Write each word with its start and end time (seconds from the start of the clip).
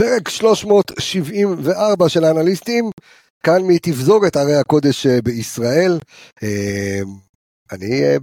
פרק 0.00 0.28
374 0.28 2.08
של 2.08 2.24
האנליסטים, 2.24 2.90
כאן 3.42 3.62
מתפזורת 3.62 4.36
ערי 4.36 4.54
הקודש 4.54 5.06
אה, 5.06 5.22
בישראל. 5.22 5.98
אה, 6.42 7.00
אני 7.72 8.02
אה, 8.02 8.16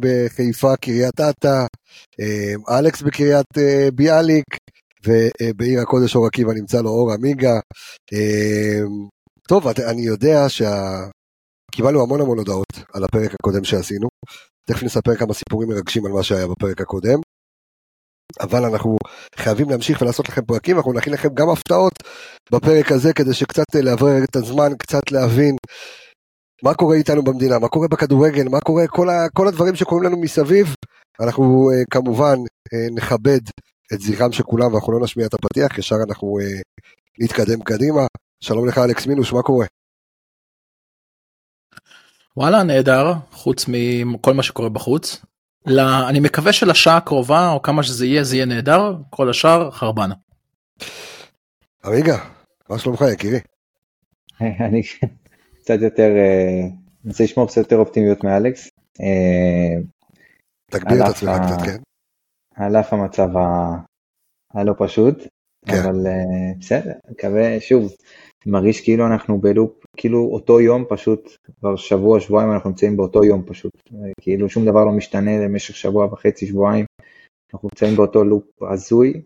בחיפה, 0.00 0.76
קריית 0.76 1.20
אתא, 1.20 1.66
אלכס 2.70 3.02
בקריית 3.02 3.46
ביאליק, 3.94 4.44
ובעיר 5.06 5.80
הקודש 5.80 6.16
אור 6.16 6.26
עקיבא 6.26 6.52
נמצא 6.52 6.80
לו 6.80 6.90
אור 6.90 7.12
עמיגה. 7.12 7.60
טוב, 9.48 9.68
אני 9.68 10.02
יודע 10.02 10.46
שקיבלנו 10.48 12.02
המון 12.02 12.20
המון 12.20 12.38
הודעות 12.38 12.72
על 12.94 13.04
הפרק 13.04 13.34
הקודם 13.34 13.64
שעשינו. 13.64 14.08
תכף 14.66 14.82
נספר 14.82 15.16
כמה 15.16 15.34
סיפורים 15.34 15.68
מרגשים 15.68 16.06
על 16.06 16.12
מה 16.12 16.22
שהיה 16.22 16.46
בפרק 16.46 16.80
הקודם. 16.80 17.18
אבל 18.40 18.64
אנחנו 18.64 18.96
חייבים 19.36 19.70
להמשיך 19.70 20.02
ולעשות 20.02 20.28
לכם 20.28 20.42
פרקים, 20.42 20.76
אנחנו 20.76 20.92
נכין 20.92 21.12
לכם 21.12 21.28
גם 21.34 21.48
הפתעות 21.48 21.92
בפרק 22.52 22.92
הזה 22.92 23.12
כדי 23.12 23.34
שקצת 23.34 23.74
לאוורר 23.74 24.24
את 24.24 24.36
הזמן, 24.36 24.72
קצת 24.78 25.12
להבין 25.12 25.56
מה 26.62 26.74
קורה 26.74 26.96
איתנו 26.96 27.24
במדינה, 27.24 27.58
מה 27.58 27.68
קורה 27.68 27.88
בכדורגל, 27.88 28.48
מה 28.48 28.60
קורה, 28.60 28.86
כל, 28.88 29.08
ה, 29.10 29.26
כל 29.34 29.48
הדברים 29.48 29.74
שקורים 29.74 30.04
לנו 30.04 30.20
מסביב. 30.20 30.74
אנחנו 31.20 31.70
uh, 31.70 31.86
כמובן 31.90 32.34
uh, 32.34 32.94
נכבד 32.94 33.40
את 33.94 34.00
זכרם 34.00 34.32
של 34.32 34.42
כולם 34.42 34.72
ואנחנו 34.72 34.92
לא 34.92 35.04
נשמיע 35.04 35.26
את 35.26 35.34
הפתיח, 35.34 35.78
ישר 35.78 35.96
אנחנו 36.08 36.38
נתקדם 37.20 37.62
קדימה. 37.62 38.06
שלום 38.40 38.68
לך 38.68 38.78
אלכס 38.78 39.06
מינוש, 39.06 39.32
מה 39.32 39.42
קורה? 39.42 39.66
וואלה 42.36 42.62
נהדר 42.62 43.12
חוץ 43.32 43.64
מכל 43.68 44.34
מה 44.34 44.42
שקורה 44.42 44.68
בחוץ 44.68 45.20
לה, 45.66 46.08
אני 46.08 46.20
מקווה 46.20 46.52
שלשעה 46.52 46.96
הקרובה 46.96 47.50
או 47.50 47.62
כמה 47.62 47.82
שזה 47.82 48.06
יהיה 48.06 48.24
זה 48.24 48.36
יהיה 48.36 48.46
נהדר 48.46 48.96
כל 49.10 49.30
השאר 49.30 49.70
חרבנה. 49.70 50.14
רגע 51.84 52.16
מה 52.70 52.78
שלומך 52.78 53.04
יקירי? 53.12 53.38
אני 54.66 54.82
קצת 55.60 55.78
יותר 55.80 56.10
אה, 56.16 56.60
אני 57.04 57.10
רוצה 57.10 57.24
לשמור 57.24 57.46
קצת 57.46 57.56
יותר 57.56 57.76
אופטימיות 57.76 58.24
מאלכס. 58.24 58.68
אה, 59.00 59.82
תגביר 60.70 61.04
את 61.04 61.08
עצמך 61.08 61.30
קצת 61.46 61.66
כן. 61.66 61.76
על 62.56 62.76
אף 62.76 62.92
המצב 62.92 63.28
הלא 64.54 64.74
פשוט 64.78 65.26
כן. 65.66 65.74
אבל 65.82 66.06
אה, 66.06 66.52
בסדר 66.60 66.92
מקווה 67.10 67.60
שוב 67.60 67.92
מרגיש 68.46 68.80
כאילו 68.80 69.06
אנחנו 69.06 69.40
בלופ 69.40 69.83
כאילו 69.96 70.28
אותו 70.32 70.60
יום 70.60 70.84
פשוט, 70.88 71.36
כבר 71.60 71.76
שבוע, 71.76 72.20
שבועיים 72.20 72.52
אנחנו 72.52 72.70
נמצאים 72.70 72.96
באותו 72.96 73.24
יום 73.24 73.42
פשוט, 73.46 73.72
כאילו 74.20 74.48
שום 74.48 74.64
דבר 74.64 74.84
לא 74.84 74.92
משתנה 74.92 75.38
למשך 75.44 75.76
שבוע 75.76 76.06
וחצי, 76.06 76.46
שבועיים, 76.46 76.86
אנחנו 77.54 77.68
נמצאים 77.72 77.96
באותו 77.96 78.24
לופ 78.24 78.62
הזוי, 78.62 79.22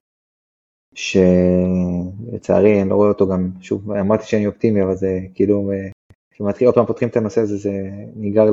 שלצערי 0.94 2.82
אני 2.82 2.90
לא 2.90 2.94
רואה 2.94 3.08
אותו 3.08 3.28
גם, 3.28 3.50
שוב, 3.60 3.92
אמרתי 3.92 4.26
שאני 4.26 4.46
אופטימי, 4.46 4.82
אבל 4.82 4.94
זה 4.94 5.18
כאילו, 5.34 5.72
כשמתחיל 6.30 6.66
עוד 6.66 6.74
פעם 6.74 6.86
פותחים 6.86 7.08
את 7.08 7.16
הנושא 7.16 7.40
הזה, 7.40 7.56
זה 7.56 7.72
ניגר 8.16 8.46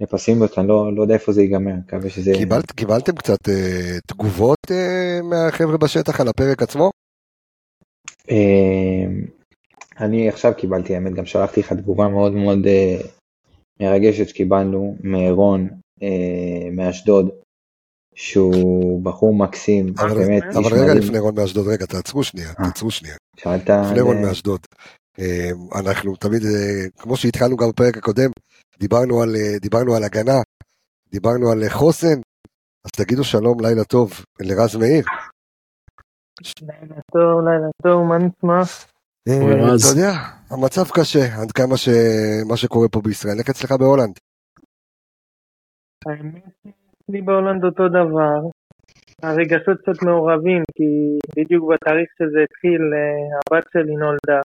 לפסימיות, 0.00 0.58
אני 0.58 0.68
לא, 0.68 0.94
לא 0.94 1.02
יודע 1.02 1.14
איפה 1.14 1.32
זה 1.32 1.42
ייגמר, 1.42 1.72
מקווה 1.86 2.10
שזה... 2.10 2.32
קיבלת, 2.38 2.72
קיבלתם 2.72 3.16
קצת 3.16 3.48
אה, 3.48 3.98
תגובות 4.06 4.58
אה, 4.70 5.20
מהחבר'ה 5.22 5.76
בשטח 5.76 6.20
על 6.20 6.28
הפרק 6.28 6.62
עצמו? 6.62 6.90
אה, 8.30 9.06
אני 10.00 10.28
עכשיו 10.28 10.52
קיבלתי, 10.56 10.94
האמת, 10.94 11.14
גם 11.14 11.26
שלחתי 11.26 11.60
לך 11.60 11.72
תגובה 11.72 12.08
מאוד 12.08 12.32
מאוד 12.32 12.58
uh, 12.64 13.06
מרגשת 13.80 14.28
שקיבלנו 14.28 14.96
מרון 15.00 15.68
uh, 16.00 16.04
מאשדוד, 16.72 17.30
שהוא 18.14 19.02
בחור 19.02 19.34
מקסים, 19.34 19.94
אבל, 19.98 20.14
באמת. 20.14 20.42
אבל 20.42 20.74
רגע 20.74 20.84
מדהים. 20.84 20.98
לפני 20.98 21.18
רון 21.18 21.34
מאשדוד, 21.34 21.66
רגע, 21.68 21.86
תעצרו 21.86 22.24
שנייה, 22.24 22.50
아, 22.50 22.64
תעצרו 22.64 22.90
שנייה. 22.90 23.16
שאלת... 23.36 23.70
לפני 23.70 24.00
רון 24.00 24.22
מאשדוד. 24.22 24.60
אנחנו 25.80 26.16
תמיד, 26.16 26.42
כמו 26.98 27.16
שהתחלנו 27.16 27.56
גם 27.56 27.68
בפרק 27.68 27.96
הקודם, 27.96 28.30
דיברנו 28.78 29.22
על, 29.22 29.36
דיברנו 29.60 29.94
על 29.94 30.04
הגנה, 30.04 30.40
דיברנו 31.12 31.50
על 31.50 31.68
חוסן, 31.68 32.20
אז 32.84 32.90
תגידו 32.90 33.24
שלום, 33.24 33.60
לילה 33.60 33.84
טוב, 33.84 34.12
לרז 34.40 34.76
מאיר. 34.76 35.04
לילה 36.62 37.00
טוב, 37.12 37.48
לילה 37.48 37.68
טוב, 37.82 38.02
מה 38.02 38.18
נשמע? 38.18 38.62
אה, 39.28 39.74
אתה 39.76 39.88
יודע, 39.92 40.12
המצב 40.50 40.86
קשה, 40.96 41.24
עד 41.42 41.52
כמה 41.52 41.76
שמה 41.76 42.56
שקורה 42.56 42.88
פה 42.88 43.00
בישראל. 43.04 43.38
איך 43.38 43.50
אצלך 43.50 43.72
בהולנד? 43.72 44.18
האמת 46.06 46.44
לי 47.08 47.22
בהולנד 47.22 47.64
אותו 47.64 47.88
דבר. 47.88 48.38
הרגשות 49.22 49.76
קצת 49.82 50.02
מעורבים, 50.02 50.62
כי 50.74 51.18
בדיוק 51.36 51.72
בתאריך 51.72 52.08
שזה 52.18 52.38
התחיל, 52.46 52.82
אה, 52.94 53.38
הבת 53.38 53.64
שלי 53.72 53.94
נולדה. 53.96 54.40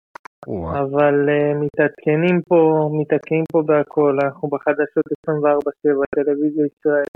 אבל 0.81 1.15
אה, 1.29 1.57
מתעדכנים 1.63 2.41
פה, 2.47 2.89
מתעדכנים 2.99 3.43
פה 3.51 3.61
בהכל, 3.65 4.17
אנחנו 4.23 4.47
בחדשות 4.47 5.05
24/7, 5.29 6.03
טלוויזיה 6.15 6.65
ישראל. 6.65 7.11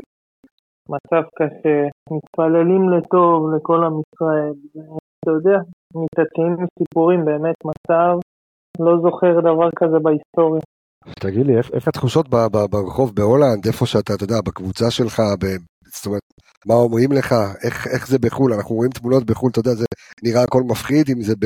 מצב 0.90 1.24
קשה, 1.36 1.78
מתפללים 2.12 2.90
לטוב 2.90 3.56
לכל 3.56 3.84
עם 3.84 3.94
ישראל. 4.06 4.54
אתה 5.20 5.32
יודע, 5.32 5.60
מתעדכנים 6.04 6.54
מסיפורים, 6.64 7.26
באמת 7.26 7.56
מצב, 7.66 8.14
לא 8.80 8.94
זוכר 9.04 9.40
דבר 9.40 9.70
כזה 9.80 10.00
בהיסטוריה. 10.04 10.62
תגיד 11.20 11.46
לי, 11.46 11.58
איך 11.58 11.88
התחושות 11.88 12.30
ברחוב 12.70 13.16
בהולנד, 13.16 13.68
איפה 13.68 13.86
שאתה, 13.86 14.14
אתה 14.14 14.24
יודע, 14.24 14.42
בקבוצה 14.46 14.92
שלך, 14.92 15.20
ב, 15.20 15.46
זאת 15.96 16.06
אומרת, 16.06 16.22
מה 16.66 16.74
אומרים 16.74 17.12
לך, 17.12 17.36
איך, 17.64 17.88
איך 17.88 18.08
זה 18.08 18.20
בחו"ל, 18.20 18.54
אנחנו 18.54 18.76
רואים 18.76 18.92
תמונות 18.92 19.26
בחו"ל, 19.26 19.50
אתה 19.52 19.60
יודע, 19.60 19.74
זה 19.74 19.86
נראה 20.24 20.44
הכל 20.44 20.64
מפחיד, 20.64 21.10
אם 21.10 21.22
זה 21.22 21.34
ב... 21.40 21.46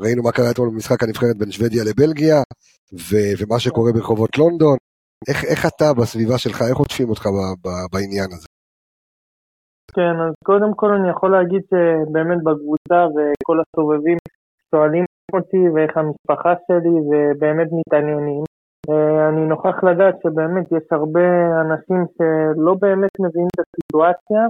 ראינו 0.00 0.22
מה 0.22 0.32
קרה 0.32 0.50
אתמול 0.50 0.68
במשחק 0.68 1.02
הנבחרת 1.02 1.36
בין 1.38 1.50
שוודיה 1.50 1.84
לבלגיה, 1.84 2.42
ו, 2.92 3.16
ומה 3.38 3.60
שקורה 3.60 3.92
ברחובות 3.92 4.38
לונדון, 4.38 4.76
איך, 5.28 5.44
איך 5.44 5.66
אתה 5.66 5.94
בסביבה 5.94 6.38
שלך, 6.38 6.62
איך 6.62 6.76
עוטפים 6.76 7.10
אותך 7.10 7.26
ב, 7.26 7.68
ב, 7.68 7.70
בעניין 7.92 8.32
הזה? 8.32 8.46
כן, 9.96 10.20
אז 10.20 10.34
קודם 10.44 10.74
כל 10.74 10.92
אני 10.92 11.08
יכול 11.08 11.30
להגיד 11.30 11.62
שבאמת 11.70 12.38
בקבוצה 12.42 13.06
וכל 13.14 13.60
הסובבים 13.60 14.16
שואלים 14.70 15.04
אותי 15.32 15.68
ואיך 15.74 15.96
המשפחה 15.96 16.54
שלי 16.66 16.96
ובאמת 17.08 17.68
מתעניינים. 17.72 18.42
אה, 18.90 19.28
אני 19.28 19.46
נוכח 19.46 19.84
לדעת 19.84 20.14
שבאמת 20.22 20.66
יש 20.72 20.86
הרבה 20.90 21.26
אנשים 21.60 22.04
שלא 22.16 22.74
באמת 22.80 23.10
מבינים 23.20 23.48
את 23.54 23.60
הסיטואציה 23.64 24.42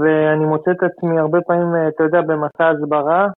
ואני 0.00 0.44
מוצא 0.44 0.70
את 0.70 0.82
עצמי 0.82 1.18
הרבה 1.18 1.38
פעמים, 1.46 1.74
אה, 1.74 1.88
אתה 1.88 2.04
יודע, 2.04 2.20
במסע 2.20 2.68
הסברה 2.68 3.28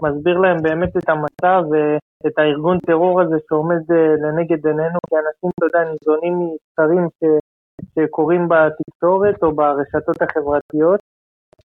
ומסביר 0.00 0.38
להם 0.38 0.62
באמת 0.62 0.96
את 0.96 1.08
המצב 1.08 1.62
ואת 1.70 2.38
הארגון 2.38 2.78
טרור 2.78 3.20
הזה 3.20 3.36
שעומד 3.48 3.92
אה, 3.92 4.14
לנגד 4.22 4.66
עינינו 4.66 4.98
כי 5.08 5.14
אנשים, 5.16 5.50
אתה 5.54 5.66
יודע, 5.66 5.90
ניזונים 5.90 6.34
מספרים 6.38 7.08
שקורים 7.94 8.48
בתקשורת 8.48 9.42
או 9.42 9.52
ברשתות 9.52 10.22
החברתיות, 10.22 11.00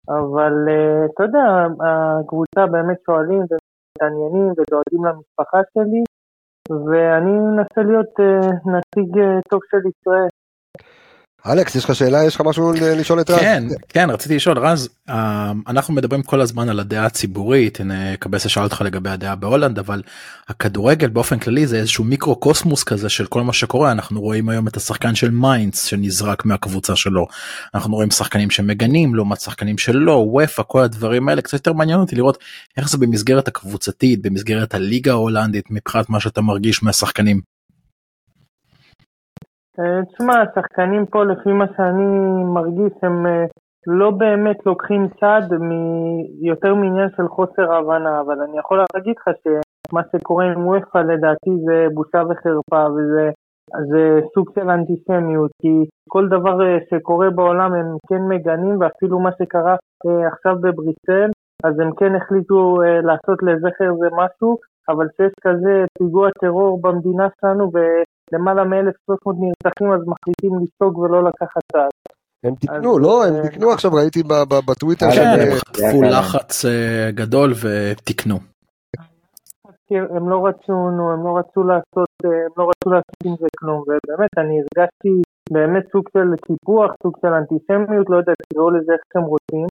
אבל 0.10 0.54
אה, 0.68 1.12
אתה 1.14 1.24
יודע, 1.24 1.68
הקבוצה 2.20 2.66
באמת 2.72 2.98
שואלים 3.06 3.40
ומתעניינים 3.40 4.48
ודואגים 4.52 5.06
למשפחה 5.06 5.60
שלי, 5.74 6.04
ואני 6.70 7.32
מנסה 7.32 7.82
להיות 7.90 8.14
אה, 8.20 8.72
נציג 8.72 9.18
אה, 9.18 9.42
טוב 9.50 9.60
של 9.72 9.78
ישראל. 9.78 10.43
אלכס 11.48 11.76
יש 11.76 11.86
לך 11.86 11.96
שאלה? 11.96 12.24
יש 12.24 12.36
לך 12.36 12.42
משהו 12.42 12.74
לשאול 12.74 13.22
את 13.22 13.30
רז? 13.30 13.40
כן 13.40 13.64
כן 13.90 14.10
רציתי 14.10 14.36
לשאול. 14.36 14.60
רז 14.60 14.90
אה, 15.10 15.52
אנחנו 15.68 15.94
מדברים 15.94 16.24
כל 16.24 16.42
הזמן 16.42 16.70
על 16.70 16.80
הדעה 16.80 17.06
הציבורית. 17.06 17.80
הנה 17.80 18.18
קבסה 18.18 18.50
שאל 18.50 18.64
אותך 18.64 18.82
לגבי 18.82 19.10
הדעה 19.10 19.36
בהולנד 19.36 19.80
אבל 19.80 20.02
הכדורגל 20.48 21.08
באופן 21.08 21.40
כללי 21.40 21.68
זה 21.68 21.78
איזשהו 21.78 22.04
מיקרו 22.04 22.36
קוסמוס 22.36 22.84
כזה 22.84 23.10
של 23.10 23.26
כל 23.26 23.44
מה 23.44 23.54
שקורה. 23.54 23.92
אנחנו 23.92 24.22
רואים 24.22 24.50
היום 24.50 24.68
את 24.68 24.78
השחקן 24.78 25.16
של 25.16 25.32
מיינץ 25.32 25.84
שנזרק 25.84 26.46
מהקבוצה 26.46 26.96
שלו. 26.96 27.28
אנחנו 27.76 27.96
רואים 27.96 28.12
שחקנים 28.12 28.50
שמגנים 28.50 29.16
לעומת 29.16 29.40
שחקנים 29.40 29.78
שלא 29.78 30.26
וופא 30.32 30.64
כל 30.68 30.82
הדברים 30.84 31.30
האלה. 31.30 31.42
קצת 31.42 31.54
יותר 31.54 31.74
מעניין 31.74 32.00
אותי 32.00 32.16
לראות 32.16 32.38
איך 32.78 32.90
זה 32.90 32.98
במסגרת 32.98 33.48
הקבוצתית 33.48 34.22
במסגרת 34.22 34.74
הליגה 34.74 35.12
ההולנדית 35.12 35.72
מבחינת 35.72 36.10
מה 36.10 36.20
שאתה 36.20 36.42
מרגיש 36.42 36.84
מהשחקנים. 36.84 37.53
אה, 39.80 40.06
תשמע, 40.06 40.34
השחקנים 40.42 41.06
פה, 41.06 41.24
לפי 41.24 41.52
מה 41.52 41.66
שאני 41.76 42.06
מרגיש, 42.54 42.94
הם 43.04 43.26
אה, 43.26 43.46
לא 43.88 44.12
באמת 44.12 44.66
לוקחים 44.66 45.08
צד 45.20 45.42
יותר 46.42 46.76
מעניין 46.76 47.10
של 47.18 47.28
חוסר 47.28 47.74
הבנה, 47.74 48.22
אבל 48.22 48.42
אני 48.42 48.60
יכול 48.60 48.84
להגיד 48.96 49.16
לך 49.18 49.36
שמה 49.44 50.02
שקורה 50.12 50.46
עם 50.46 50.68
וופא 50.68 50.98
לדעתי 50.98 51.52
זה 51.66 51.88
בושה 51.94 52.22
וחרפה, 52.30 52.88
וזה 52.92 53.30
זה 53.90 54.20
סוג 54.34 54.50
של 54.56 54.70
אנטישמיות, 54.70 55.52
כי 55.62 55.86
כל 56.10 56.28
דבר 56.28 56.62
אה, 56.62 56.78
שקורה 56.90 57.30
בעולם 57.30 57.74
הם 57.74 57.98
כן 58.10 58.22
מגנים, 58.30 58.78
ואפילו 58.80 59.20
מה 59.20 59.30
שקרה 59.42 59.76
עכשיו 60.32 60.56
בבריסל, 60.62 61.30
אז 61.64 61.80
הם 61.80 61.92
כן 61.96 62.16
החליטו 62.16 62.78
לעשות 63.04 63.44
לזכר 63.44 63.94
זה 64.00 64.08
משהו, 64.12 64.58
אבל 64.90 65.08
שיש 65.18 65.34
כזה 65.42 65.86
פיגוע 65.98 66.30
טרור 66.42 66.82
במדינה 66.82 67.28
שלנו, 67.42 67.72
למעלה 68.32 68.64
מ-1300 68.64 69.32
נרצחים 69.40 69.92
אז 69.94 70.02
מחליטים 70.08 70.60
לשתוק 70.64 70.98
ולא 70.98 71.24
לקחת 71.24 71.62
צעד. 71.72 71.92
הם 72.44 72.56
תיקנו, 72.56 73.00
לא? 73.00 73.26
הם 73.26 73.48
תיקנו 73.50 73.72
עכשיו, 73.72 73.94
ראיתי 73.94 74.24
בטוויטר. 74.68 75.06
כן, 75.12 75.42
הם 75.42 75.52
חטפו 75.56 76.02
לחץ 76.02 76.66
גדול 77.10 77.52
ותיקנו. 77.62 78.36
הם 79.92 80.30
לא 80.30 80.46
רצו, 80.48 80.74
הם 81.14 81.24
לא 81.26 81.38
רצו 81.38 81.64
לעשות, 81.64 82.14
הם 82.24 82.54
לא 82.58 82.70
רצו 82.70 82.90
לעשות 82.90 83.20
עם 83.26 83.36
זה 83.40 83.48
כלום, 83.60 83.80
ובאמת 83.82 84.34
אני 84.38 84.56
הרגשתי 84.62 85.22
באמת 85.52 85.84
סוג 85.92 86.06
של 86.14 86.28
קיפוח, 86.46 86.92
סוג 87.04 87.14
של 87.22 87.34
אנטישמיות, 87.34 88.10
לא 88.10 88.18
יודע, 88.18 88.34
תראו 88.54 88.70
לזה 88.70 88.92
איך 88.94 89.02
שאתם 89.08 89.26
רוצים, 89.34 89.66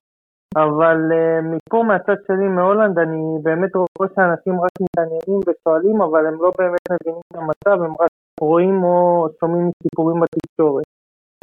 אבל 0.55 0.97
מפה 1.43 1.83
מהצד 1.83 2.19
שלי 2.27 2.47
מהולנד 2.47 2.99
אני 2.99 3.23
באמת 3.43 3.71
רואה 3.75 4.09
שאנשים 4.15 4.61
רק 4.61 4.71
מתעניינים 4.81 5.39
ושואלים, 5.45 6.01
אבל 6.01 6.27
הם 6.27 6.37
לא 6.43 6.51
באמת 6.57 6.85
מבינים 6.91 7.21
את 7.27 7.37
המצב, 7.37 7.81
הם 7.83 7.93
רק 8.01 8.13
רואים 8.39 8.83
או 8.83 9.27
שומעים 9.39 9.71
סיפורים 9.83 10.19
בתקשורת. 10.19 10.83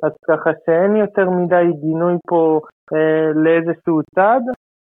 אז 0.03 0.13
ככה 0.29 0.51
שאין 0.67 0.97
יותר 0.97 1.31
מדי 1.31 1.67
גינוי 1.81 2.15
פה 2.29 2.61
uh, 2.95 2.97
לאיזשהו 3.35 4.01
צד, 4.15 4.41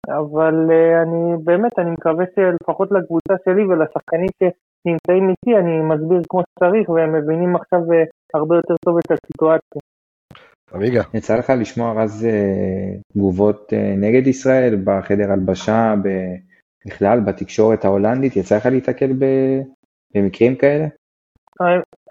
אבל 0.10 0.56
uh, 0.70 1.02
אני 1.04 1.44
באמת, 1.44 1.80
אני 1.80 1.92
מקווה 1.92 2.26
שלפחות 2.36 2.92
לקבוצה 2.92 3.34
שלי 3.46 3.64
ולשחקנים 3.66 4.30
שנמצאים 4.38 5.30
איתי, 5.30 5.58
אני 5.60 5.82
מסביר 5.82 6.22
כמו 6.30 6.42
שצריך 6.42 6.90
והם 6.90 7.14
מבינים 7.16 7.56
עכשיו 7.56 7.80
uh, 7.80 8.10
הרבה 8.34 8.56
יותר 8.56 8.76
טוב 8.86 8.98
את 8.98 9.12
הסיטואציה. 9.12 9.82
עמיגה. 10.74 11.04
יצא 11.14 11.38
לך 11.38 11.50
לשמוע 11.50 12.04
אז 12.04 12.28
uh, 12.30 13.14
תגובות 13.14 13.74
uh, 13.74 13.98
נגד 13.98 14.28
ישראל 14.28 14.82
בחדר 14.84 15.32
הלבשה, 15.32 15.94
בכלל 16.86 17.20
בתקשורת 17.20 17.86
ההולנדית, 17.86 18.36
יצא 18.36 18.58
לך 18.58 18.66
להתקל 18.66 19.12
במקרים 20.16 20.56
כאלה? 20.56 20.88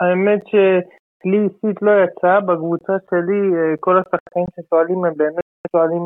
האמת 0.01 0.41
שלי 0.47 1.39
אישית 1.39 1.83
לא 1.83 1.91
יצא, 2.05 2.41
בקבוצה 2.41 2.93
שלי 3.11 3.41
כל 3.81 3.99
השחקנים 3.99 4.47
ששואלים 4.55 5.05
הם 5.05 5.13
באמת 5.17 5.49
שואלים 5.73 6.03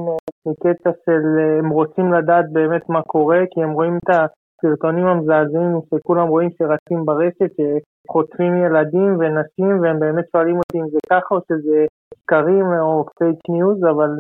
מקטע 0.47 0.91
של 1.05 1.23
הם 1.59 1.69
רוצים 1.69 2.13
לדעת 2.13 2.53
באמת 2.53 2.89
מה 2.89 3.03
קורה, 3.03 3.41
כי 3.51 3.63
הם 3.63 3.73
רואים 3.73 3.97
את 3.97 4.11
הסרטונים 4.11 5.07
המזעזעים 5.07 5.81
שכולם 5.95 6.29
רואים 6.29 6.51
שרצים 6.59 7.05
ברשת, 7.05 7.53
שחוטפים 7.57 8.57
ילדים 8.57 9.17
ונשים, 9.19 9.81
והם 9.81 10.01
באמת 10.01 10.25
שואלים 10.33 10.57
אותי 10.57 10.79
אם 10.81 10.89
זה 10.93 10.99
ככה 11.11 11.35
או 11.35 11.41
שזה 11.49 11.87
שקרים 12.15 12.67
או 12.81 13.05
פייק 13.19 13.39
ניוז, 13.49 13.79
אבל 13.85 14.11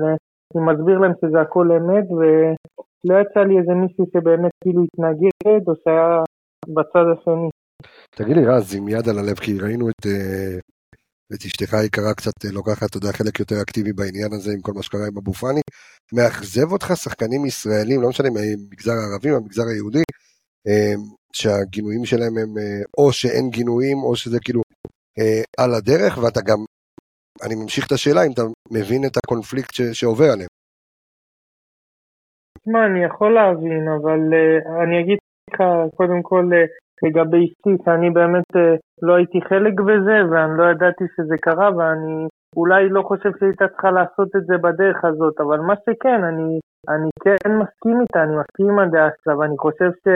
אני 0.56 0.64
מסביר 0.72 0.98
להם 0.98 1.12
שזה 1.20 1.40
הכל 1.40 1.72
אמת, 1.72 2.04
ולא 2.10 3.20
יצא 3.20 3.40
לי 3.40 3.58
איזה 3.58 3.74
מישהו 3.74 4.04
שבאמת 4.12 4.50
כאילו 4.62 4.82
התנגד 4.82 5.68
או 5.68 5.74
שהיה 5.84 6.22
בצד 6.74 7.04
השני. 7.12 7.48
תגיד 8.16 8.36
לי 8.36 8.46
רז, 8.46 8.74
עם 8.74 8.88
יד 8.88 9.08
על 9.08 9.18
הלב, 9.18 9.36
כי 9.38 9.58
ראינו 9.58 9.90
את, 9.90 10.06
את 11.34 11.44
אשתך 11.46 11.74
היקרה 11.74 12.14
קצת 12.14 12.32
לוקחת, 12.52 12.90
אתה 12.90 12.96
יודע, 12.96 13.12
חלק 13.12 13.40
יותר 13.40 13.62
אקטיבי 13.62 13.92
בעניין 13.92 14.32
הזה 14.32 14.50
עם 14.52 14.60
כל 14.60 14.72
מה 14.72 14.82
שקרה 14.82 15.06
עם 15.06 15.16
אבו 15.18 15.32
פאני. 15.32 15.60
מאכזב 16.12 16.72
אותך 16.72 16.92
שחקנים 16.94 17.44
ישראלים, 17.46 18.02
לא 18.02 18.08
משנה 18.08 18.28
מהמגזר 18.30 18.92
הערבי 18.92 19.30
מהמגזר 19.30 19.62
היהודי, 19.72 20.02
שהגינויים 21.32 22.04
שלהם 22.04 22.38
הם 22.38 22.50
או 22.98 23.12
שאין 23.12 23.50
גינויים 23.50 23.98
או 23.98 24.16
שזה 24.16 24.38
כאילו 24.44 24.62
על 25.58 25.74
הדרך, 25.74 26.18
ואתה 26.18 26.40
גם, 26.40 26.58
אני 27.44 27.54
ממשיך 27.54 27.86
את 27.86 27.92
השאלה 27.92 28.26
אם 28.26 28.32
אתה 28.32 28.42
מבין 28.70 29.04
את 29.06 29.16
הקונפליקט 29.16 29.74
ש, 29.74 29.80
שעובר 29.82 30.24
עליהם. 30.32 30.48
תשמע, 32.58 32.86
אני 32.86 33.04
יכול 33.04 33.34
להבין, 33.34 33.84
אבל 33.98 34.20
uh, 34.38 34.82
אני 34.82 35.00
אגיד 35.00 35.18
לך 35.50 35.60
קודם 35.96 36.22
כל 36.22 36.44
uh, 36.52 36.68
לגבי 37.02 37.44
אשתי, 37.44 37.84
שאני 37.84 38.10
באמת 38.10 38.50
uh, 38.56 38.78
לא 39.02 39.14
הייתי 39.14 39.40
חלק 39.48 39.80
בזה, 39.80 40.16
ואני 40.30 40.58
לא 40.58 40.64
ידעתי 40.70 41.04
שזה 41.16 41.36
קרה, 41.40 41.76
ואני 41.76 42.26
אולי 42.56 42.88
לא 42.88 43.02
חושב 43.02 43.30
שהייתה 43.38 43.68
צריכה 43.68 43.90
לעשות 43.90 44.28
את 44.36 44.44
זה 44.46 44.58
בדרך 44.58 45.04
הזאת, 45.04 45.40
אבל 45.40 45.58
מה 45.60 45.74
שכן, 45.84 46.24
אני, 46.24 46.60
אני 46.88 47.10
כן 47.24 47.50
מסכים 47.56 48.00
איתה, 48.00 48.22
אני 48.22 48.34
מסכים 48.36 48.70
עם 48.70 48.78
הדעה 48.78 49.08
שלה, 49.24 49.38
ואני 49.38 49.58
חושב 49.58 49.90
ש... 50.04 50.08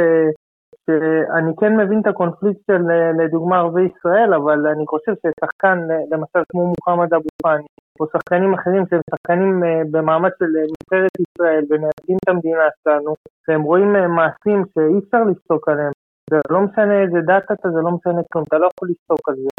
שאני 0.86 1.52
כן 1.60 1.76
מבין 1.76 2.00
את 2.00 2.06
הקונפליקט 2.06 2.60
של 2.70 2.82
לדוגמה 3.18 3.56
ערבי 3.58 3.82
ישראל, 3.82 4.34
אבל 4.34 4.66
אני 4.66 4.86
חושב 4.86 5.12
ששחקן, 5.14 5.78
למשל 6.10 6.42
כמו 6.48 6.66
מוחמד 6.66 7.14
אבו 7.14 7.28
פאני, 7.42 7.66
או 8.00 8.06
שחקנים 8.12 8.54
אחרים 8.54 8.84
שהם 8.90 9.00
שחקנים 9.10 9.62
במעמד 9.90 10.30
של 10.38 10.46
נבחרת 10.46 11.10
ישראל 11.20 11.64
ומייצגים 11.70 12.16
את 12.24 12.28
המדינה 12.28 12.68
שלנו, 12.84 13.14
והם 13.48 13.62
רואים 13.62 13.92
מעשים 13.92 14.64
שאי 14.74 14.98
אפשר 14.98 15.24
לפסוק 15.24 15.68
עליהם. 15.68 15.92
זה 16.30 16.38
לא 16.50 16.60
משנה 16.60 17.02
איזה 17.02 17.20
דת 17.26 17.52
אתה, 17.52 17.70
זה 17.70 17.80
לא 17.80 17.90
משנה 17.90 18.20
כלום, 18.32 18.44
אתה 18.48 18.58
לא 18.58 18.68
יכול 18.72 18.88
לפסוק 18.88 19.28
על 19.28 19.34
זה. 19.34 19.54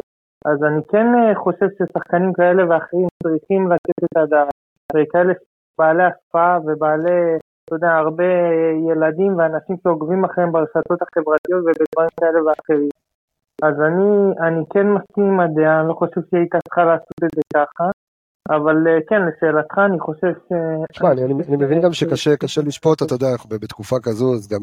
אז 0.46 0.64
אני 0.64 0.82
כן 0.92 1.08
חושב 1.36 1.68
ששחקנים 1.78 2.34
כאלה 2.34 2.64
ואחרים 2.70 3.08
צריכים 3.24 3.72
לתת 3.72 4.04
את 4.04 4.18
הדעת, 4.18 4.54
וכאלה 4.96 5.34
בעלי 5.80 6.04
השפעה 6.04 6.60
ובעלי 6.66 7.38
אתה 7.68 7.76
יודע, 7.76 7.92
הרבה 7.96 8.32
ילדים 8.90 9.38
ואנשים 9.38 9.76
שעוקבים 9.84 10.26
אחריהם 10.26 10.52
ברשתות 10.52 11.02
החברתיות 11.02 11.62
ובדברים 11.62 12.10
כאלה 12.20 12.40
ואחרים. 12.46 12.90
אז 13.64 13.76
אני, 13.88 14.12
אני 14.48 14.64
כן 14.74 14.88
מסכים 14.88 15.24
עם 15.24 15.40
הדעה, 15.40 15.80
אני 15.80 15.88
לא 15.88 15.94
חושב 15.94 16.22
שהיא 16.30 16.40
הייתה 16.40 16.58
צריכה 16.66 16.84
לעשות 16.84 17.18
את 17.24 17.30
זה 17.36 17.42
ככה, 17.56 17.90
אבל 18.50 18.76
כן, 19.10 19.22
לשאלתך, 19.28 19.78
אני 19.78 20.00
חושב 20.00 20.34
ש... 20.48 20.50
תשמע, 20.92 21.12
אני, 21.12 21.22
אני 21.24 21.58
מבין 21.64 21.82
גם 21.82 21.94
שקשה 21.94 22.62
לשפוט, 22.66 23.04
אתה 23.04 23.14
יודע, 23.14 23.28
אנחנו 23.32 23.50
בתקופה 23.50 23.96
כזו, 24.04 24.34
אז 24.34 24.48
גם 24.48 24.60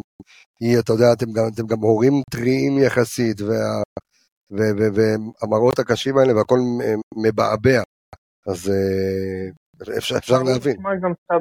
היא, 0.61 0.79
אתה 0.79 0.93
יודע, 0.93 1.13
אתם 1.13 1.27
גם, 1.37 1.45
אתם 1.55 1.67
גם 1.67 1.81
הורים 1.81 2.13
טריים 2.31 2.79
יחסית, 2.87 3.41
וה, 3.41 3.83
ו, 4.57 4.61
ו, 4.79 4.83
והמראות 4.97 5.79
הקשים 5.79 6.19
האלה 6.19 6.37
והכל 6.37 6.59
מבעבע, 7.25 7.83
אז 8.49 8.73
אפשר, 9.99 10.17
אפשר 10.17 10.43
להבין. 10.43 10.77
גם 11.03 11.13
אתה 11.27 11.37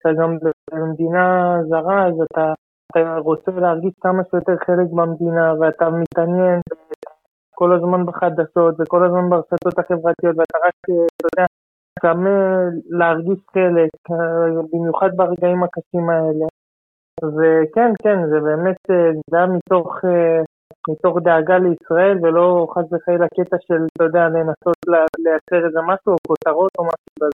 אתה 0.00 0.12
גם 0.20 0.36
במדינה 0.72 1.56
זרה, 1.68 2.06
אז 2.08 2.14
אתה, 2.24 2.52
אתה 2.90 3.18
רוצה 3.18 3.50
להרגיש 3.50 3.92
כמה 4.00 4.22
שיותר 4.30 4.56
חלק 4.66 4.88
במדינה, 4.96 5.54
ואתה 5.60 5.90
מתעניין 5.90 6.60
כל 7.54 7.74
הזמן 7.76 8.06
בחדשות 8.06 8.74
וכל 8.78 9.04
הזמן 9.04 9.30
ברשתות 9.30 9.78
החברתיות, 9.78 10.36
ואתה 10.38 10.58
רק, 10.66 10.78
אתה 11.16 11.26
יודע, 11.32 11.46
צמא 12.02 12.36
להרגיש 12.88 13.38
חלק, 13.54 13.90
במיוחד 14.72 15.10
ברגעים 15.16 15.62
הקשים 15.62 16.10
האלה. 16.10 16.46
וכן, 17.22 17.90
כן, 18.02 18.18
זה 18.30 18.40
באמת, 18.40 18.76
זה 19.30 19.36
היה 19.36 19.46
מתוך, 19.46 19.98
מתוך 20.90 21.18
דאגה 21.24 21.58
לישראל, 21.58 22.18
ולא 22.22 22.66
חס 22.72 22.92
וחלילה 22.92 23.26
קטע 23.28 23.56
של, 23.66 23.82
אתה 23.96 24.04
יודע, 24.04 24.28
לנסות 24.28 24.76
לייצר 25.24 25.66
איזה 25.66 25.80
משהו, 25.86 26.12
או 26.12 26.16
כותרות 26.28 26.70
או 26.78 26.84
משהו 26.84 27.10
כזה. 27.20 27.30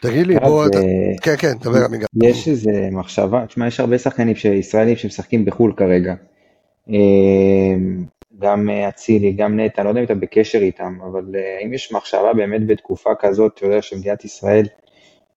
תגיד 0.00 0.26
לי, 0.26 0.36
בוא, 0.36 0.66
אתה... 0.66 0.78
כן, 1.22 1.36
כן, 1.38 1.52
דבר 1.60 1.78
עמיגה. 1.88 2.06
יש 2.22 2.48
איזה 2.48 2.88
מחשבה, 2.92 3.46
תשמע, 3.46 3.66
יש 3.66 3.80
הרבה 3.80 3.98
שחקנים 3.98 4.34
ישראלים 4.58 4.96
שמשחקים 4.96 5.44
בחו"ל 5.44 5.72
כרגע. 5.76 6.14
גם 8.38 8.70
אצילי, 8.88 9.32
גם 9.32 9.60
נטע, 9.60 9.82
לא 9.82 9.88
יודע 9.88 10.00
אם 10.00 10.04
אתה 10.04 10.14
בקשר 10.14 10.58
איתם, 10.58 10.98
אבל 11.06 11.24
אם 11.64 11.74
יש 11.74 11.92
מחשבה 11.92 12.34
באמת 12.34 12.66
בתקופה 12.66 13.10
כזאת, 13.14 13.52
אתה 13.54 13.66
יודע 13.66 13.82
שמדינת 13.82 14.24
ישראל, 14.24 14.64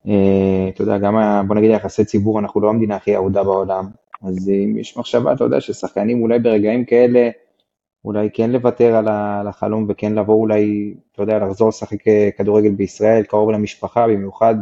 אתה 0.01 0.82
יודע, 0.82 0.98
גם, 0.98 1.16
בוא 1.48 1.56
נגיד 1.56 1.72
יחסי 1.72 2.06
ציבור, 2.06 2.39
אנחנו 2.39 2.62
לא 2.62 2.70
המדינה 2.70 2.96
הכי 2.96 3.16
אהודה 3.16 3.44
בעולם, 3.44 3.86
אז 4.24 4.50
אם 4.50 4.77
יש 4.77 4.98
מחשבה, 4.98 5.34
אתה 5.34 5.44
יודע, 5.44 5.62
ששחקנים 5.62 6.22
אולי 6.22 6.39
ברגעים 6.39 6.86
כאלה, 6.86 7.30
אולי 8.06 8.30
כן 8.34 8.51
לוותר 8.51 8.96
על 8.96 9.48
החלום 9.48 9.86
וכן 9.89 10.13
לבוא 10.16 10.36
אולי, 10.36 10.94
אתה 11.12 11.24
יודע, 11.24 11.39
לחזור 11.39 11.70
לשחק 11.70 11.98
כדורגל 12.38 12.72
בישראל, 12.72 13.24
קרוב 13.24 13.51
למשפחה, 13.51 14.08
במיוחד 14.08 14.56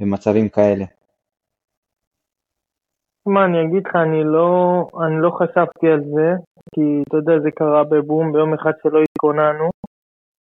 במצבים 0.00 0.48
כאלה. 0.48 0.84
מה, 3.26 3.44
אני 3.44 3.64
אגיד 3.64 3.86
לך, 3.86 3.96
אני 3.96 4.24
לא, 4.24 4.82
אני 5.06 5.22
לא 5.22 5.30
חשבתי 5.30 5.86
על 5.88 6.00
זה, 6.14 6.34
כי 6.74 7.02
אתה 7.08 7.16
יודע, 7.16 7.38
זה 7.42 7.50
קרה 7.50 7.84
בבום 7.84 8.32
ביום 8.32 8.54
אחד 8.54 8.72
שלא 8.82 9.00
התכוננו, 9.02 9.70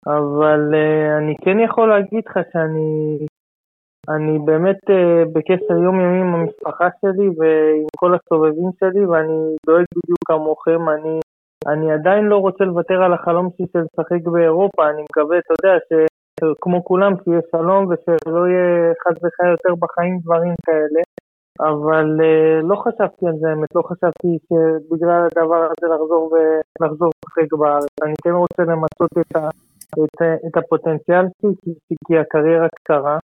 אבל 0.08 0.62
uh, 0.74 1.18
אני 1.18 1.36
כן 1.44 1.60
יכול 1.60 1.90
להגיד 1.90 2.24
לך 2.28 2.40
שאני 2.54 3.18
אני 4.10 4.40
באמת 4.46 4.80
uh, 4.90 5.30
בקשר 5.34 5.74
יומיומי 5.74 6.22
עם 6.22 6.34
המשפחה 6.36 6.88
שלי 7.02 7.28
ועם 7.38 7.88
כל 7.98 8.16
הסובבים 8.16 8.72
שלי, 8.80 9.06
ואני 9.06 9.56
דואג 9.66 9.86
בדיוק 9.96 10.20
כמוכם, 10.28 10.90
אני 10.90 11.20
אני 11.68 11.92
עדיין 11.92 12.26
לא 12.26 12.38
רוצה 12.38 12.64
לוותר 12.64 13.04
על 13.04 13.14
החלום 13.14 13.50
שלי 13.58 13.66
של 13.74 13.80
לשחק 13.80 14.28
באירופה, 14.32 14.90
אני 14.90 15.02
מקווה, 15.02 15.38
אתה 15.38 15.54
יודע, 15.58 15.78
שכמו 15.88 16.84
כולם, 16.84 17.14
שיהיה 17.24 17.42
שלום 17.52 17.86
ושלא 17.86 18.48
יהיה 18.48 18.94
חס 19.02 19.18
וחלילה 19.24 19.52
יותר 19.54 19.74
בחיים 19.80 20.20
דברים 20.24 20.54
כאלה. 20.66 21.02
אבל 21.60 22.08
uh, 22.22 22.68
לא 22.70 22.76
חשבתי 22.76 23.28
על 23.28 23.36
זה, 23.40 23.50
האמת, 23.50 23.76
לא 23.76 23.82
חשבתי 23.82 24.32
שבגלל 24.48 25.28
הדבר 25.28 25.62
הזה 25.64 25.94
לחזור 25.94 26.32
ולחזור 26.34 27.10
לשחק 27.10 27.54
בארץ. 27.54 27.94
אני 28.04 28.14
כן 28.24 28.32
רוצה 28.32 28.64
למצות 28.64 29.12
את, 29.20 29.36
ה, 29.36 29.48
את, 30.04 30.22
את 30.48 30.58
הפוטנציאל 30.58 31.26
שלי, 31.42 31.54
כי, 31.62 31.96
כי 32.08 32.18
הקריירה 32.18 32.68
קצרה. 32.76 33.18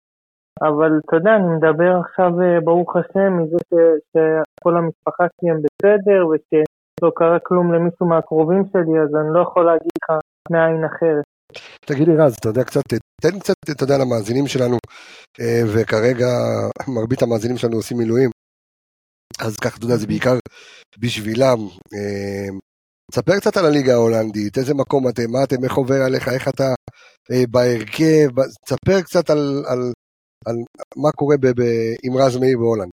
אבל 0.62 1.00
אתה 1.06 1.16
יודע, 1.16 1.36
אני 1.36 1.48
מדבר 1.56 1.96
עכשיו, 2.00 2.40
אה, 2.42 2.60
ברוך 2.60 2.96
השם, 2.96 3.38
מזה 3.38 3.56
ש, 3.70 3.74
שכל 4.10 4.76
המשפחה 4.76 5.24
שלי 5.40 5.50
הם 5.50 5.58
בסדר, 5.64 6.26
וש... 6.26 6.62
לא 7.02 7.10
קרה 7.16 7.38
כלום 7.38 7.72
למישהו 7.72 8.06
מהקרובים 8.06 8.62
שלי, 8.72 9.00
אז 9.00 9.14
אני 9.20 9.34
לא 9.34 9.40
יכול 9.40 9.64
להגיד 9.64 9.92
לך 10.02 10.18
מעין 10.50 10.84
אחרת. 10.84 11.24
תגיד 11.86 12.08
לי 12.08 12.16
רז, 12.16 12.34
אתה 12.40 12.48
יודע 12.48 12.64
קצת, 12.64 12.82
תן 13.22 13.38
קצת, 13.38 13.54
אתה 13.70 13.84
יודע, 13.84 13.98
למאזינים 13.98 14.46
שלנו, 14.46 14.76
אה, 15.40 15.62
וכרגע 15.74 16.30
מרבית 16.88 17.22
המאזינים 17.22 17.56
שלנו 17.56 17.76
עושים 17.76 17.98
מילואים, 17.98 18.30
אז 19.40 19.56
ככה, 19.56 19.76
אתה 19.76 19.84
יודע, 19.84 19.96
זה 19.96 20.06
בעיקר 20.06 20.36
בשבילם. 20.98 21.58
אה, 21.94 22.48
ספר 23.14 23.36
קצת 23.40 23.56
על 23.56 23.66
הליגה 23.66 23.92
ההולנדית, 23.92 24.58
איזה 24.58 24.74
מקום 24.74 25.08
אתם, 25.08 25.30
מה 25.32 25.44
אתם, 25.44 25.64
איך 25.64 25.74
עובר 25.74 26.00
עליך, 26.06 26.28
איך 26.28 26.48
אתה 26.48 26.68
אה, 27.30 27.44
בהרכב, 27.50 28.28
ספר 28.68 29.00
קצת 29.06 29.30
על, 29.30 29.42
על, 29.70 29.82
על 30.46 30.56
מה 31.02 31.10
קורה 31.18 31.36
ב, 31.42 31.46
ב, 31.46 31.62
עם 32.04 32.12
רז 32.16 32.36
מאיר 32.40 32.58
בהולנד. 32.58 32.92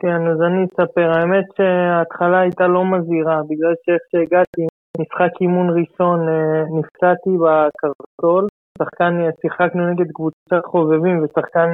כן, 0.00 0.22
אז 0.32 0.38
אני 0.46 0.60
אספר. 0.66 1.08
האמת 1.16 1.46
שההתחלה 1.56 2.40
הייתה 2.40 2.66
לא 2.74 2.82
מזהירה, 2.92 3.36
בגלל 3.48 3.74
שאיך 3.82 4.02
שהגעתי, 4.10 4.64
משחק 5.00 5.40
אימון 5.40 5.68
ראשון 5.78 6.28
אה, 6.28 6.62
נפצעתי 6.78 7.30
בקרסול, 7.42 8.46
שחקן, 8.78 9.14
שיחקנו 9.40 9.90
נגד 9.90 10.06
קבוצה 10.14 10.56
חובבים 10.66 11.24
ושחקן 11.24 11.68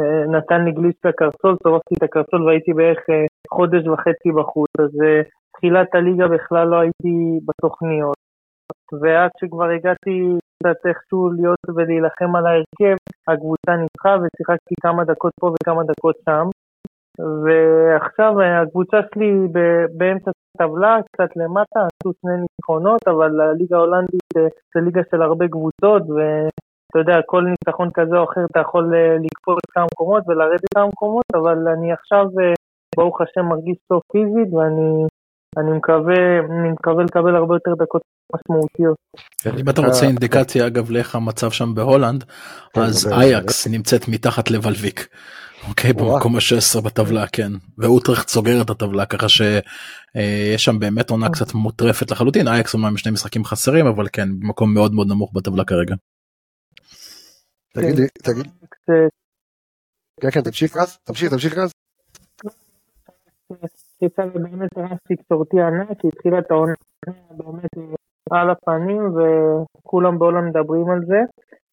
אה, 0.00 0.26
נתן 0.26 0.64
לי 0.64 0.72
גליץ' 0.72 1.04
לקרסול, 1.04 1.56
צורפתי 1.62 1.94
את 1.98 2.02
הקרסול 2.02 2.42
והייתי 2.46 2.72
בערך 2.72 2.98
אה, 3.10 3.26
חודש 3.54 3.86
וחצי 3.88 4.30
בחוץ, 4.38 4.70
אז 4.78 4.90
תחילת 5.56 5.94
הליגה 5.94 6.28
בכלל 6.28 6.68
לא 6.68 6.76
הייתי 6.76 7.14
בתוכניות. 7.46 8.16
ועד 9.00 9.30
שכבר 9.40 9.68
הגעתי 9.70 10.38
קצת 10.56 10.86
איכשהו 10.86 11.30
להיות 11.36 11.64
ולהילחם 11.74 12.36
על 12.36 12.46
ההרכב, 12.46 12.96
הקבוצה 13.28 13.72
ניצחה 13.82 14.16
ושיחקתי 14.18 14.74
כמה 14.82 15.04
דקות 15.04 15.32
פה 15.40 15.46
וכמה 15.46 15.82
דקות 15.82 16.16
שם. 16.24 16.46
ועכשיו 17.44 18.32
הקבוצה 18.62 18.96
שלי 19.14 19.32
באמצע 19.96 20.30
הטבלה, 20.54 20.96
קצת 21.12 21.36
למטה, 21.36 21.80
עשו 21.86 22.12
שני 22.20 22.36
ניצחונות, 22.42 23.00
אבל 23.06 23.40
הליגה 23.40 23.76
ההולנדית 23.76 24.28
זה 24.74 24.80
ליגה 24.80 25.00
של 25.10 25.22
הרבה 25.22 25.48
קבוצות, 25.48 26.02
ואתה 26.02 26.98
יודע, 26.98 27.16
כל 27.26 27.42
ניצחון 27.42 27.90
כזה 27.94 28.16
או 28.18 28.24
אחר 28.24 28.40
אתה 28.50 28.60
יכול 28.60 28.94
אה, 28.94 29.16
לקפוץ 29.24 29.58
כמה 29.74 29.86
מקומות 29.92 30.22
ולרדת 30.28 30.60
כמה 30.74 30.86
מקומות, 30.86 31.24
אבל 31.34 31.68
אני 31.68 31.92
עכשיו, 31.92 32.24
אה, 32.40 32.54
ברוך 32.96 33.20
השם, 33.20 33.44
מרגיש 33.48 33.76
טוב 33.88 34.00
פיזית, 34.12 34.54
ואני 34.54 35.06
אני 35.56 35.70
מקווה, 35.76 36.38
אני 36.60 36.70
מקווה 36.70 37.04
לקבל 37.04 37.36
הרבה 37.36 37.54
יותר 37.54 37.74
דקות 37.84 38.02
משמעותיות. 38.34 38.96
אם 39.60 39.68
אתה 39.68 39.80
רוצה 39.80 40.06
אינדיקציה 40.06 40.66
אגב 40.66 40.90
לאיך 40.90 41.14
המצב 41.14 41.50
שם 41.50 41.74
בהולנד 41.74 42.24
כן, 42.72 42.80
אז 42.80 43.12
אייקס 43.12 43.66
נמצאת 43.66 44.08
מתחת 44.08 44.50
לבלוויק. 44.50 45.08
אוקיי 45.68 45.92
במקום 45.92 46.36
ה-16 46.36 46.80
בטבלה 46.84 47.26
כן 47.26 47.52
ואוטרכט 47.78 48.28
סוגר 48.28 48.62
את 48.62 48.70
הטבלה 48.70 49.06
ככה 49.06 49.28
שיש 49.28 49.62
אה, 50.16 50.54
שם 50.58 50.78
באמת 50.78 51.10
עונה 51.10 51.28
קצת 51.28 51.54
מוטרפת 51.54 52.10
לחלוטין 52.10 52.48
אייקס 52.48 52.74
אומנם 52.74 52.96
שני 52.96 53.12
משחקים 53.12 53.44
חסרים 53.44 53.86
אבל 53.86 54.06
כן 54.12 54.28
במקום 54.40 54.74
מאוד 54.74 54.92
מאוד 54.94 55.08
נמוך 55.08 55.32
בטבלה 55.34 55.64
כרגע. 55.64 55.94
תגיד 57.74 57.98
לי 57.98 58.06
תגיד. 58.22 58.46
כן 60.20 60.30
כן 60.30 60.40
תמשיך 60.40 60.76
רז 60.76 60.96
תמשיך 61.04 61.30
תמשיך 61.30 61.58
רז. 61.58 61.70
יצא 64.02 64.22
לי 64.22 64.30
באמת 64.30 64.70
רס 64.76 64.98
תקשורתי 65.08 65.56
ענק, 65.60 65.98
התחילה 66.04 66.38
את 66.38 66.50
העונה 66.50 66.72
באמת 67.30 67.98
על 68.30 68.50
הפנים 68.50 69.02
וכולם 69.14 70.18
בעולם 70.18 70.48
מדברים 70.48 70.90
על 70.90 71.00
זה. 71.06 71.20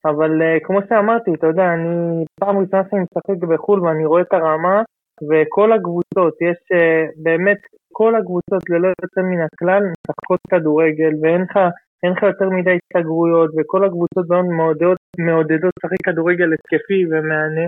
אבל 0.05 0.31
uh, 0.41 0.59
כמו 0.63 0.79
שאמרתי, 0.89 1.31
אתה 1.33 1.47
יודע, 1.47 1.73
אני 1.73 2.25
פעם 2.39 2.57
ראשונה 2.57 2.83
שאני 2.89 3.01
משחק 3.01 3.43
בחו"ל 3.49 3.79
ואני 3.81 4.05
רואה 4.05 4.21
את 4.21 4.33
הרמה 4.33 4.81
וכל 5.29 5.71
הקבוצות, 5.71 6.33
יש 6.41 6.57
uh, 6.73 7.23
באמת, 7.23 7.57
כל 7.93 8.15
הקבוצות 8.15 8.63
ללא 8.69 8.87
יוצא 8.87 9.21
מן 9.21 9.41
הכלל 9.41 9.83
משחקות 9.91 10.39
כדורגל 10.49 11.13
ואין 11.21 11.41
לך 11.41 11.59
אין 12.03 12.11
לך 12.11 12.23
יותר 12.23 12.49
מדי 12.49 12.77
הסתגרויות 12.77 13.49
וכל 13.57 13.85
הקבוצות 13.85 14.25
מאוד 14.29 14.45
מעודדות, 14.45 14.97
מעודדות 15.17 15.73
לשחק 15.77 16.01
כדורגל 16.05 16.49
התקפי 16.53 17.01
ומהנה 17.09 17.65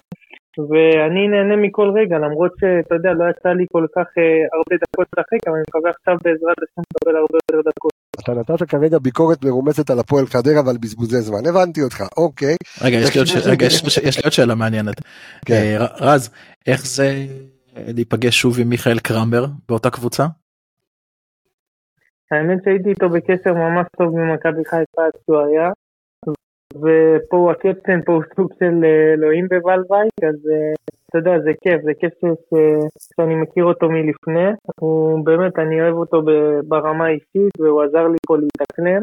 ואני 0.69 1.27
נהנה 1.27 1.55
מכל 1.55 1.89
רגע 1.99 2.17
למרות 2.17 2.51
שאתה 2.59 2.95
יודע 2.95 3.13
לא 3.13 3.25
יצא 3.29 3.49
לי 3.49 3.65
כל 3.71 3.85
כך 3.95 4.07
אה, 4.17 4.41
הרבה 4.55 4.75
דקות 4.83 5.07
לשחק 5.11 5.41
אבל 5.47 5.55
אני 5.55 5.63
מקווה 5.69 5.89
עכשיו 5.95 6.15
בעזרת 6.23 6.59
השם 6.63 6.81
לקבל 6.91 7.15
הרבה 7.15 7.37
יותר 7.43 7.69
דקות. 7.69 7.96
אתה 8.19 8.31
נתת 8.31 8.63
כרגע 8.69 8.97
ביקורת 8.99 9.45
מרומסת 9.45 9.89
על 9.89 9.99
הפועל 9.99 10.25
חדרה 10.25 10.61
ועל 10.65 10.77
בזבוזי 10.77 11.21
זמן 11.21 11.45
הבנתי 11.49 11.81
אותך 11.83 12.03
אוקיי. 12.17 12.55
רגע 12.81 12.97
יש 12.97 14.17
לי 14.17 14.23
עוד 14.23 14.31
שאלה 14.31 14.55
מעניינת. 14.55 15.01
כן. 15.45 15.53
אה, 15.53 15.85
רז 15.99 16.29
איך 16.67 16.85
זה 16.85 17.25
להיפגש 17.77 18.41
שוב 18.41 18.59
עם 18.59 18.69
מיכאל 18.69 18.99
קרמבר 18.99 19.45
באותה 19.69 19.89
קבוצה? 19.89 20.25
האמת 22.31 22.57
שהייתי 22.63 22.89
איתו 22.89 23.09
בקשר 23.09 23.53
ממש 23.53 23.87
טוב 23.97 24.15
ממכבי 24.15 24.65
חיפה 24.65 25.01
עד 25.05 25.11
שהוא 25.25 25.37
היה, 25.37 25.69
ופה 26.81 27.37
הוא 27.37 27.51
הקפטן, 27.51 28.01
פה 28.05 28.13
הוא 28.13 28.23
סוג 28.35 28.49
של 28.59 28.75
אה, 28.83 29.13
אלוהים 29.13 29.47
בוולווייק, 29.47 30.13
אז 30.29 30.39
אה, 30.53 30.73
אתה 31.09 31.17
יודע, 31.17 31.39
זה 31.43 31.51
כיף, 31.61 31.81
זה 31.83 31.91
כיף 31.99 32.13
שאני 33.15 33.35
מכיר 33.35 33.65
אותו 33.65 33.89
מלפני, 33.89 34.49
הוא 34.79 35.25
באמת, 35.25 35.59
אני 35.59 35.81
אוהב 35.81 35.95
אותו 35.95 36.21
ברמה 36.67 37.05
האישית, 37.05 37.53
והוא 37.59 37.83
עזר 37.83 38.07
לי 38.07 38.17
פה 38.27 38.37
להתאקלם, 38.37 39.01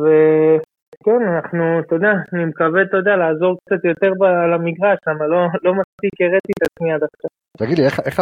וכן, 0.00 1.20
אנחנו, 1.34 1.80
אתה 1.80 1.94
יודע, 1.94 2.12
אני 2.32 2.44
מקווה, 2.44 2.82
אתה 2.82 2.96
יודע, 2.96 3.16
לעזור 3.16 3.56
קצת 3.64 3.84
יותר 3.84 4.10
למגרש, 4.52 4.98
למה 5.06 5.26
לא, 5.26 5.38
לא 5.62 5.72
מספיק 5.80 6.14
הראתי 6.20 6.52
את 6.56 6.62
עצמי 6.68 6.92
עד 6.92 7.02
עכשיו. 7.02 7.30
תגיד 7.58 7.78
לי, 7.78 7.84
איך, 7.84 8.00
איך, 8.06 8.20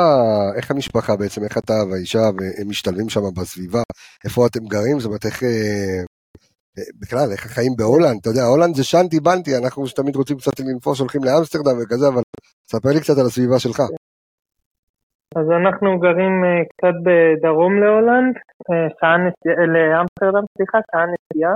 איך 0.56 0.70
המשפחה 0.70 1.16
בעצם, 1.16 1.40
איך 1.44 1.58
אתה 1.58 1.72
והאישה, 1.90 2.24
הם 2.60 2.68
משתלבים 2.68 3.08
שם 3.08 3.20
בסביבה, 3.36 3.82
איפה 4.24 4.46
אתם 4.46 4.64
גרים, 4.74 5.00
זאת 5.00 5.06
אומרת, 5.06 5.26
איך, 5.26 5.42
אה, 5.42 5.48
אה, 5.48 6.02
בכלל, 7.00 7.28
איך 7.32 7.46
החיים 7.46 7.72
בהולנד, 7.78 8.18
אתה 8.20 8.28
יודע, 8.30 8.44
הולנד 8.52 8.74
זה 8.74 8.84
שאנטי 8.84 9.20
בנטי, 9.20 9.50
אנחנו 9.62 9.86
שתמיד 9.86 10.16
רוצים 10.16 10.36
קצת 10.36 10.60
לנפוש, 10.60 11.00
הולכים 11.00 11.20
לאמסטרדם 11.24 11.76
וכזה, 11.78 12.08
אבל 12.08 12.22
ספר 12.72 12.88
לי 12.94 13.00
קצת 13.00 13.18
על 13.20 13.26
הסביבה 13.26 13.58
שלך. 13.58 13.80
אז 15.36 15.46
אנחנו 15.60 15.98
גרים 15.98 16.34
uh, 16.44 16.68
קצת 16.70 16.96
בדרום 17.04 17.72
להולנד, 17.80 18.34
uh, 18.36 18.74
שעה 19.00 19.16
נסיעה, 19.24 19.66
לאמסטרדם, 19.74 20.44
סליחה, 20.56 20.78
שעה 20.90 21.04
נסיעה. 21.12 21.54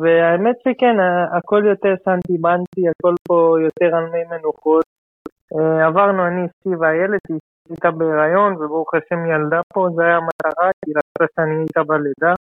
והאמת 0.00 0.56
שכן, 0.64 0.96
הכל 1.38 1.62
יותר 1.66 1.94
שאנטי 2.04 2.38
בנטי, 2.38 2.88
הכל 2.88 3.14
פה 3.28 3.56
יותר 3.66 3.96
על 3.96 4.04
מי 4.12 4.24
מנוחות. 4.30 4.84
עברנו 5.86 6.26
אני, 6.26 6.46
אשתי 6.46 6.74
והילד, 6.80 7.18
היא 7.28 7.38
הייתה 7.68 7.90
בהיריון, 7.90 8.52
וברוך 8.54 8.94
השם 8.94 9.26
ילדה 9.26 9.60
פה, 9.74 9.88
זה 9.96 10.02
היה 10.02 10.16
המטרה, 10.16 10.70
כי 10.84 10.90
רצתה 10.98 11.24
שאני 11.34 11.62
איתה 11.62 11.82
בלידה. 11.82 12.34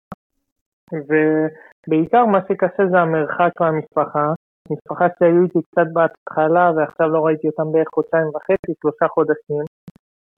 ובעיקר 0.93 2.25
מה 2.25 2.39
שקשה 2.47 2.83
זה 2.91 2.97
המרחק 2.97 3.51
מהמשפחה. 3.59 4.33
משפחה 4.71 5.07
שהיו 5.19 5.43
איתי 5.43 5.59
קצת 5.61 5.87
בהתחלה 5.93 6.71
ועכשיו 6.75 7.07
לא 7.09 7.25
ראיתי 7.25 7.47
אותם 7.47 7.71
בערך 7.71 7.87
חודשיים 7.95 8.27
וחצי, 8.27 8.71
שלושה 8.81 9.07
חודשים. 9.07 9.63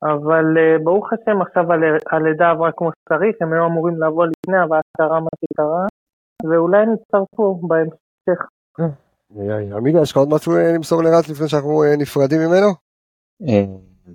אבל 0.04 0.46
uh, 0.58 0.84
ברוך 0.84 1.10
השם 1.14 1.42
עכשיו 1.42 1.66
הלידה 2.12 2.50
עברה 2.50 2.72
כמו 2.72 2.90
שצריך, 2.92 3.36
הם 3.42 3.54
היו 3.54 3.66
אמורים 3.66 4.04
לבוא 4.04 4.26
לפני, 4.26 4.64
אבל 4.64 4.80
קרה 4.98 5.20
מה 5.20 5.30
שקרה, 5.46 5.86
ואולי 6.44 6.78
הם 6.78 6.94
יצטרפו 6.94 7.62
בהמשך. 7.68 8.46
עמיגה, 9.76 10.02
יש 10.02 10.12
לך 10.12 10.18
עוד 10.18 10.30
משהו 10.30 10.56
אה, 10.56 10.74
למסור 10.74 11.04
לרץ 11.04 11.30
לפני 11.30 11.48
שאנחנו 11.48 11.84
אה, 11.84 11.96
נפרדים 11.98 12.42
ממנו? 12.42 12.68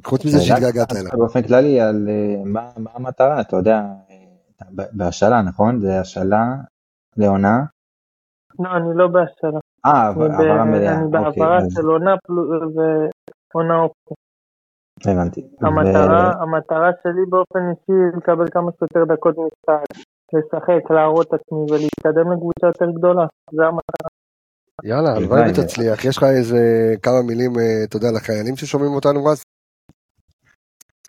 חוץ 0.04 0.24
מזה 0.24 0.40
שהתגעגעת 0.40 0.92
אליו. 0.92 1.18
באופן 1.18 1.42
כללי 1.42 1.80
על 1.80 2.08
מה 2.44 2.70
המטרה, 2.94 3.40
אתה 3.40 3.56
יודע, 3.56 3.82
בהשאלה, 4.70 5.42
נכון? 5.42 5.80
זה 5.80 6.00
השאלה 6.00 6.44
לעונה? 7.16 7.64
לא, 8.58 8.70
אני 8.76 8.88
לא 8.94 9.06
בהשאלה. 9.06 9.58
אה, 9.86 9.90
העברה 9.90 10.64
מלאה. 10.64 10.94
אני 10.94 11.04
אוקיי, 11.04 11.20
בהעברה 11.20 11.58
של 11.70 11.86
עונה 11.86 12.14
ועונה 13.54 13.80
אופציה. 13.80 14.16
הבנתי. 15.06 15.46
המטרה, 15.60 16.32
המטרה 16.42 16.90
שלי 17.02 17.24
באופן 17.30 17.58
אישי 17.70 17.92
היא 17.92 18.16
לקבל 18.16 18.46
כמה 18.50 18.70
שיותר 18.78 19.14
דקות 19.14 19.34
משחק, 19.38 19.84
לשחק, 20.32 20.90
להראות 20.90 21.26
את 21.26 21.32
עצמי 21.34 21.58
ולהתקדם 21.58 22.32
לקבוצה 22.32 22.66
יותר 22.66 22.90
גדולה, 22.98 23.26
זה 23.52 23.62
המטרה. 23.62 24.08
יאללה, 24.84 25.10
הלוואי 25.16 25.50
ותצליח. 25.50 26.04
יש 26.04 26.16
לך 26.16 26.24
איזה 26.24 26.58
כמה 27.02 27.22
מילים, 27.26 27.50
אה, 27.58 27.84
אתה 27.84 27.96
יודע, 27.96 28.08
לחיילים 28.16 28.56
ששומעים 28.56 28.92
אותנו, 28.92 29.24
רז? 29.24 29.42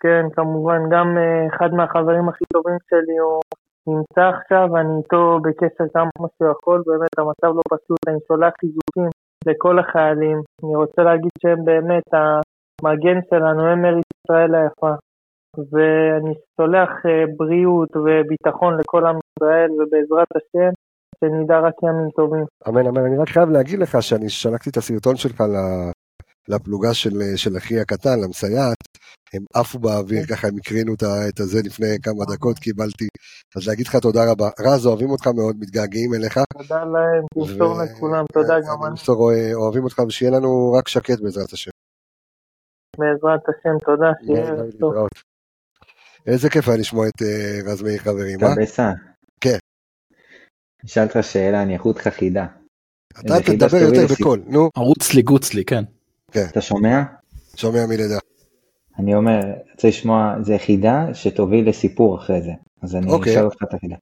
כן, 0.00 0.24
כמובן, 0.32 0.80
גם 0.90 1.18
אה, 1.18 1.46
אחד 1.56 1.74
מהחברים 1.74 2.28
הכי 2.28 2.44
טובים 2.52 2.78
שלי 2.90 3.18
הוא 3.18 3.40
נמצא 3.86 4.22
עכשיו, 4.34 4.76
אני 4.76 4.98
איתו 4.98 5.38
בקשר 5.44 5.84
כמה 5.94 6.28
שהוא 6.36 6.50
יכול, 6.50 6.82
באמת 6.86 7.18
המצב 7.18 7.56
לא 7.56 7.62
פשוט, 7.68 7.98
אני 8.08 8.18
שולח 8.28 8.52
חיזוקים 8.60 9.10
לכל 9.46 9.78
החיילים, 9.78 10.38
אני 10.64 10.76
רוצה 10.76 11.02
להגיד 11.02 11.30
שהם 11.42 11.64
באמת 11.64 12.08
המגן 12.12 13.18
שלנו, 13.30 13.66
הם 13.66 13.84
ארץ 13.84 14.04
ישראל 14.18 14.54
היפה, 14.54 14.92
ואני 15.72 16.34
שולח 16.56 16.90
אה, 17.06 17.24
בריאות 17.36 17.96
וביטחון 17.96 18.78
לכל 18.80 19.06
עם 19.06 19.18
ישראל, 19.30 19.70
ובעזרת 19.70 20.28
השם, 20.36 20.72
שנדע 21.20 21.60
רק 21.60 21.74
ימים 21.82 22.10
טובים. 22.10 22.44
אמן, 22.68 22.86
אמן, 22.86 23.04
אני 23.06 23.18
רק 23.18 23.28
חייב 23.28 23.50
להגיד 23.50 23.78
לך 23.78 24.02
שאני 24.02 24.28
שלחתי 24.28 24.70
את 24.70 24.76
הסרטון 24.76 25.16
שלך 25.16 25.40
לפלוגה 26.48 26.94
של, 26.94 27.22
של 27.36 27.56
אחי 27.56 27.80
הקטן, 27.80 28.20
למסייעת, 28.24 28.76
הם 29.34 29.44
עפו 29.54 29.78
באוויר, 29.78 30.26
ככה 30.26 30.48
הם 30.48 30.56
הקרינו 30.56 30.94
את 31.28 31.40
הזה 31.40 31.58
לפני 31.64 31.86
כמה 32.02 32.24
דקות, 32.34 32.58
קיבלתי. 32.58 33.08
אז 33.56 33.68
להגיד 33.68 33.86
לך 33.86 33.96
תודה 33.96 34.20
רבה. 34.30 34.48
רז, 34.60 34.86
אוהבים 34.86 35.10
אותך 35.10 35.26
מאוד, 35.26 35.56
מתגעגעים 35.60 36.14
אליך. 36.14 36.38
תודה 36.58 36.84
להם, 36.84 37.24
תמסור 37.34 37.82
לכולם, 37.82 38.24
תודה 38.32 38.54
גם 38.60 38.84
אני. 38.84 38.90
תמסור, 38.90 39.30
אוהבים 39.54 39.84
אותך, 39.84 39.98
ושיהיה 39.98 40.30
לנו 40.30 40.72
רק 40.78 40.88
שקט 40.88 41.20
בעזרת 41.20 41.52
השם. 41.52 41.70
בעזרת 42.98 43.40
השם, 43.48 43.78
תודה, 43.86 44.10
שיהיה 44.26 44.70
טוב. 44.80 44.92
איזה 46.26 46.50
כיף 46.50 46.68
היה 46.68 46.76
לשמוע 46.76 47.06
את 47.08 47.22
רז 47.66 47.82
מאיר 47.82 47.98
חברים, 47.98 48.38
אה? 48.44 48.54
קבסה. 48.56 48.90
כן. 49.40 49.58
אשאל 50.84 51.02
אותך 51.02 51.18
שאלה, 51.22 51.62
אני 51.62 51.76
אחוט 51.76 51.96
לך 51.96 52.08
חידה. 52.08 52.46
אתה 53.20 53.34
תדבר 53.46 53.76
יותר 53.76 54.14
בקול, 54.14 54.42
נו. 54.46 54.70
ערוץ 54.76 55.14
לי 55.14 55.22
גוץ 55.22 55.54
לי, 55.54 55.64
כן. 55.64 55.84
אתה 56.44 56.60
שומע? 56.60 57.02
שומע 57.56 57.86
מלידה. 57.88 58.18
אני 58.98 59.14
אומר, 59.14 59.40
רוצה 59.72 59.88
לשמוע, 59.88 60.34
זה 60.42 60.58
חידה 60.58 61.14
שתוביל 61.14 61.68
לסיפור 61.68 62.18
אחרי 62.18 62.42
זה. 62.42 62.52
אז 62.82 62.96
אני 62.96 63.06
אשאל 63.06 63.44
אותך 63.44 63.62
את 63.62 63.74
החידה. 63.74 63.96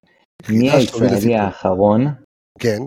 מי 0.51 0.71
הישראלי 0.71 1.35
האחרון 1.37 2.07
כן. 2.59 2.79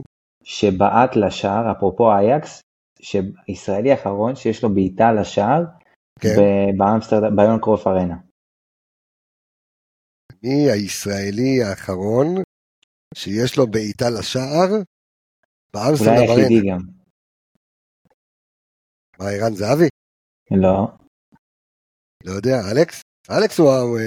שבעט 0.44 1.16
לשער, 1.16 1.72
אפרופו 1.72 2.12
אייקס, 2.12 2.62
שישראלי 3.01 3.92
האחרון 3.92 4.36
שיש 4.36 4.63
לו 4.63 4.70
בעיטה 4.70 5.13
לשער 5.13 5.63
כן. 6.20 6.36
באמסטרדם, 6.77 7.36
ביון 7.36 7.60
קרוף 7.60 7.88
ארנה. 7.88 8.18
מי 10.44 10.72
הישראלי 10.72 11.63
האחרון 11.63 12.36
שיש 13.16 13.58
לו 13.58 13.68
בעיטה 13.68 14.10
לשער 14.10 14.68
באמסטרדם 15.74 16.18
אולי 16.18 16.42
היחידי 16.42 16.70
גם. 16.70 16.97
מה, 19.20 19.30
ערן 19.30 19.54
זהבי? 19.54 19.88
לא. 20.52 20.88
לא 22.26 22.32
יודע, 22.32 22.72
אלכס? 22.72 23.02
אלכס 23.32 23.60
הוא 23.60 24.00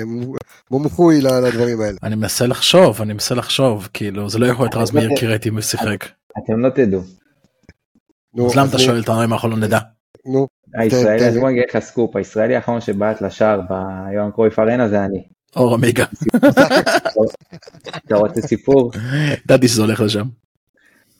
מומחוי 0.70 1.20
לדברים 1.20 1.80
האלה. 1.80 1.98
אני 2.02 2.14
מנסה 2.14 2.46
לחשוב, 2.46 3.02
אני 3.02 3.12
מנסה 3.12 3.34
לחשוב, 3.34 3.88
כאילו 3.92 4.30
זה 4.30 4.38
לא 4.38 4.46
יכול 4.46 4.64
להיות 4.64 4.74
רז 4.74 4.90
מאיר 4.90 5.10
קירט 5.18 5.46
אם 5.46 5.54
הוא 5.54 5.62
שיחק. 5.62 6.04
אתם 6.44 6.58
לא 6.58 6.70
תדעו. 6.70 7.00
אז 8.46 8.56
למה 8.56 8.68
אתה 8.68 8.78
שואל 8.78 8.98
אותנו 8.98 9.24
אם 9.24 9.32
אנחנו 9.32 9.48
לא 9.48 9.56
נדע? 9.56 9.78
נו. 10.26 10.46
הישראלי, 10.74 11.28
אז 11.28 11.36
בוא 11.36 11.50
נגיד 11.50 11.62
לך 11.70 11.78
סקופ, 11.78 12.16
הישראלי 12.16 12.56
האחרון 12.56 12.80
שבעט 12.80 13.22
לשער 13.22 13.60
ביום 13.60 14.30
קרויף 14.30 14.58
ארנה 14.58 14.88
זה 14.88 15.04
אני. 15.04 15.22
אור 15.56 15.74
עמיגה. 15.74 16.04
אתה 18.06 18.16
רוצה 18.16 18.40
סיפור? 18.40 18.92
ידעתי 19.44 19.68
שזה 19.68 19.82
הולך 19.82 20.00
לשם. 20.00 20.28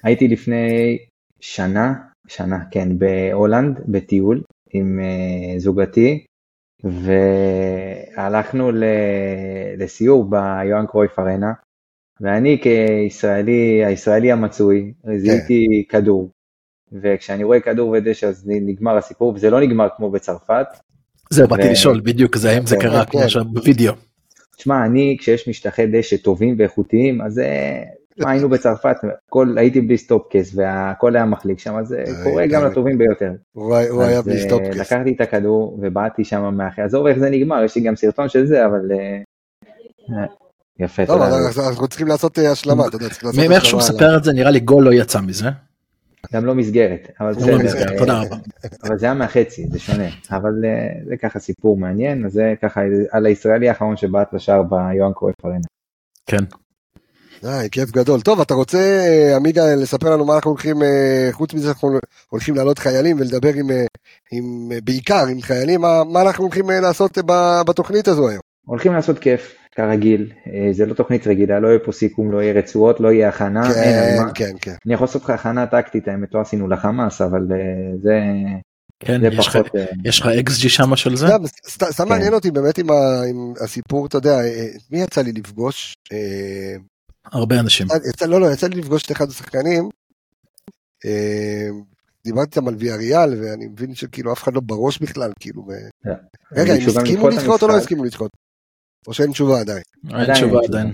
הייתי 0.03 0.29
לפני 0.29 0.99
שנה, 1.41 1.93
שנה, 2.31 2.59
כן, 2.71 2.89
בהולנד, 2.99 3.81
בטיול 3.89 4.43
עם 4.73 5.01
זוגתי, 5.59 6.25
והלכנו 8.17 8.71
לסיור 9.79 10.31
ביוהאן 10.31 10.87
קרויף 10.87 11.19
ארנה, 11.19 11.53
ואני 12.21 12.61
כישראלי, 12.63 13.85
הישראלי 13.85 14.33
המצוי, 14.33 14.93
זיהיתי 15.17 15.85
כדור, 15.89 16.31
וכשאני 16.93 17.45
רואה 17.45 17.61
כדור 17.61 17.91
ודשא 17.91 18.27
אז 18.27 18.45
נגמר 18.47 18.97
הסיפור, 18.97 19.33
וזה 19.35 19.51
לא 19.51 19.61
נגמר 19.61 19.89
כמו 19.97 20.11
בצרפת. 20.11 20.67
זהו, 21.31 21.49
באתי 21.49 21.69
לשאול 21.69 22.01
בדיוק, 22.01 22.37
זה 22.37 22.51
האם 22.51 22.67
זה 22.67 22.77
קרה 22.81 23.05
כמו 23.05 23.21
עכשיו 23.21 23.45
בווידאו. 23.45 23.93
תשמע, 24.57 24.87
אני 24.87 25.17
כשיש 25.21 25.49
משטחי 25.49 25.87
דשא 25.87 26.17
טובים 26.17 26.55
ואיכותיים, 26.59 27.23
אז 27.23 27.41
היינו 28.27 28.49
בצרפת, 28.49 28.97
הייתי 29.57 29.81
בלי 29.81 29.99
סטופקס 29.99 30.53
והכל 30.55 31.17
היה 31.17 31.25
מחליק 31.25 31.59
שם, 31.59 31.77
אז 31.77 31.89
זה 31.89 32.05
קורה 32.25 32.47
גם 32.47 32.65
לטובים 32.65 32.99
ביותר. 32.99 33.33
הוא 33.53 34.03
היה 34.03 34.23
בלי 34.23 34.41
סטופקס. 34.41 34.77
לקחתי 34.77 35.13
את 35.13 35.21
הכדור 35.21 35.79
ובעטתי 35.83 36.25
שם 36.25 36.55
מאחרי, 36.55 36.85
עזוב 36.85 37.07
איך 37.07 37.19
זה 37.19 37.31
נגמר, 37.31 37.65
יש 37.65 37.77
לי 37.77 37.83
גם 37.83 37.97
סרטון 37.97 38.29
של 38.29 38.47
זה, 38.47 38.67
אבל... 38.67 38.81
יפה, 40.79 41.07
טוב, 41.07 41.23
אנחנו 41.23 41.89
צריכים 41.89 42.07
לעשות 42.07 42.39
השלמה, 42.39 42.87
אתה 42.87 42.97
יודע, 42.97 43.09
צריך 43.09 43.25
לעשות 43.25 43.39
השלמה. 43.39 43.55
מאיך 43.55 43.65
שהוא 43.65 43.79
מספר 43.79 44.17
את 44.17 44.25
זה, 44.25 44.33
נראה 44.33 44.51
לי 44.51 44.61
גול 44.61 44.85
לא 44.85 44.93
יצא 44.93 45.21
מזה. 45.21 45.49
גם 46.33 46.47
לא 46.47 46.55
מסגרת, 46.55 47.09
אבל 47.21 47.33
לא 47.47 47.59
מסגרת, 47.59 47.99
תודה 47.99 48.23
רבה. 48.23 48.37
אבל 48.85 48.99
זה 48.99 49.07
היה 49.07 49.15
מהחצי, 49.15 49.67
זה 49.71 49.79
שונה, 49.79 50.09
אבל 50.31 50.53
זה 51.09 51.17
ככה 51.17 51.39
סיפור 51.39 51.77
מעניין, 51.77 52.25
אז 52.25 52.33
זה 52.33 52.55
ככה 52.63 52.81
על 53.11 53.27
הישראלי 53.27 53.69
האחרון 53.69 53.97
שבעט 53.97 54.35
לשער 54.35 54.63
ביוהאן 54.63 55.13
קרויף 55.13 55.37
ארנה. 55.45 55.59
כן. 56.27 56.45
די, 57.43 57.69
כיף 57.71 57.91
גדול. 57.91 58.21
טוב, 58.21 58.41
אתה 58.41 58.55
רוצה, 58.55 59.03
עמיגה, 59.37 59.75
לספר 59.75 60.11
לנו 60.11 60.25
מה 60.25 60.35
אנחנו 60.35 60.51
הולכים, 60.51 60.77
חוץ 61.33 61.55
מזה 61.55 61.69
אנחנו 61.69 61.99
הולכים 62.29 62.55
לעלות 62.55 62.79
חיילים 62.79 63.17
ולדבר 63.21 63.53
עם, 63.55 63.69
עם 64.33 64.69
בעיקר 64.85 65.27
עם 65.31 65.41
חיילים, 65.41 65.81
מה, 65.81 66.05
מה 66.05 66.23
אנחנו 66.23 66.45
הולכים 66.45 66.71
לעשות 66.71 67.19
בתוכנית 67.67 68.09
הזו 68.09 68.29
היום? 68.29 68.41
הולכים 68.67 68.93
לעשות 68.93 69.19
כיף, 69.19 69.55
כרגיל, 69.75 70.33
זה 70.73 70.87
לא 70.87 70.95
תוכנית 70.95 71.27
רגילה, 71.27 71.61
לא 71.61 71.69
יהיה 71.69 71.79
פה 71.79 71.93
סיכום, 71.93 72.33
לא 72.33 72.43
יהיה 72.43 72.53
רצועות, 72.53 73.01
לא 73.01 73.09
יהיה 73.09 73.29
הכנה. 73.29 73.75
כן, 73.75 73.81
אין, 73.81 74.23
כן, 74.35 74.53
כן. 74.61 74.75
אני 74.87 74.95
יכול 74.95 75.05
לעשות 75.05 75.23
לך 75.23 75.31
הכנה 75.31 75.67
טקטית, 75.67 76.09
האמת 76.09 76.35
לא 76.35 76.41
עשינו 76.41 76.69
לחמאס, 76.69 77.21
אבל 77.21 77.41
זה... 78.03 78.21
כן, 79.01 79.21
יש 79.33 79.47
לך, 79.47 79.59
יש 80.05 80.21
לך 80.21 80.27
XG 80.27 80.69
שמה 80.69 80.97
של 80.97 81.17
זה? 81.17 81.27
סתם 81.69 82.09
מעניין 82.09 82.35
אותי 82.35 82.51
באמת 82.51 82.79
עם 82.79 82.87
הסיפור, 83.65 84.07
אתה 84.07 84.17
יודע, 84.17 84.39
מי 84.91 85.03
יצא 85.03 85.23
לי 85.23 85.33
לפגוש? 85.33 85.95
הרבה 87.25 87.61
אנשים. 87.61 87.87
יצא, 88.09 88.27
לא, 88.27 88.41
לא, 88.41 88.53
יצא 88.53 88.67
לי 88.67 88.77
לפגוש 88.81 89.03
את 89.07 89.13
אחד 89.13 89.29
השחקנים. 89.29 89.89
דיברתי 92.25 92.51
איתם 92.51 92.69
על 92.69 92.75
ויאריאל, 92.79 93.43
ואני 93.43 93.67
מבין 93.67 93.95
שכאילו 93.95 94.33
אף 94.33 94.43
אחד 94.43 94.55
לא 94.55 94.61
בראש 94.65 94.99
בכלל, 94.99 95.33
כאילו. 95.41 95.67
רגע, 96.53 96.73
הם 96.73 96.81
הסכימו 96.89 97.29
לדחות 97.29 97.63
או 97.63 97.69
לא 97.69 97.77
הסכימו 97.77 98.05
לדחות? 98.05 98.31
או 99.07 99.15
שאין 99.15 99.31
תשובה 99.31 99.61
עדיין? 99.61 99.83
אין 100.15 100.35
תשובה 100.35 100.59
עדיין. 100.69 100.93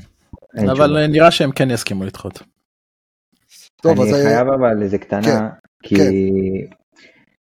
אבל 0.71 1.07
נראה 1.07 1.31
שהם 1.31 1.53
כן 1.53 1.71
יסכימו 1.71 2.05
לדחות. 2.05 2.43
טוב, 3.83 4.01
אני 4.01 4.12
חייב 4.12 4.49
אבל 4.49 4.83
איזה 4.83 4.99
קטנה, 4.99 5.51
כי 5.83 5.97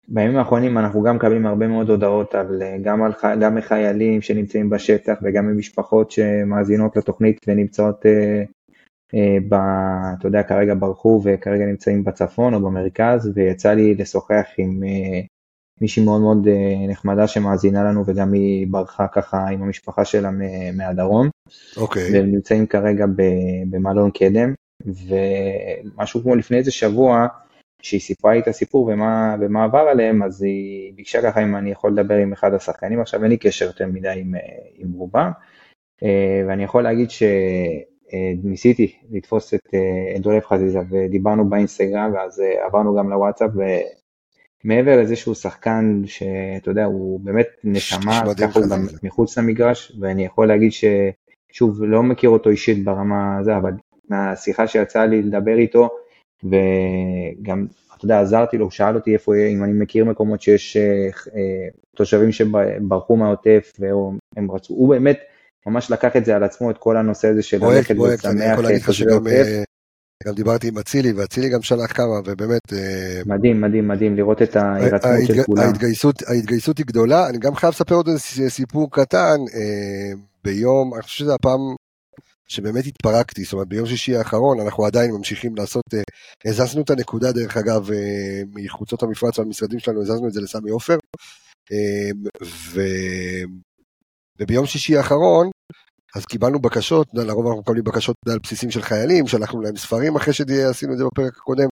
בימים 0.08 0.36
האחרונים 0.36 0.78
אנחנו 0.78 1.02
גם 1.02 1.16
מקבלים 1.16 1.46
הרבה 1.46 1.68
מאוד 1.68 1.90
הודעות 1.90 2.34
על, 2.34 2.62
גם, 2.82 3.02
על, 3.02 3.12
גם 3.40 3.54
מחיילים 3.54 4.22
שנמצאים 4.22 4.70
בשטח 4.70 5.14
וגם 5.22 5.46
ממשפחות 5.46 6.10
שמאזינות 6.10 6.96
לתוכנית 6.96 7.36
ונמצאות 7.46 8.06
ב, 9.48 9.54
אתה 10.18 10.28
יודע, 10.28 10.42
כרגע 10.42 10.74
ברחו 10.78 11.20
וכרגע 11.24 11.64
נמצאים 11.64 12.04
בצפון 12.04 12.54
או 12.54 12.60
במרכז, 12.60 13.32
ויצא 13.34 13.72
לי 13.72 13.94
לשוחח 13.94 14.46
עם 14.58 14.82
מישהי 15.80 16.04
מאוד 16.04 16.20
מאוד 16.20 16.48
נחמדה 16.88 17.26
שמאזינה 17.26 17.84
לנו, 17.84 18.02
וגם 18.06 18.32
היא 18.32 18.66
ברחה 18.70 19.06
ככה 19.08 19.48
עם 19.48 19.62
המשפחה 19.62 20.04
שלה 20.04 20.30
מהדרום. 20.76 21.28
אוקיי. 21.76 22.12
והם 22.12 22.26
נמצאים 22.26 22.66
כרגע 22.66 23.06
במלון 23.70 24.10
קדם, 24.10 24.54
ומשהו 24.86 26.22
כמו 26.22 26.34
לפני 26.34 26.56
איזה 26.56 26.70
שבוע, 26.70 27.26
שהיא 27.82 28.00
סיפרה 28.00 28.32
לי 28.32 28.40
את 28.40 28.48
הסיפור 28.48 28.90
ומה, 28.92 29.36
ומה 29.40 29.64
עבר 29.64 29.78
עליהם, 29.78 30.22
אז 30.22 30.42
היא 30.42 30.92
ביקשה 30.94 31.22
ככה 31.22 31.42
אם 31.42 31.56
אני 31.56 31.70
יכול 31.70 31.92
לדבר 31.92 32.14
עם 32.14 32.32
אחד 32.32 32.54
השחקנים, 32.54 33.00
עכשיו 33.00 33.22
אין 33.22 33.30
לי 33.30 33.36
קשר 33.36 33.64
יותר 33.64 33.86
מדי 33.86 34.14
עם, 34.16 34.34
עם 34.74 34.92
רובם, 34.92 35.30
ואני 36.48 36.64
יכול 36.64 36.82
להגיד 36.82 37.10
ש... 37.10 37.22
ניסיתי 38.44 38.96
לתפוס 39.10 39.54
את 39.54 39.74
דולב 40.20 40.44
חזיזה 40.44 40.78
ודיברנו 40.90 41.48
באינסטגרם 41.48 42.12
ואז 42.14 42.42
עברנו 42.66 42.96
גם 42.96 43.10
לוואטסאפ 43.10 43.50
ומעבר 44.64 45.00
לזה 45.00 45.16
שהוא 45.16 45.34
שחקן 45.34 46.02
שאתה 46.06 46.70
יודע 46.70 46.84
הוא 46.84 47.20
באמת 47.20 47.48
נשמה 47.64 48.22
ככה 48.40 48.60
הוא 48.60 48.68
גם 48.70 48.86
מחוץ 49.02 49.38
למגרש 49.38 49.92
ואני 50.00 50.24
יכול 50.24 50.48
להגיד 50.48 50.70
ששוב 50.72 51.84
לא 51.84 52.02
מכיר 52.02 52.30
אותו 52.30 52.50
אישית 52.50 52.84
ברמה 52.84 53.38
הזה 53.38 53.56
אבל 53.56 53.72
מהשיחה 54.08 54.66
שיצאה 54.66 55.06
לי 55.06 55.22
לדבר 55.22 55.58
איתו 55.58 55.88
וגם 56.44 57.66
אתה 57.96 58.04
יודע 58.04 58.20
עזרתי 58.20 58.58
לו 58.58 58.64
הוא 58.64 58.70
שאל 58.70 58.94
אותי 58.94 59.12
איפה 59.12 59.32
אם 59.36 59.64
אני 59.64 59.72
מכיר 59.72 60.04
מקומות 60.04 60.42
שיש 60.42 60.76
תושבים 61.96 62.32
שברחו 62.32 63.16
מהעוטף 63.16 63.72
והם 63.78 64.50
רצו 64.50 64.74
הוא 64.74 64.88
באמת 64.88 65.18
ממש 65.66 65.90
לקח 65.90 66.16
את 66.16 66.24
זה 66.24 66.36
על 66.36 66.44
עצמו, 66.44 66.70
את 66.70 66.78
כל 66.78 66.96
הנושא 66.96 67.28
הזה 67.28 67.42
של 67.42 67.64
ללכת 67.64 67.94
ולשמח 67.98 68.58
את 68.76 68.86
תושבי 68.86 69.12
העוטף. 69.12 69.64
גם 70.26 70.34
דיברתי 70.34 70.68
עם 70.68 70.78
אצילי, 70.78 71.12
ואצילי 71.12 71.48
גם 71.48 71.62
שלח 71.62 71.92
כמה, 71.92 72.20
ובאמת... 72.24 72.60
מדהים, 73.26 73.60
מדהים, 73.60 73.88
מדהים, 73.88 74.16
לראות 74.16 74.42
את 74.42 74.56
ההירתמות 74.56 75.26
של 75.26 75.42
כולם. 75.42 75.62
ההתגייסות, 75.62 76.22
ההתגייסות 76.22 76.78
היא 76.78 76.86
גדולה, 76.86 77.28
אני 77.28 77.38
גם 77.38 77.54
חייב 77.54 77.72
לספר 77.72 77.94
עוד 77.94 78.08
איזה 78.08 78.50
סיפור 78.50 78.90
קטן, 78.92 79.36
ביום, 80.44 80.94
אני 80.94 81.02
חושב 81.02 81.16
שזה 81.16 81.34
הפעם 81.34 81.60
שבאמת 82.48 82.86
התפרקתי, 82.86 83.44
זאת 83.44 83.52
אומרת 83.52 83.68
ביום 83.68 83.86
שישי 83.86 84.16
האחרון 84.16 84.60
אנחנו 84.60 84.86
עדיין 84.86 85.10
ממשיכים 85.10 85.56
לעשות, 85.56 85.84
הזזנו 86.44 86.82
את 86.82 86.90
הנקודה 86.90 87.32
דרך 87.32 87.56
אגב 87.56 87.88
מחוצות 88.54 89.02
המפרץ 89.02 89.38
והמשרדים 89.38 89.78
שלנו, 89.78 90.02
הזזנו 90.02 90.28
את 90.28 90.32
זה 90.32 90.40
לסמי 90.40 90.70
עופר, 90.70 90.98
ו... 92.72 92.80
וביום 94.40 94.66
שישי 94.66 94.96
האחרון 94.96 95.50
אז 96.14 96.24
קיבלנו 96.24 96.58
בקשות, 96.58 97.06
לרוב 97.14 97.46
אנחנו 97.46 97.60
מקבלים 97.60 97.84
בקשות 97.84 98.16
על 98.28 98.38
בסיסים 98.42 98.70
של 98.70 98.82
חיילים, 98.82 99.26
שלחנו 99.26 99.60
להם 99.60 99.76
ספרים 99.76 100.16
אחרי 100.16 100.34
שעשינו 100.34 100.92
את 100.92 100.98
זה 100.98 101.04
בפרק 101.04 101.36
הקודם, 101.36 101.68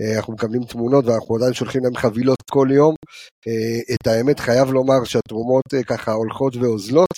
אה, 0.00 0.16
אנחנו 0.16 0.32
מקבלים 0.32 0.64
תמונות 0.64 1.04
ואנחנו 1.04 1.36
עדיין 1.36 1.52
שולחים 1.52 1.84
להם 1.84 1.96
חבילות 1.96 2.42
כל 2.50 2.68
יום. 2.70 2.94
אה, 3.48 3.94
את 3.94 4.06
האמת 4.06 4.40
חייב 4.40 4.70
לומר 4.70 5.04
שהתרומות 5.04 5.64
אה, 5.74 5.82
ככה 5.82 6.12
הולכות 6.12 6.56
ואוזלות, 6.56 7.14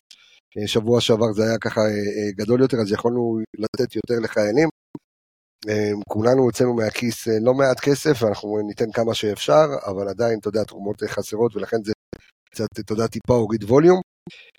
שבוע 0.67 1.01
שעבר 1.01 1.33
זה 1.33 1.43
היה 1.43 1.59
ככה 1.59 1.81
גדול 2.37 2.61
יותר, 2.61 2.77
אז 2.77 2.93
יכולנו 2.93 3.39
לתת 3.59 3.97
יותר 3.97 4.15
לחיילים. 4.23 4.69
כולנו 6.09 6.43
הוצאנו 6.43 6.75
מהכיס 6.75 7.29
לא 7.29 7.55
מעט 7.55 7.81
כסף, 7.81 8.23
ואנחנו 8.23 8.59
ניתן 8.69 8.93
כמה 8.93 9.15
שאפשר, 9.15 9.67
אבל 9.87 10.09
עדיין, 10.09 10.39
אתה 10.39 10.49
יודע, 10.49 10.65
תרומות 10.65 11.03
חסרות, 11.07 11.57
ולכן 11.57 11.77
זה 11.85 11.93
קצת, 12.51 12.67
אתה 12.81 12.93
יודע, 12.93 13.07
טיפה 13.07 13.35
הוריד 13.35 13.65
ווליום. 13.65 14.01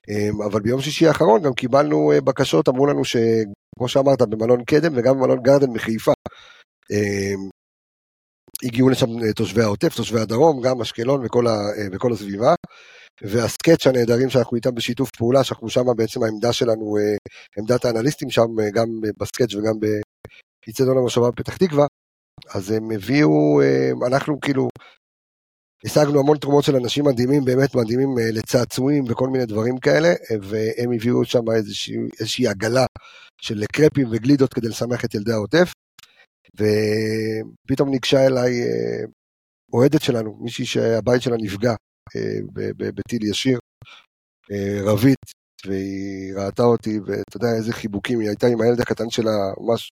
אמ, 0.09 0.41
אבל 0.41 0.61
ביום 0.61 0.81
שישי 0.81 1.07
האחרון 1.07 1.41
גם 1.41 1.53
קיבלנו 1.53 2.11
אה, 2.11 2.21
בקשות, 2.21 2.69
אמרו 2.69 2.85
לנו 2.85 3.05
שכמו 3.05 3.87
שאמרת, 3.87 4.21
במלון 4.21 4.63
קדם 4.63 4.97
וגם 4.97 5.15
במלון 5.15 5.41
גרדן 5.41 5.69
מחיפה, 5.69 6.11
אמ, 6.91 7.49
הגיעו 8.63 8.89
לשם 8.89 9.07
אה, 9.23 9.33
תושבי 9.33 9.61
העוטף, 9.61 9.95
תושבי 9.95 10.19
הדרום, 10.19 10.61
גם 10.61 10.81
אשקלון 10.81 11.25
וכל, 11.25 11.47
ה, 11.47 11.51
אה, 11.51 11.87
וכל 11.91 12.13
הסביבה. 12.13 12.55
והסקץ' 13.21 13.87
הנהדרים 13.87 14.29
שאנחנו 14.29 14.57
איתם 14.57 14.75
בשיתוף 14.75 15.09
פעולה, 15.17 15.43
שאנחנו 15.43 15.69
שם 15.69 15.85
בעצם 15.97 16.23
העמדה 16.23 16.53
שלנו, 16.53 16.97
עמדת 17.57 17.85
האנליסטים 17.85 18.29
שם, 18.29 18.47
גם 18.73 18.87
בסקץ' 19.19 19.55
וגם 19.55 19.73
באיצטדיון 20.65 20.97
המושבה 20.97 21.31
בפתח 21.31 21.57
תקווה, 21.57 21.85
אז 22.53 22.71
הם 22.71 22.91
הביאו, 22.91 23.61
אנחנו 24.07 24.39
כאילו 24.39 24.67
השגנו 25.85 26.19
המון 26.19 26.37
תרומות 26.37 26.63
של 26.63 26.75
אנשים 26.75 27.05
מדהימים, 27.05 27.45
באמת 27.45 27.75
מדהימים 27.75 28.09
אה, 28.19 28.31
לצעצועים 28.31 29.03
וכל 29.09 29.27
מיני 29.27 29.45
דברים 29.45 29.77
כאלה, 29.77 30.07
אה, 30.07 30.35
והם 30.41 30.91
הביאו 30.91 31.25
שם 31.25 31.51
איזושהי, 31.55 31.95
איזושהי 32.19 32.47
עגלה 32.47 32.85
של 33.41 33.63
קרפים 33.71 34.07
וגלידות 34.11 34.53
כדי 34.53 34.67
לשמח 34.67 35.05
את 35.05 35.15
ילדי 35.15 35.31
העוטף, 35.31 35.71
ופתאום 36.55 37.89
ניגשה 37.89 38.25
אליי 38.25 38.61
אה, 38.61 39.05
אוהדת 39.73 40.01
שלנו, 40.01 40.37
מישהי 40.41 40.65
שהבית 40.65 41.21
שלה 41.21 41.35
נפגע 41.37 41.73
בטיל 42.77 43.23
ישיר, 43.23 43.59
רבית, 44.83 45.25
והיא 45.65 46.33
ראתה 46.35 46.63
אותי, 46.63 46.99
ואתה 46.99 47.37
יודע 47.37 47.47
איזה 47.57 47.73
חיבוקים, 47.73 48.19
היא 48.19 48.29
הייתה 48.29 48.47
עם 48.47 48.61
הילד 48.61 48.81
הקטן 48.81 49.09
שלה 49.09 49.31
ממש 49.59 49.91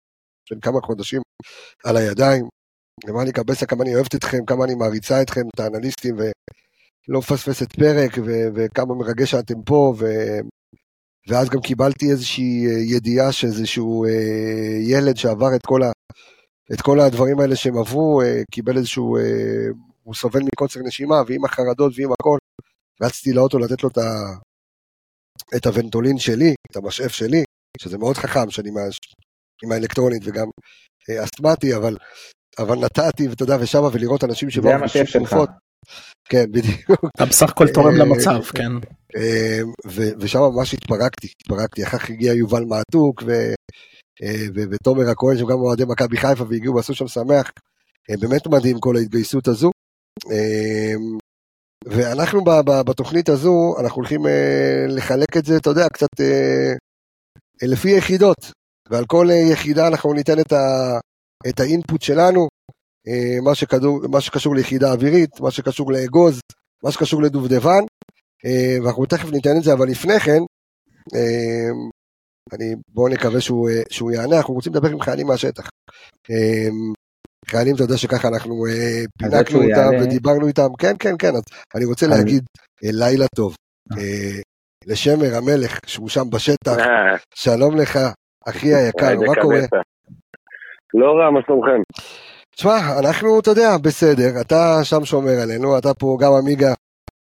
של 0.49 0.55
כמה 0.61 0.79
חודשים 0.81 1.21
על 1.83 1.97
הידיים, 1.97 2.45
לי 3.25 3.31
קבסה 3.31 3.65
כמה 3.65 3.83
אני 3.83 3.95
אוהבת 3.95 4.15
אתכם, 4.15 4.45
כמה 4.45 4.65
אני 4.65 4.75
מעריצה 4.75 5.21
אתכם, 5.21 5.41
את 5.55 5.59
האנליסטים, 5.59 6.15
ולא 6.17 7.19
מפספסת 7.19 7.71
פרק, 7.71 8.11
ו- 8.17 8.47
וכמה 8.55 8.95
מרגש 8.95 9.31
שאתם 9.31 9.61
פה, 9.65 9.93
ו- 9.99 10.39
ואז 11.27 11.49
גם 11.49 11.61
קיבלתי 11.61 12.11
איזושהי 12.11 12.65
אה, 12.67 12.71
ידיעה 12.95 13.31
שאיזשהו 13.31 14.05
אה, 14.05 14.77
ילד 14.81 15.17
שעבר 15.17 15.55
את 15.55 15.65
כל, 15.65 15.83
ה- 15.83 15.91
את 16.73 16.81
כל 16.81 16.99
הדברים 16.99 17.39
האלה 17.39 17.55
שהם 17.55 17.77
עברו, 17.77 18.21
אה, 18.21 18.41
קיבל 18.51 18.77
איזשהו, 18.77 19.17
אה, 19.17 19.21
הוא 20.03 20.15
סובל 20.15 20.39
מקוצר 20.53 20.79
נשימה, 20.79 21.15
ועם 21.27 21.45
החרדות 21.45 21.93
ועם 21.97 22.11
הכל, 22.19 22.37
רצתי 23.01 23.33
לאוטו 23.33 23.59
לתת 23.59 23.83
לו 23.83 23.89
את, 23.89 23.97
ה- 23.97 24.33
את 25.55 25.65
הוונטולין 25.65 26.17
שלי, 26.17 26.53
את 26.71 26.75
המשאף 26.75 27.11
שלי, 27.11 27.43
שזה 27.79 27.97
מאוד 27.97 28.17
חכם, 28.17 28.49
שאני 28.49 28.69
עם, 28.69 28.75
עם 29.63 29.71
האלקטרונית 29.71 30.21
וגם 30.25 30.47
אה, 31.09 31.23
אסתמטי, 31.23 31.75
אבל 31.75 31.97
אבל 32.59 32.75
נתתי, 32.75 33.27
ואתה 33.27 33.43
יודע, 33.43 33.57
ושמה, 33.59 33.87
ולראות 33.93 34.23
אנשים 34.23 34.49
שבאו... 34.49 34.69
זה 34.69 34.75
המשאף 34.75 35.07
שלך. 35.07 35.35
כן, 36.29 36.51
בדיוק. 36.51 37.05
אתה 37.15 37.25
בסך 37.25 37.49
הכל 37.49 37.67
תורם 37.73 37.93
אה, 37.93 37.97
למצב, 37.97 38.43
כן. 38.43 38.71
אה, 39.17 39.59
ושם 40.19 40.39
ממש 40.39 40.73
התפרקתי, 40.73 41.27
התפרקתי. 41.41 41.83
אחר 41.83 41.97
כך 41.97 42.09
הגיע 42.09 42.33
יובל 42.33 42.63
מעתוק, 42.63 43.23
אה, 44.23 44.45
ותומר 44.71 45.09
הכהן, 45.09 45.37
שהם 45.37 45.47
גם 45.47 45.59
אוהדי 45.59 45.83
מכבי 45.87 46.17
חיפה, 46.17 46.43
והגיעו 46.49 46.75
ועשו 46.75 46.93
שם 46.93 47.07
שמח. 47.07 47.51
באמת 48.19 48.47
מדהים 48.47 48.79
כל 48.79 48.95
ההתגייסות 48.97 49.47
הזו. 49.47 49.71
ואנחנו 51.85 52.43
בתוכנית 52.85 53.29
הזו, 53.29 53.75
אנחנו 53.79 53.95
הולכים 53.95 54.21
לחלק 54.87 55.37
את 55.37 55.45
זה, 55.45 55.57
אתה 55.57 55.69
יודע, 55.69 55.87
קצת 55.93 56.09
לפי 57.61 57.89
יחידות. 57.89 58.51
ועל 58.89 59.05
כל 59.05 59.27
יחידה 59.51 59.87
אנחנו 59.87 60.13
ניתן 60.13 60.39
את 60.39 60.51
ה... 60.51 60.99
את 61.49 61.59
האינפוט 61.59 62.01
שלנו, 62.01 62.47
אה, 63.07 63.41
מה, 63.41 63.55
שקדור, 63.55 63.99
מה 64.11 64.21
שקשור 64.21 64.55
ליחידה 64.55 64.91
אווירית, 64.91 65.39
מה 65.39 65.51
שקשור 65.51 65.91
לאגוז, 65.91 66.39
מה 66.83 66.91
שקשור 66.91 67.21
לדובדבן, 67.21 67.83
אה, 68.45 68.83
ואנחנו 68.83 69.05
תכף 69.05 69.31
ניתן 69.31 69.57
את 69.57 69.63
זה, 69.63 69.73
אבל 69.73 69.87
לפני 69.87 70.19
כן, 70.19 70.39
אה, 71.15 71.69
אני, 72.53 72.75
בואו 72.87 73.07
נקווה 73.07 73.41
שהוא, 73.41 73.69
שהוא 73.89 74.11
יענה, 74.11 74.37
אנחנו 74.37 74.53
רוצים 74.53 74.73
לדבר 74.73 74.89
עם 74.89 75.01
חיילים 75.01 75.27
מהשטח. 75.27 75.69
חיילים, 77.45 77.75
אתה 77.75 77.83
יודע 77.83 77.97
שככה 77.97 78.27
אנחנו 78.27 78.65
פינקנו 79.19 79.57
אותם 79.57 79.69
יענה. 79.69 80.03
ודיברנו 80.03 80.47
איתם, 80.47 80.67
כן, 80.77 80.93
כן, 80.99 81.15
כן, 81.19 81.35
אז 81.35 81.41
אני 81.75 81.85
רוצה 81.85 82.05
אני... 82.05 82.15
להגיד 82.15 82.43
לילה 82.83 83.25
טוב. 83.35 83.55
לשמר 84.85 85.35
המלך, 85.35 85.79
שהוא 85.85 86.09
שם 86.09 86.29
בשטח, 86.29 86.75
שלום 87.35 87.77
לך, 87.77 87.99
אחי 88.49 88.75
היקר, 88.75 89.19
מה 89.27 89.41
קורה? 89.41 89.59
לא 90.93 91.11
רע, 91.11 91.31
מה 91.31 91.39
שלומכם? 91.45 91.81
תשמע, 92.55 92.77
אנחנו, 92.99 93.39
אתה 93.39 93.49
יודע, 93.49 93.69
בסדר, 93.83 94.41
אתה 94.41 94.79
שם 94.83 95.05
שומר 95.05 95.37
עלינו, 95.43 95.77
אתה 95.77 95.93
פה 95.93 96.17
גם 96.21 96.31
עמיגה 96.39 96.73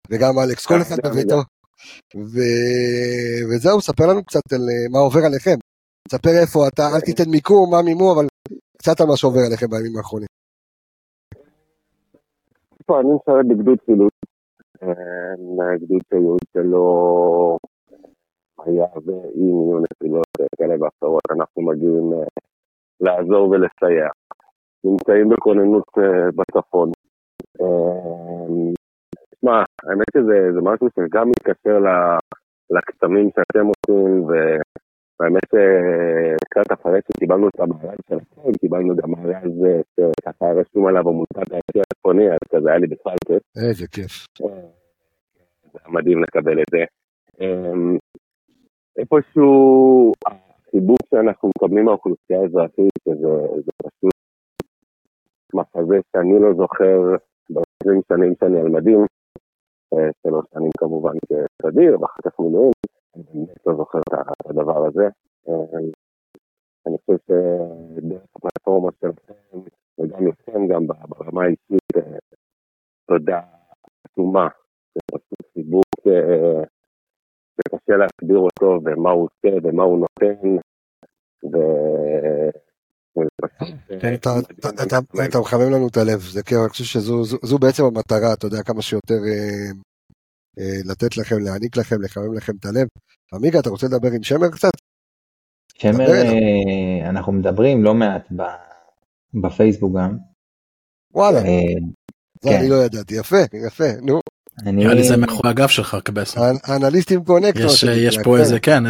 וגם 0.09 0.33
אלכס, 0.43 0.65
כל 0.65 0.81
אחד 0.81 0.95
בביתו. 1.05 1.39
ו... 2.15 2.37
וזהו, 3.49 3.81
ספר 3.81 4.03
לנו 4.07 4.23
קצת 4.23 4.53
על 4.53 4.59
אה, 4.59 4.85
מה 4.91 4.99
עובר 4.99 5.19
עליכם. 5.25 5.57
ספר 6.11 6.29
איפה 6.41 6.67
אתה, 6.67 6.83
אל 6.95 7.01
תיתן 7.01 7.29
מיקום, 7.29 7.71
מה 7.71 7.81
מימו, 7.81 8.13
אבל 8.13 8.25
קצת 8.77 9.01
על 9.01 9.07
מה 9.07 9.17
שעובר 9.17 9.39
עליכם 9.47 9.67
בימים 9.69 9.97
האחרונים. 9.97 10.27
אני 12.89 13.11
משרת 13.15 13.45
בגדוד 13.49 13.77
חילוץ, 13.85 14.13
אה, 14.83 15.77
גדוד 15.81 16.01
חילוץ 16.09 16.41
שלא 16.53 16.87
היה 18.65 18.85
ואי 19.05 19.51
מיון 19.57 19.83
נפילות 19.83 20.27
כאלה 20.57 20.75
ואחרות, 20.79 21.21
אנחנו 21.31 21.61
מגיעים 21.61 22.13
אה, 22.13 22.27
לעזור 23.01 23.49
ולסייע. 23.49 24.09
נמצאים 24.83 25.29
בכוננות 25.29 25.87
uh, 25.97 26.35
בצפון. 26.35 26.91
תשמע, 29.35 29.61
uh, 29.61 29.89
האמת 29.89 30.07
שזה 30.13 30.61
משהו 30.61 30.87
שגם 30.95 31.29
מתקשר 31.29 31.77
לקסמים 32.69 33.29
שאתם 33.29 33.65
עושים, 33.65 34.25
והאמת 35.19 35.43
שקצת 35.45 36.73
אחרי 36.73 36.99
שקיבלנו 37.07 37.47
את 37.47 37.59
המארז 37.59 37.97
שלכם, 38.09 38.51
קיבלנו 38.59 38.95
גם 38.95 39.11
מארז 39.11 39.53
שככה 39.95 40.45
רשום 40.45 40.87
עליו 40.87 41.09
עמותת 41.09 41.51
האשי 41.51 41.79
הצפוני, 41.79 42.31
אז 42.31 42.39
כזה 42.49 42.69
היה 42.69 42.77
לי 42.77 42.87
בכלל 42.87 43.15
כיף. 43.27 43.43
איזה 43.67 43.87
כיף. 43.87 44.27
זה 45.73 45.79
היה 45.85 45.93
מדהים 45.93 46.23
לקבל 46.23 46.61
את 46.61 46.65
זה. 46.71 46.83
איפשהו 48.97 50.11
החיבוק 50.75 50.99
שאנחנו 51.09 51.49
מקבלים 51.49 51.85
מהאוכלוסייה 51.85 52.41
האזרחית, 52.41 52.91
זה, 53.05 53.71
פשוט 53.77 54.13
מחזה 55.53 55.95
שאני 56.11 56.39
לא 56.39 56.53
זוכר 56.53 57.15
ב-20 57.49 58.01
שנים 58.07 58.33
שאני 58.39 58.59
על 58.59 58.69
מדים, 58.69 59.05
אה, 59.93 60.09
שלוש 60.27 60.45
שנים 60.53 60.71
כמובן 60.77 61.13
כסדיר, 61.29 62.01
ואחר 62.01 62.21
כך 62.25 62.39
מילואים, 62.39 62.71
אני 63.15 63.23
באמת 63.33 63.67
לא 63.67 63.75
זוכר 63.75 63.99
את 63.99 64.45
הדבר 64.45 64.85
הזה. 64.87 65.07
אה, 65.49 65.79
אני 66.87 66.97
חושב 67.05 67.17
שדרך 67.27 68.23
הפלטפורמה 68.35 68.91
שלכם, 69.01 69.57
וגם 69.99 70.27
לכם, 70.27 70.67
גם 70.67 70.87
ברמה 70.87 71.43
האישית, 71.43 71.95
אה, 71.97 72.17
תודה 73.07 73.41
עצומה. 74.03 74.47
זה 74.95 75.01
פשוט 75.11 75.53
חיבוק 75.53 75.85
שקשה 77.57 77.97
להסביר 77.97 78.37
אותו 78.37 78.79
ומה 78.85 79.11
הוא 79.11 79.27
עושה 79.27 79.57
ומה 79.63 79.83
הוא 79.83 79.99
נותן. 79.99 80.57
אתה 85.29 85.39
מחמם 85.39 85.71
לנו 85.71 85.87
את 85.87 85.97
הלב, 85.97 86.19
זה 86.19 86.43
כן, 86.43 86.55
אני 86.55 86.69
חושב 86.69 86.83
שזו 86.83 87.59
בעצם 87.59 87.83
המטרה, 87.83 88.33
אתה 88.33 88.47
יודע, 88.47 88.63
כמה 88.63 88.81
שיותר 88.81 89.19
אה, 89.27 89.71
אה, 90.59 90.79
לתת 90.85 91.17
לכם, 91.17 91.35
להעניק 91.39 91.77
לכם, 91.77 92.01
לחמם 92.01 92.33
לכם 92.33 92.53
את 92.59 92.65
הלב. 92.65 92.87
עמיגה, 93.33 93.59
אתה 93.59 93.69
רוצה 93.69 93.87
לדבר 93.87 94.11
עם 94.15 94.23
שמר 94.23 94.49
קצת? 94.51 94.71
שמר, 95.77 96.11
אה, 96.11 97.09
אנחנו 97.09 97.31
מדברים 97.31 97.83
לא 97.83 97.93
מעט 97.93 98.27
בפייסבוק 99.33 99.97
גם. 99.97 100.17
וואלה, 101.13 101.39
זה 101.39 102.49
אני 102.49 102.59
כן. 102.59 102.69
לא 102.69 102.75
ידעתי, 102.85 103.15
יפה, 103.15 103.41
יפה, 103.67 104.01
נו. 104.01 104.19
נראה 104.63 104.93
לי 104.93 105.03
זה 105.03 105.17
מאחורי 105.17 105.49
הגב 105.49 105.67
שלך 105.67 105.97
קבסה. 106.03 106.39
האנליסטים 106.67 107.23
קונקט. 107.23 107.59
יש 108.07 108.17
פה 108.23 108.37
איזה 108.37 108.59
כן 108.59 108.85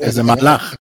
איזה 0.00 0.22
מהלך. 0.22 0.74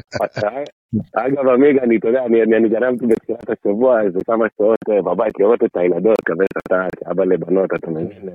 אגב 1.15 1.47
עמיגה 1.47 1.83
אני 1.83 1.97
אתה 1.97 2.07
יודע 2.07 2.25
אני 2.57 2.69
גנבתי 2.69 3.05
בתחילת 3.07 3.49
השבוע 3.49 4.01
איזה 4.01 4.19
כמה 4.25 4.45
שעות 4.57 4.77
אה, 4.89 5.01
בבית 5.01 5.39
לראות 5.39 5.63
את 5.63 5.77
הילדות 5.77 6.21
קבסה 6.25 6.47
אתה 6.69 7.11
אבא 7.11 7.23
לבנות 7.23 7.69
אתה 7.75 7.89
מבין. 7.89 8.29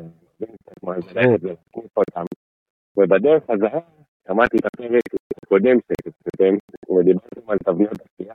ובדרך 2.96 3.42
חזרה 3.42 3.80
שמעתי 4.28 4.56
את 4.56 4.66
הפרק 4.66 5.02
הקודם 5.42 5.76
שעשיתם, 5.86 6.54
ודיברתם 6.90 7.50
על 7.50 7.58
תבניות 7.58 7.92
עשייה. 7.92 8.34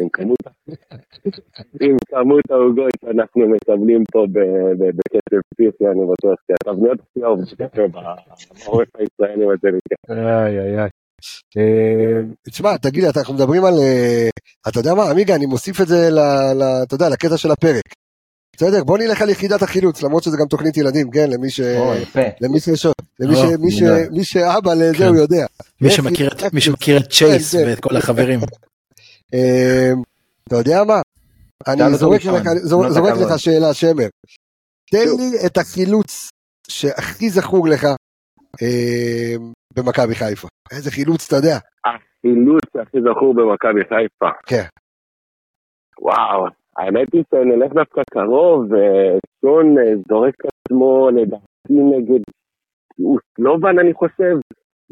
עם 0.00 0.08
כמות, 0.08 0.38
עם 1.80 1.96
כמות 2.08 2.50
העוגות 2.50 2.90
שאנחנו 3.04 3.48
מקבלים 3.48 4.04
פה 4.12 4.26
בקצב 4.78 5.40
פיפי, 5.56 5.86
אני 5.86 6.00
בטוח 6.12 6.34
שהתבניות 6.46 6.98
עשייה 7.10 7.26
עובדות 7.26 7.92
בעורף 8.64 8.88
הישראלי, 8.98 9.46
מה 9.46 9.52
זה 9.62 9.68
נקרא. 9.68 10.16
איי 10.16 10.58
איי 10.60 10.78
איי. 10.78 10.88
אה, 11.56 12.20
תשמע, 12.42 12.76
תגיד 12.76 13.02
לי, 13.04 13.10
אנחנו 13.16 13.34
מדברים 13.34 13.64
על, 13.64 13.74
אה, 13.78 14.28
אתה 14.68 14.80
יודע 14.80 14.94
מה, 14.94 15.10
עמיגה, 15.10 15.34
אני 15.34 15.46
מוסיף 15.46 15.80
את 15.80 15.88
זה, 15.88 16.08
אתה 16.82 16.94
יודע, 16.94 17.08
לקטע 17.08 17.36
של 17.36 17.50
הפרק. 17.50 17.82
בסדר, 18.56 18.84
בוא 18.84 18.98
נלך 18.98 19.22
על 19.22 19.30
יחידת 19.30 19.62
החילוץ, 19.62 20.02
למרות 20.02 20.22
שזה 20.22 20.36
גם 20.40 20.46
תוכנית 20.46 20.76
ילדים, 20.76 21.10
כן, 21.10 21.30
למי 21.30 21.50
ש... 21.50 21.60
או, 21.60 21.94
יפה. 21.94 22.20
למי 22.40 22.60
ש... 22.60 22.68
למי 23.20 23.36
ש... 23.36 23.38
מי 23.60 23.70
ש... 23.72 23.82
מי 24.10 24.24
שאבא 24.24 24.74
לזה 24.74 24.94
כן. 24.98 25.04
הוא 25.04 25.16
יודע. 25.16 25.46
מי 25.80 25.90
שמכיר 25.90 26.28
את- 26.98 27.04
את 27.04 27.10
צ'ייס 27.10 27.52
כן, 27.54 27.62
כן. 27.64 27.68
ואת 27.70 27.80
כל 27.80 27.96
החברים. 27.96 28.40
אתה 30.48 30.56
יודע 30.56 30.84
מה? 30.86 31.00
אני 31.68 31.94
זורק 31.94 32.20
לך- 32.20 32.48
זור- 32.62 32.90
זורק 32.90 33.14
שאלה, 33.36 33.74
שמר. 33.74 34.08
תן 34.90 35.06
לי 35.18 35.46
את 35.46 35.56
החילוץ 35.56 36.28
שהכי 36.70 37.30
זכור 37.30 37.68
לך 37.68 37.84
אה, 38.62 39.34
במכבי 39.76 40.14
חיפה. 40.14 40.48
איזה 40.72 40.90
חילוץ, 40.90 41.26
אתה 41.26 41.36
יודע. 41.36 41.58
החילוץ 41.84 42.68
הכי 42.82 42.98
זכור 43.00 43.34
במכבי 43.34 43.80
חיפה. 43.84 44.30
כן. 44.46 44.64
וואו, 46.00 46.46
האמת 46.76 47.08
היא 47.12 47.24
שנלך 47.30 47.72
דווקא 47.72 48.02
קרוב, 48.10 48.64
ושון 48.64 49.78
אה, 49.78 49.92
זורק 50.08 50.34
עצמו 50.46 51.08
לדעתי 51.10 51.72
נגד 51.96 52.22
אוסלובן 53.04 53.78
אני 53.78 53.94
חושב, 53.94 54.34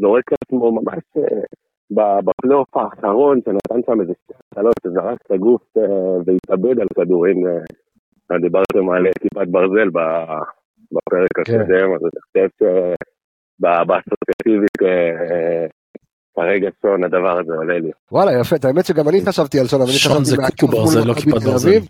זורק 0.01 0.25
עצמו 0.33 0.73
ממש 0.73 1.03
אה, 1.17 1.43
בפלייאוף 1.91 2.77
האחרון, 2.77 3.41
שנתן 3.45 3.81
שם 3.87 4.01
איזה 4.01 4.13
שתי 4.23 4.35
הצלות, 4.53 4.75
שזרק 4.83 5.19
את 5.27 5.31
הגוף 5.31 5.63
אה, 5.79 5.83
והתאבד 6.27 6.81
על 6.81 6.87
כדורים. 6.97 7.47
אה, 7.47 8.39
דיברתם 8.43 8.91
על 8.91 9.03
כיפת 9.21 9.49
ברזל 9.51 9.89
ב- 9.93 10.43
בפרק 10.93 11.29
כן. 11.45 11.61
הקודם, 11.61 11.95
אז 11.95 12.01
אני 12.03 12.21
חושב 12.25 12.49
שבאסוציאטיבית 13.61 14.83
אה, 14.83 15.67
כרגע 16.37 16.69
שון 16.83 17.05
הדבר 17.05 17.39
הזה 17.41 17.53
עולה 17.55 17.79
לי. 17.79 17.91
וואלה, 18.13 18.41
יפה, 18.41 18.57
את 18.57 18.65
האמת 18.65 18.85
שגם 18.87 19.09
אני 19.09 19.21
חשבתי 19.27 19.61
על 19.61 19.67
שון, 19.67 19.81
אבל 19.81 19.91
אני 19.91 19.99
חשבתי 19.99 20.57
קוקו 20.61 20.73
מול 20.73 20.85
ברזל, 20.85 20.99
לא 20.99 21.13
מכבי 21.13 21.23
כיפת 21.23 21.39
תל 21.39 21.51
ברזל. 21.51 21.69
אביב. 21.69 21.89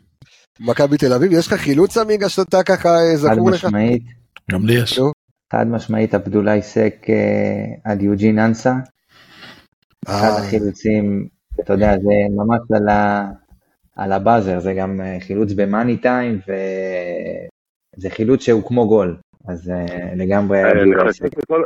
מכבי 0.61 0.97
תל 0.97 1.13
אביב, 1.13 1.33
יש 1.33 1.47
לך 1.47 1.55
חילוץ 1.55 1.97
עמיגה 1.99 2.29
שאתה 2.29 2.63
ככה 2.63 2.89
חד 2.89 3.15
זכור 3.15 3.51
לך? 3.51 3.65
משמעית, 3.65 4.03
גם 4.53 4.67
לי 4.67 4.75
יש. 4.83 4.99
נו. 4.99 5.11
חד 5.53 5.67
משמעית 5.67 6.15
עבדולאי 6.15 6.63
סק 6.63 7.07
על 7.85 8.01
יוג'ין 8.01 8.39
אנסה, 8.39 8.73
אחד 10.05 10.29
אה, 10.31 10.39
החילוצים, 10.39 11.29
אתה 11.61 11.73
יודע, 11.73 11.99
זה 11.99 12.13
ממש 12.37 12.61
על, 12.75 12.89
ה, 12.89 13.31
על 13.97 14.13
הבאזר, 14.13 14.61
זה 14.61 14.75
גם 14.75 15.01
אה, 15.01 15.17
חילוץ 15.21 15.53
במאני 15.53 15.97
טיים, 15.97 16.39
וזה 17.97 18.11
חילוץ 18.11 18.43
שהוא 18.43 18.63
כמו 18.69 18.89
גול, 18.89 19.17
אז 19.49 19.71
אה, 19.71 19.85
לגמרי 20.17 20.63
אני 20.63 20.71
עבדולאי 20.71 21.09
חושב. 21.09 21.25
שכל 21.27 21.63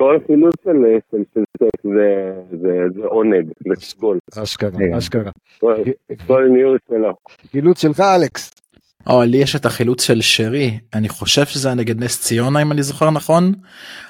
כל 0.00 0.18
חילוץ 0.26 0.54
של 0.64 0.76
סק 1.34 1.82
זה- 1.82 2.40
זה 2.50 2.78
זה 2.94 3.06
עונג, 3.06 3.46
זה 3.58 3.74
גול. 4.00 4.18
אשכרה. 4.42 4.70
אשכרה. 4.98 5.30
כל- 5.60 5.74
כל 6.26 6.48
ניוז 6.52 6.78
שלו. 6.88 7.14
חילוץ 7.50 7.82
שלך, 7.82 8.00
אלכס. 8.00 8.50
או, 9.08 9.22
לי 9.22 9.36
יש 9.36 9.56
את 9.56 9.66
החילוץ 9.66 10.02
של 10.02 10.20
שרי, 10.20 10.78
אני 10.94 11.08
חושב 11.08 11.46
שזה 11.46 11.68
היה 11.68 11.74
נגד 11.74 12.04
נס 12.04 12.20
ציונה 12.20 12.62
אם 12.62 12.72
אני 12.72 12.82
זוכר 12.82 13.10
נכון, 13.10 13.54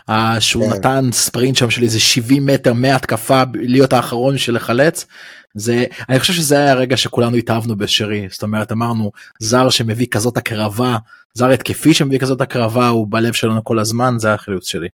אה, 0.09 0.41
שהוא 0.41 0.71
כן. 0.71 0.77
נתן 0.77 1.09
ספרינט 1.13 1.57
שם 1.57 1.71
של 1.71 1.83
איזה 1.83 2.01
70 2.01 2.47
מטר 2.47 2.73
מהתקפה 2.73 3.43
להיות 3.55 3.93
האחרון 3.93 4.39
של 4.39 4.55
לחלץ. 4.55 5.07
זה 5.55 5.85
אני 6.09 6.21
חושב 6.21 6.33
שזה 6.33 6.59
היה 6.59 6.71
הרגע 6.71 6.97
שכולנו 6.97 7.37
התאהבנו 7.37 7.77
בשרי 7.77 8.27
זאת 8.31 8.43
אומרת 8.43 8.73
אמרנו 8.73 9.11
זר 9.41 9.71
שמביא 9.71 10.07
כזאת 10.07 10.37
הקרבה 10.37 10.97
זר 11.35 11.51
התקפי 11.51 11.95
שמביא 11.95 12.19
כזאת 12.19 12.41
הקרבה 12.41 12.89
הוא 12.89 13.07
בלב 13.11 13.33
שלנו 13.33 13.65
כל 13.65 13.79
הזמן 13.79 14.15
זה 14.19 14.35
החילוץ 14.35 14.67
שלי. 14.67 14.89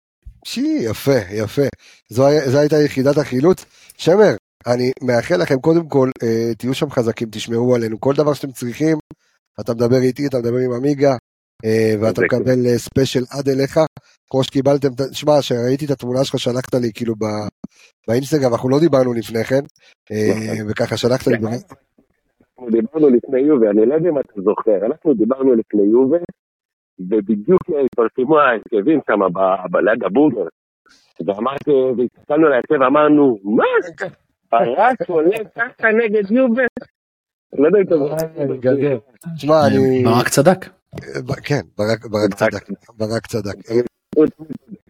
שי, 0.44 0.78
יפה, 0.80 1.18
יפה. 1.30 1.62
זו, 2.08 2.28
זו 2.46 2.58
הייתה 2.58 2.76
יחידת 2.82 3.18
החילוץ. 3.18 3.64
שמר, 3.98 4.34
אני 4.66 4.90
מאחל 5.02 5.36
לכם 5.36 5.60
קודם 5.60 5.88
כל, 5.88 6.10
אה, 6.22 6.54
תהיו 6.58 6.74
שם 6.74 6.90
חזקים, 6.90 7.28
תשמרו 7.30 7.74
עלינו. 7.74 8.00
כל 8.00 8.14
דבר 8.14 8.34
שאתם 8.34 8.52
צריכים, 8.52 8.98
אתה 9.60 9.72
מדבר 9.74 10.00
איתי, 10.02 10.26
אתה 10.26 10.38
מדבר 10.38 10.58
עם 10.66 10.72
עמיגה, 10.72 11.14
אה, 11.64 11.92
ואתה 12.00 12.20
זה 12.20 12.26
מקבל 12.26 12.66
אה, 12.66 12.78
ספיישל 12.78 13.24
עד 13.30 13.48
אליך. 13.48 13.78
כמו 14.30 14.44
שקיבלתם, 14.44 14.88
שמע, 15.12 15.42
שראיתי 15.42 15.84
את 15.86 15.90
התמונה 15.90 16.24
שלך, 16.24 16.38
שלחת 16.38 16.74
לי 16.74 16.90
כאילו 16.94 17.14
ב, 17.14 17.24
באינסטגרם, 18.08 18.52
אנחנו 18.52 18.68
לא 18.68 18.78
דיברנו 18.80 19.12
לפני 19.12 19.44
כן, 19.44 19.64
אה, 20.12 20.64
וככה 20.68 20.96
שלחת 20.96 21.26
לי. 21.26 21.36
אנחנו 21.36 22.70
דיברנו 22.70 23.08
לפני 23.08 23.40
יובה, 23.40 23.70
אני 23.70 23.86
לא 23.86 23.94
יודע 23.94 24.08
אם 24.08 24.18
אתה 24.18 24.42
זוכר, 24.42 24.86
אנחנו 24.86 25.14
דיברנו 25.14 25.54
לפני 25.54 25.82
יובה, 25.82 26.18
ובדיוק 26.98 27.62
התפרסמו 27.84 28.38
ההרכבים 28.38 29.00
שם 29.06 29.20
ב- 29.34 29.70
ב- 29.70 29.76
ליד 29.76 30.04
הבורגר. 30.04 30.46
ואמרתי, 31.26 31.70
והסתכלנו 31.70 32.46
על 32.46 32.52
ההרכב, 32.52 32.82
אמרנו, 32.82 33.38
מה? 33.44 33.64
פרס 34.50 35.08
עולה 35.08 35.36
ככה 35.56 35.88
נגד 35.88 36.30
יובה? 36.30 36.62
לא 37.58 37.66
יודע 37.66 37.78
אם 37.78 37.84
אתה 37.86 37.94
זוכר. 37.98 38.96
שמע, 39.36 39.66
אני... 39.66 40.04
ברק 40.04 40.28
צדק. 40.28 40.66
כן, 41.42 41.60
ברק 41.78 42.34
צדק, 42.34 42.68
ברק 42.98 43.26
צדק. 43.26 43.54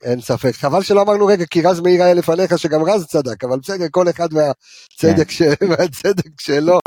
אין 0.04 0.20
ספק. 0.20 0.52
חבל 0.54 0.82
שלא 0.82 1.02
אמרנו 1.02 1.26
רגע, 1.26 1.44
כי 1.50 1.62
רז 1.62 1.80
מאיר 1.80 2.02
היה 2.02 2.14
לפניך, 2.14 2.58
שגם 2.58 2.82
רז 2.84 3.06
צדק, 3.06 3.44
אבל 3.44 3.58
בסדר, 3.58 3.86
כל 3.90 4.08
אחד 4.10 4.28
מהצדק 4.32 5.30
ש- 5.30 5.42
מהצדק 5.70 6.40
שלו. 6.40 6.78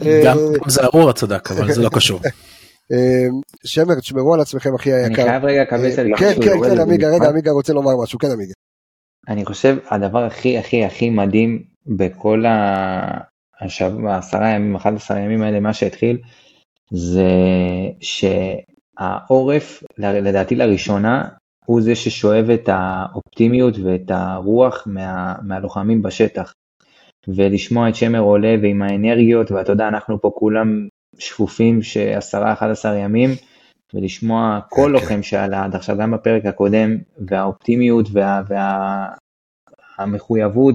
גם 0.00 0.06
אה, 0.06 0.22
גם 0.24 0.38
זה 0.66 0.80
ארורה 0.84 1.12
צדק 1.12 1.50
אבל 1.50 1.72
זה 1.72 1.82
לא 1.82 1.88
קשור. 1.96 2.20
אה, 2.92 3.26
שמר, 3.64 3.94
תשמרו 4.00 4.34
על 4.34 4.40
עצמכם, 4.40 4.74
אחי 4.74 4.92
אני 4.94 5.02
היקר. 5.04 5.22
חייב 5.24 5.44
רגע 5.44 5.62
לקבל 5.62 5.84
אה, 5.84 5.90
את 5.90 5.94
כן, 5.96 6.00
הליכוד, 6.00 6.44
כן, 6.44 6.60
כן, 6.64 6.70
לזה 6.72 6.82
עמיגה, 6.82 7.08
רגע. 7.08 7.28
עמיגה 7.28 7.50
רוצה 7.50 7.72
לומר 7.72 7.92
משהו, 8.02 8.18
כן, 8.18 8.28
עמיגה. 8.30 8.52
אני 9.28 9.44
חושב 9.44 9.76
הדבר 9.90 10.24
הכי 10.24 10.58
הכי 10.58 10.84
הכי 10.84 11.10
מדהים 11.10 11.62
בכל 11.86 12.44
ה- 12.46 13.31
העשרה 14.08 14.48
ימים, 14.48 14.76
11 14.76 15.18
ימים 15.18 15.42
האלה, 15.42 15.60
מה 15.60 15.72
שהתחיל, 15.72 16.18
זה 16.90 17.30
שהעורף, 18.00 19.82
לדעתי 19.98 20.54
לראשונה, 20.54 21.28
הוא 21.66 21.80
זה 21.82 21.94
ששואב 21.94 22.50
את 22.50 22.68
האופטימיות 22.72 23.74
ואת 23.84 24.10
הרוח 24.10 24.82
מה, 24.86 25.34
מהלוחמים 25.42 26.02
בשטח. 26.02 26.52
ולשמוע 27.28 27.88
את 27.88 27.94
שמר 27.94 28.18
עולה 28.18 28.54
ועם 28.62 28.82
האנרגיות, 28.82 29.50
ואתה 29.50 29.72
יודע, 29.72 29.88
אנחנו 29.88 30.20
פה 30.20 30.30
כולם 30.34 30.88
שפופים 31.18 31.82
שעשרה, 31.82 32.52
11 32.52 32.96
ימים, 32.96 33.30
ולשמוע 33.94 34.60
כל 34.68 34.82
כן. 34.86 34.92
לוחם 34.92 35.22
שעלה 35.22 35.64
עד 35.64 35.74
עכשיו, 35.74 35.96
גם 35.96 36.10
בפרק 36.10 36.46
הקודם, 36.46 36.96
והאופטימיות 37.28 38.06
וה, 38.12 38.42
וה, 38.48 39.06
המחויבות 39.98 40.74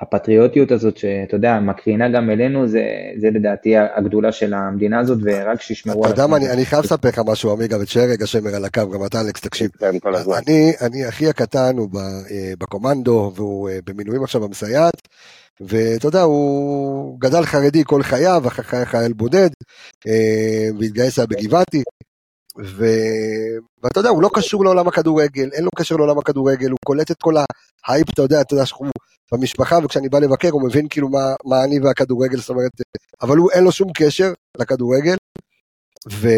והפטריוטיות 0.00 0.70
הזאת, 0.70 0.96
שאתה 0.96 1.36
יודע, 1.36 1.60
מקרינה 1.60 2.08
גם 2.08 2.30
אלינו, 2.30 2.66
זה, 2.68 2.82
זה 3.20 3.30
לדעתי 3.30 3.74
הגדולה 3.96 4.32
של 4.32 4.54
המדינה 4.54 5.00
הזאת, 5.00 5.18
ורק 5.22 5.60
שישמרו 5.62 6.00
אתה 6.00 6.06
על 6.06 6.12
יודע 6.12 6.26
מה. 6.26 6.36
אני- 6.36 6.50
אני 6.50 6.64
חייב 6.66 6.84
לספר 6.84 7.08
לך 7.08 7.20
משהו, 7.26 7.52
עמיגה, 7.52 7.76
ותשאר 7.80 8.02
רגע 8.10 8.26
שמר 8.26 8.54
על 8.54 8.64
הקו, 8.64 8.90
גם 8.90 9.04
אתה, 9.06 9.20
אלכס, 9.20 9.40
תקשיב. 9.40 9.70
כן. 9.78 9.90
אני, 10.46 10.72
אני, 10.80 11.08
אחי 11.08 11.28
הקטן 11.28 11.78
הוא 11.78 11.88
אה, 12.30 12.52
בקומנדו, 12.58 13.32
והוא 13.36 13.68
אה, 13.70 13.78
במילואים 13.86 14.22
עכשיו 14.22 14.40
במסייעת, 14.40 15.08
ואתה 15.60 16.08
יודע, 16.08 16.22
הוא 16.22 17.20
גדל 17.20 17.44
חרדי 17.44 17.82
כל 17.84 18.02
חייו, 18.02 18.42
אחר 18.46 18.62
כך 18.62 18.74
היה 18.74 18.86
חייל 18.86 19.12
בודד, 19.12 19.50
אה, 20.08 20.68
והתגייס 20.80 21.18
היה 21.18 21.26
בגבעתי, 21.26 21.82
ו... 22.64 22.86
ואתה 23.82 24.00
יודע, 24.00 24.10
הוא 24.10 24.22
לא 24.22 24.30
קשור 24.34 24.64
לעולם 24.64 24.88
הכדורגל, 24.88 25.48
אין 25.52 25.64
לו 25.64 25.70
קשר 25.76 25.96
לעולם 25.96 26.18
הכדורגל, 26.18 26.70
הוא 26.70 26.78
קולט 26.86 27.10
את 27.10 27.16
כל 27.22 27.34
ההייפ, 27.88 28.10
אתה 28.10 28.22
יודע, 28.22 28.40
אתה 28.40 28.54
יודע, 28.54 28.66
שאנחנו 28.66 28.86
במשפחה, 29.32 29.78
וכשאני 29.84 30.08
בא 30.08 30.18
לבקר, 30.18 30.50
הוא 30.50 30.62
מבין 30.68 30.88
כאילו 30.88 31.08
מה, 31.08 31.34
מה 31.44 31.64
אני 31.64 31.80
והכדורגל, 31.80 32.38
זאת 32.38 32.50
אומרת, 32.50 32.70
אבל 33.22 33.36
הוא, 33.36 33.50
אין 33.50 33.64
לו 33.64 33.72
שום 33.72 33.88
קשר 33.96 34.32
לכדורגל, 34.58 35.16
ו... 36.12 36.28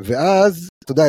ואז, 0.00 0.68
אתה 0.84 0.92
יודע, 0.92 1.04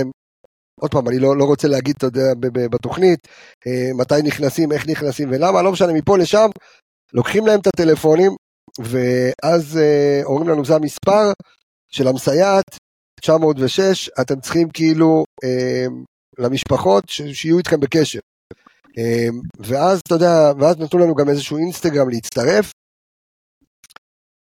עוד 0.80 0.92
פעם, 0.92 1.10
אני 1.10 1.20
לא, 1.20 1.38
לא 1.38 1.44
רוצה 1.44 1.68
להגיד, 1.68 1.96
אתה 1.98 2.06
יודע, 2.06 2.34
בתוכנית, 2.54 3.20
אה, 3.68 3.90
מתי 3.96 4.22
נכנסים, 4.24 4.72
איך 4.72 4.88
נכנסים 4.88 5.30
ולמה, 5.32 5.62
לא 5.62 5.72
משנה, 5.72 5.94
מפה 5.94 6.18
לשם, 6.18 6.50
לוקחים 7.14 7.48
להם 7.48 7.60
את 7.60 7.68
הטלפונים, 7.68 8.32
ואז 8.80 9.78
אה, 9.78 10.22
אומרים 10.24 10.50
לנו, 10.50 10.66
זה 10.66 10.76
המספר 10.76 11.32
של 11.92 12.08
המסייעת, 12.08 12.78
906, 13.22 14.10
אתם 14.22 14.40
צריכים 14.40 14.70
כאילו 14.70 15.24
אה, 15.44 15.86
למשפחות 16.40 17.04
שיהיו 17.10 17.58
איתכם 17.58 17.80
בקשר. 17.80 18.20
אה, 19.00 19.28
ואז, 19.60 20.00
אתה 20.00 20.16
יודע, 20.16 20.52
ואז 20.60 20.78
נתנו 20.78 21.00
לנו 21.00 21.16
גם 21.16 21.30
איזשהו 21.30 21.58
אינסטגרם 21.58 22.10
להצטרף, 22.10 22.72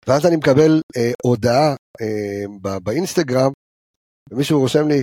ואז 0.06 0.26
אני 0.26 0.36
מקבל 0.36 0.80
אה, 0.96 1.12
הודעה 1.22 1.74
אה, 2.00 2.44
ב- 2.62 2.78
באינסטגרם, 2.84 3.52
ומישהו 4.30 4.60
רושם 4.60 4.88
לי, 4.88 5.02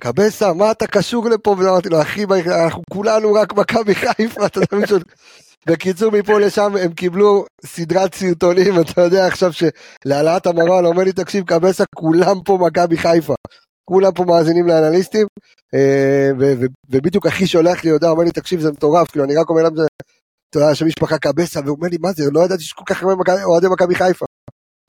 קבסה, 0.00 0.52
מה 0.52 0.70
אתה 0.70 0.86
קשור 0.86 1.28
לפה? 1.30 1.50
ואמרתי 1.50 1.88
לו, 1.88 2.02
אחי, 2.02 2.24
אנחנו 2.64 2.82
כולנו 2.90 3.32
רק 3.32 3.52
מכבי 3.52 3.94
חיפה, 3.94 4.46
אתה 4.46 4.60
יודע, 4.72 4.96
בקיצור, 5.66 6.12
מפה 6.12 6.40
לשם 6.40 6.76
הם 6.84 6.92
קיבלו 6.92 7.44
סדרת 7.66 8.14
סרטונים, 8.14 8.80
אתה 8.80 9.00
יודע 9.00 9.26
עכשיו 9.26 9.50
שלהעלאת 9.52 10.46
המרן 10.46 10.84
אומר 10.84 11.04
לי, 11.04 11.12
תקשיב, 11.12 11.44
קבסה, 11.44 11.84
כולם 11.94 12.42
פה 12.44 12.58
מכבי 12.66 12.96
חיפה. 12.96 13.34
כולם 13.84 14.12
פה 14.12 14.24
מאזינים 14.24 14.66
לאנליסטים, 14.66 15.26
אה, 15.74 16.30
ובדיוק 16.90 17.26
אחי 17.26 17.46
שולח 17.46 17.84
לי 17.84 17.90
הודעה, 17.90 18.10
אומר 18.10 18.24
לי, 18.24 18.30
תקשיב, 18.30 18.60
זה 18.60 18.72
מטורף, 18.72 19.10
כאילו, 19.10 19.24
אני 19.24 19.36
רק 19.36 19.50
אומר 19.50 19.62
להם, 19.62 19.74
אתה 20.50 20.58
יודע, 20.58 20.74
שם 20.74 20.86
משפחה 20.86 21.18
קבסה, 21.18 21.60
והוא 21.60 21.76
אומר 21.76 21.88
לי, 21.88 21.96
מה 22.00 22.12
זה, 22.12 22.24
לא 22.32 22.44
ידעתי 22.44 22.62
שיש 22.62 22.72
כל 22.72 22.84
כך 22.86 23.02
הרבה 23.02 23.44
אוהדי 23.44 23.66
מכבי 23.72 23.94
חיפה. 23.94 24.26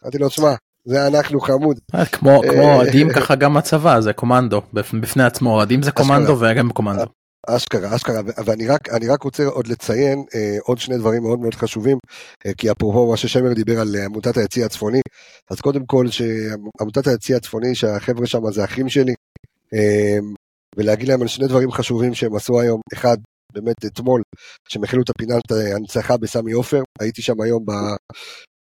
אמרתי 0.03 0.17
לו, 0.17 0.29
שמע, 0.29 0.53
זה 0.85 1.07
אנחנו 1.07 1.39
חמוד. 1.39 1.79
אה, 1.95 2.05
כמו 2.05 2.43
אוהדים 2.43 3.09
ככה 3.15 3.35
גם 3.35 3.57
הצבא, 3.57 4.01
זה 4.01 4.13
קומנדו, 4.13 4.61
בפני 4.73 5.23
עצמו, 5.23 5.49
אוהדים 5.49 5.81
זה 5.83 5.91
קומנדו 5.91 6.37
וגם 6.39 6.69
קומנדו. 6.69 7.05
אשכרה, 7.47 7.95
אשכרה, 7.95 8.21
ואני 8.45 8.67
רק, 8.67 8.89
רק 9.09 9.23
רוצה 9.23 9.45
עוד 9.45 9.67
לציין 9.67 10.23
אה, 10.35 10.57
עוד 10.63 10.77
שני 10.77 10.97
דברים 10.97 11.23
מאוד 11.23 11.39
מאוד 11.39 11.55
חשובים, 11.55 11.97
אה, 12.45 12.53
כי 12.53 12.71
אפרופו 12.71 13.09
מה 13.09 13.17
ששמר 13.17 13.53
דיבר 13.53 13.79
על 13.79 13.95
אה, 13.95 14.05
עמותת 14.05 14.37
היציא 14.37 14.65
הצפוני, 14.65 15.01
אז 15.51 15.61
קודם 15.61 15.85
כל 15.85 16.05
שעמותת 16.07 17.07
היציא 17.07 17.35
הצפוני, 17.35 17.75
שהחבר'ה 17.75 18.27
שם 18.27 18.51
זה 18.51 18.63
אחים 18.63 18.89
שלי, 18.89 19.13
אה, 19.73 20.17
ולהגיד 20.77 21.07
להם 21.07 21.21
על 21.21 21.27
שני 21.27 21.47
דברים 21.47 21.71
חשובים 21.71 22.13
שהם 22.13 22.35
עשו 22.35 22.61
היום, 22.61 22.81
אחד, 22.93 23.17
באמת 23.53 23.85
אתמול, 23.85 24.21
שהם 24.69 24.83
החלו 24.83 25.01
את 25.01 25.09
הפינת 25.09 25.51
הנצחה 25.51 26.17
בסמי 26.17 26.51
עופר, 26.51 26.83
הייתי 26.99 27.21
שם 27.21 27.41
היום 27.41 27.65
ב, 27.65 27.71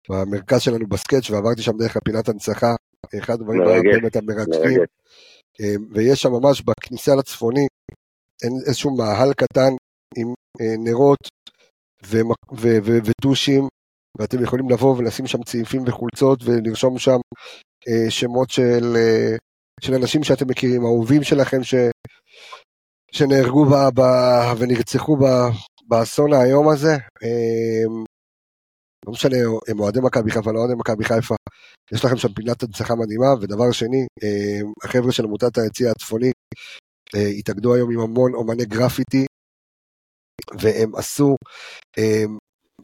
במרכז 0.10 0.62
שלנו 0.62 0.88
בסקץ' 0.88 1.30
ועברתי 1.30 1.62
שם 1.62 1.78
דרך 1.78 1.98
הפינת 1.98 2.30
הנצחה, 2.30 2.76
אחד 3.18 3.34
הדברים 3.34 3.62
באמת 3.84 4.16
המרגשים, 4.16 4.80
אה, 5.62 5.76
ויש 5.94 6.22
שם 6.22 6.32
ממש 6.32 6.62
בכניסה 6.62 7.16
לצפוני, 7.16 7.68
איזשהו 8.44 8.98
מאהל 8.98 9.34
קטן 9.34 9.72
עם 10.18 10.34
אה, 10.62 10.76
נרות 10.78 11.20
וטושים, 13.06 13.68
ואתם 14.18 14.44
יכולים 14.44 14.70
לבוא 14.70 14.98
ולשים 14.98 15.28
שם 15.28 15.44
צעיפים 15.44 15.84
וחולצות 15.88 16.40
ולרשום 16.44 17.00
שם 17.00 17.18
אה, 17.88 18.12
שמות 18.12 18.50
של, 18.50 18.96
אה, 18.96 19.36
של 19.82 19.94
אנשים 19.94 20.24
שאתם 20.24 20.46
מכירים, 20.50 20.86
אהובים 20.86 21.24
שלכם 21.24 21.64
ש, 21.64 21.76
שנהרגו 23.12 23.66
ב, 23.66 24.00
ב, 24.00 24.02
ונרצחו 24.58 25.18
ב, 25.18 25.24
באסון 25.88 26.34
היום 26.34 26.70
הזה. 26.70 26.98
לא 29.06 29.12
משנה, 29.14 29.38
הם 29.68 29.80
אוהדי 29.80 30.00
מכבי 30.04 30.32
חיפה, 30.32 30.52
לא 30.52 30.60
אוהדי 30.60 30.74
מכבי 30.78 31.06
חיפה, 31.06 31.36
יש 31.92 32.06
לכם 32.06 32.18
שם 32.18 32.34
פינת 32.34 32.64
הנצחה 32.64 32.96
מדהימה, 32.96 33.34
ודבר 33.42 33.72
שני, 33.72 34.06
החבר'ה 34.84 35.12
של 35.12 35.24
עמותת 35.24 35.58
היציא 35.58 35.90
הצפוני 35.90 36.32
התאגדו 37.40 37.76
היום 37.76 37.92
עם 37.92 38.00
המון 38.00 38.34
אומני 38.34 38.66
גרפיטי, 38.66 39.26
והם 40.62 40.96
עשו 40.96 41.36
אה, 41.98 42.24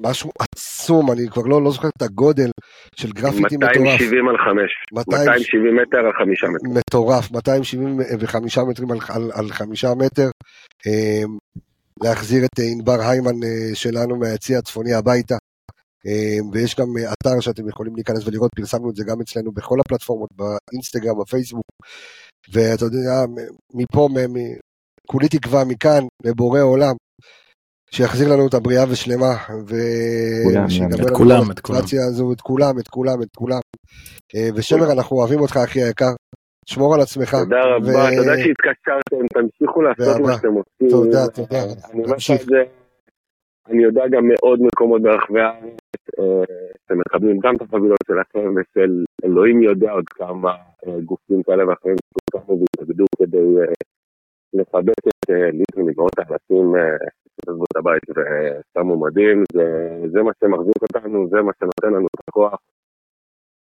משהו 0.02 0.32
עצום, 0.40 1.12
אני 1.12 1.22
כבר 1.32 1.42
לא, 1.42 1.64
לא 1.64 1.72
זוכר 1.72 1.88
את 1.98 2.02
הגודל 2.02 2.50
של 2.96 3.12
גרפיטי 3.12 3.58
מטורף. 3.58 3.78
270 3.78 4.28
על 4.28 4.38
5, 4.38 4.86
270 4.94 5.76
מטר 5.76 5.98
על 5.98 6.14
5 6.20 6.44
מטר. 6.44 6.80
מטורף, 6.80 7.32
275 7.32 8.58
מטרים 8.58 8.92
על, 8.92 8.98
על, 9.10 9.32
על 9.34 9.52
5 9.52 9.86
מטר. 9.86 10.30
אה, 10.88 11.24
להחזיר 12.04 12.46
את 12.46 12.60
ענבר 12.72 13.02
היימן 13.02 13.36
שלנו 13.74 14.20
מהיציא 14.20 14.58
הצפוני 14.58 14.94
הביתה. 14.94 15.36
ויש 16.54 16.76
גם 16.80 16.86
אתר 17.14 17.40
שאתם 17.40 17.70
יכולים 17.70 17.96
להיכנס 17.96 18.28
ולראות, 18.28 18.52
פרסמנו 18.56 18.90
את 18.90 18.96
זה 18.96 19.04
גם 19.08 19.22
אצלנו 19.22 19.52
בכל 19.52 19.80
הפלטפורמות, 19.80 20.30
באינסטגרם, 20.36 21.20
בפייסבוק, 21.22 21.66
ואתה 22.52 22.86
יודע, 22.86 23.44
מפה, 23.74 24.08
כולי 25.08 25.28
תקווה 25.28 25.64
מכאן 25.66 26.04
לבורא 26.26 26.62
עולם, 26.62 26.96
שיחזיר 27.92 28.34
לנו 28.34 28.48
את 28.48 28.54
הבריאה 28.54 28.84
ושלמה, 28.90 29.34
ושיגמר 29.68 31.06
את 31.06 31.10
כולם, 31.18 31.52
את 31.52 31.60
כולם. 31.60 31.80
הזו, 32.10 32.34
את 32.34 32.42
כולם, 32.42 32.80
את 32.80 32.88
כולם, 32.88 33.22
את 33.22 33.36
כולם. 33.36 33.60
אה, 34.36 34.50
ושמר, 34.56 34.92
אנחנו 34.92 35.18
אוהבים 35.18 35.40
אותך, 35.40 35.58
אחי 35.58 35.84
היקר. 35.84 36.12
שמור 36.66 36.96
על 36.96 37.02
עצמך. 37.02 37.32
תודה 37.32 37.62
רבה, 37.76 38.10
תודה 38.18 38.34
שהתקשרתם, 38.38 39.28
תמשיכו 39.34 39.82
לעשות 39.82 40.22
מה 40.22 40.34
שאתם 40.34 40.48
עושים. 40.48 40.90
תודה, 40.90 41.28
תודה. 41.28 41.64
אני 41.94 42.04
יודע 43.70 44.08
גם 44.08 44.28
מאוד 44.28 44.60
מקומות 44.62 45.02
ברחבי 45.02 45.42
הארץ 45.42 45.80
אה, 46.20 46.56
שמקבלים 46.88 47.40
גם 47.40 47.56
את 47.56 47.62
החבילות 47.62 48.00
שלכם 48.08 48.54
ושל 48.56 49.04
אלוהים 49.26 49.62
יודע 49.62 49.92
עוד 49.92 50.10
כמה 50.10 50.56
אה, 50.88 51.00
גופים 51.06 51.44
כאלה 51.44 51.68
ואחרים 51.68 51.96
שקמו 52.30 52.60
והתאגדו 52.60 53.06
כדי 53.18 53.38
אה, 53.38 53.74
לחבק 54.54 55.00
את 55.08 55.30
ליטרים 55.30 55.86
מגרות 55.86 56.12
האנשים 56.18 56.74
שעזבו 57.46 57.64
את 57.64 57.78
הבית 57.78 58.04
ושמו 58.10 59.00
מדים, 59.00 59.44
זה 60.12 60.24
מה 60.24 60.32
שמחזיק 60.40 60.82
אותנו, 60.82 61.28
זה 61.30 61.42
מה 61.42 61.52
שנותן 61.60 61.88
לנו 61.88 62.08
את 62.08 62.24
הכוח. 62.28 62.60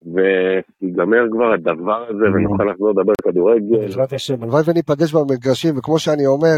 ויגמר 0.06 1.24
כבר 1.32 1.54
הדבר 1.54 2.06
הזה 2.10 2.26
ונוכל 2.36 2.64
לחזור 2.72 2.90
לדבר 2.92 3.14
כדורגל. 3.24 3.88
בעזרת 3.88 4.14
השם, 4.14 4.44
הלוואי 4.44 4.64
וניפגש 4.66 5.14
במגרשים, 5.14 5.78
וכמו 5.78 6.00
שאני 6.00 6.26
אומר, 6.26 6.58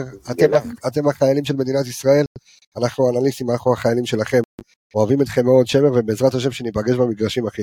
אתם 0.88 1.08
החיילים 1.08 1.45
של 1.45 1.56
מדינת 1.56 1.86
ישראל, 1.86 2.25
אנחנו 2.77 3.10
אנליסטים, 3.10 3.49
אנחנו 3.49 3.73
החיילים 3.73 4.06
שלכם. 4.06 4.41
אוהבים 4.95 5.21
אתכם 5.21 5.45
מאוד, 5.45 5.67
שמר, 5.67 5.91
ובעזרת 5.95 6.34
השם 6.34 6.51
שניפגש 6.51 6.95
במגרשים, 6.95 7.47
אחי. 7.47 7.62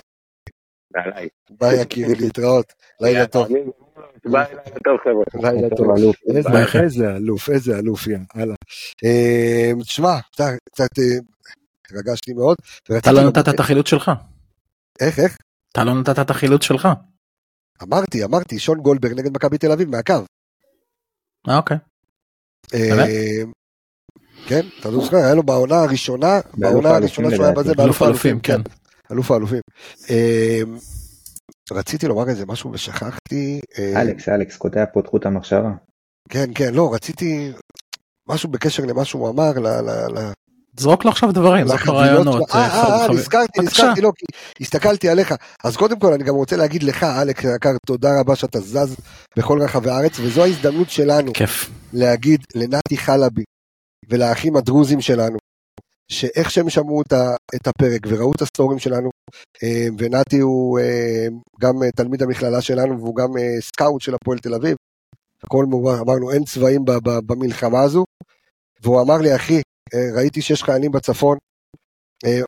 ביי, 1.50 1.80
יקירי, 1.82 2.14
להתראות. 2.14 2.72
לילה 3.00 3.26
טוב. 3.26 3.48
ביי, 4.24 4.44
לילה 4.48 4.78
טוב, 4.84 4.96
חבר'ה. 5.04 5.50
לילה 5.52 5.68
טוב. 5.76 5.86
איזה 6.82 7.16
אלוף, 7.16 7.50
איזה 7.50 7.78
אלוף, 7.78 8.06
יאללה. 8.06 8.54
תשמע, 9.80 10.20
קצת 10.72 10.88
התרגשתי 11.86 12.32
מאוד. 12.32 12.56
אתה 12.98 13.12
לא 13.12 13.28
נתת 13.28 13.48
את 13.48 13.60
החילוץ 13.60 13.88
שלך. 13.88 14.10
איך, 15.00 15.18
איך? 15.18 15.36
אתה 15.78 15.86
לא 15.86 16.00
נתת 16.00 16.18
את 16.18 16.30
החילוץ 16.30 16.62
שלך. 16.62 16.88
אמרתי, 17.82 18.24
אמרתי, 18.24 18.58
שון 18.58 18.80
גולדברג 18.80 19.12
נגד 19.18 19.36
מכבי 19.36 19.58
תל 19.58 19.72
אביב 19.72 19.88
מהקו. 19.88 20.12
אה, 21.48 21.56
אוקיי. 21.56 21.76
כן, 24.46 24.60
אתה 24.80 24.90
לא 24.90 25.04
זוכר, 25.04 25.16
היה 25.16 25.34
לו 25.34 25.42
בעונה 25.42 25.80
הראשונה, 25.80 26.40
בעונה 26.54 26.88
הראשונה 26.88 27.30
שהוא 27.30 27.44
היה 27.44 27.54
בזה, 27.54 27.74
באלוף 27.74 28.02
האלופים, 28.02 28.40
כן. 28.40 28.60
אלוף 29.12 29.30
האלופים. 29.30 29.60
אמ, 30.10 30.76
רציתי 31.72 32.08
לומר 32.08 32.28
איזה 32.28 32.46
משהו 32.46 32.72
ושכחתי. 32.72 33.60
אה, 33.78 34.02
אלכס, 34.02 34.28
אלכס, 34.28 34.56
קוטע 34.56 34.84
פה 34.92 35.00
את 35.00 35.06
חוט 35.06 35.26
המחשבה. 35.26 35.72
כן, 36.28 36.50
כן, 36.54 36.74
לא, 36.74 36.94
רציתי 36.94 37.52
משהו 38.28 38.48
בקשר 38.48 38.84
למה 38.84 39.04
שהוא 39.04 39.28
אמר, 39.28 39.52
זרוק 40.78 41.04
לו 41.04 41.10
עכשיו 41.10 41.32
דברים, 41.32 41.68
זרוק 41.68 41.86
לו 41.86 41.96
רעיונות. 41.96 42.50
אה, 42.54 42.66
אה, 42.66 43.02
אה, 43.02 43.08
נזכרתי, 43.12 43.60
נזכרתי, 43.60 44.00
לא, 44.00 44.10
כי 44.16 44.24
הסתכלתי 44.60 45.08
עליך. 45.08 45.34
אז 45.64 45.76
קודם 45.76 45.98
כל 45.98 46.12
אני 46.12 46.24
גם 46.24 46.34
רוצה 46.34 46.56
להגיד 46.56 46.82
לך, 46.82 47.02
אלכס 47.02 47.44
יקר, 47.56 47.76
תודה 47.86 48.20
רבה 48.20 48.36
שאתה 48.36 48.60
זז 48.60 48.96
בכל 49.36 49.62
רחבי 49.62 49.90
הארץ, 49.90 50.18
וזו 50.20 50.42
ההזדמנות 50.42 50.90
שלנו. 50.90 51.32
כיף. 51.32 51.70
להגיד 51.92 52.40
לנתי 52.54 52.96
חלבי, 52.96 53.44
ולאחים 54.08 54.56
הדרוזים 54.56 55.00
שלנו, 55.00 55.38
שאיך 56.08 56.50
שהם 56.50 56.70
שמעו 56.70 57.02
את 57.54 57.66
הפרק 57.66 58.00
וראו 58.08 58.32
את 58.32 58.42
הסטורים 58.42 58.78
שלנו, 58.78 59.10
אה, 59.62 59.86
ונתי 59.98 60.38
הוא 60.38 60.78
אה, 60.78 61.26
גם 61.60 61.74
תלמיד 61.96 62.22
המכללה 62.22 62.60
שלנו 62.60 62.98
והוא 62.98 63.16
גם 63.16 63.28
scout 63.60 64.02
של 64.02 64.14
הפועל 64.14 64.38
תל 64.38 64.54
אביב, 64.54 64.76
הכל 65.44 65.64
אמרנו 65.74 66.32
אין 66.32 66.44
צבעים 66.44 66.84
במלחמה 67.26 67.80
הזו, 67.80 68.04
והוא 68.82 69.02
אמר 69.02 69.16
לי 69.16 69.36
אחי, 69.36 69.60
ראיתי 70.16 70.42
שיש 70.42 70.62
חיילים 70.62 70.92
בצפון, 70.92 71.38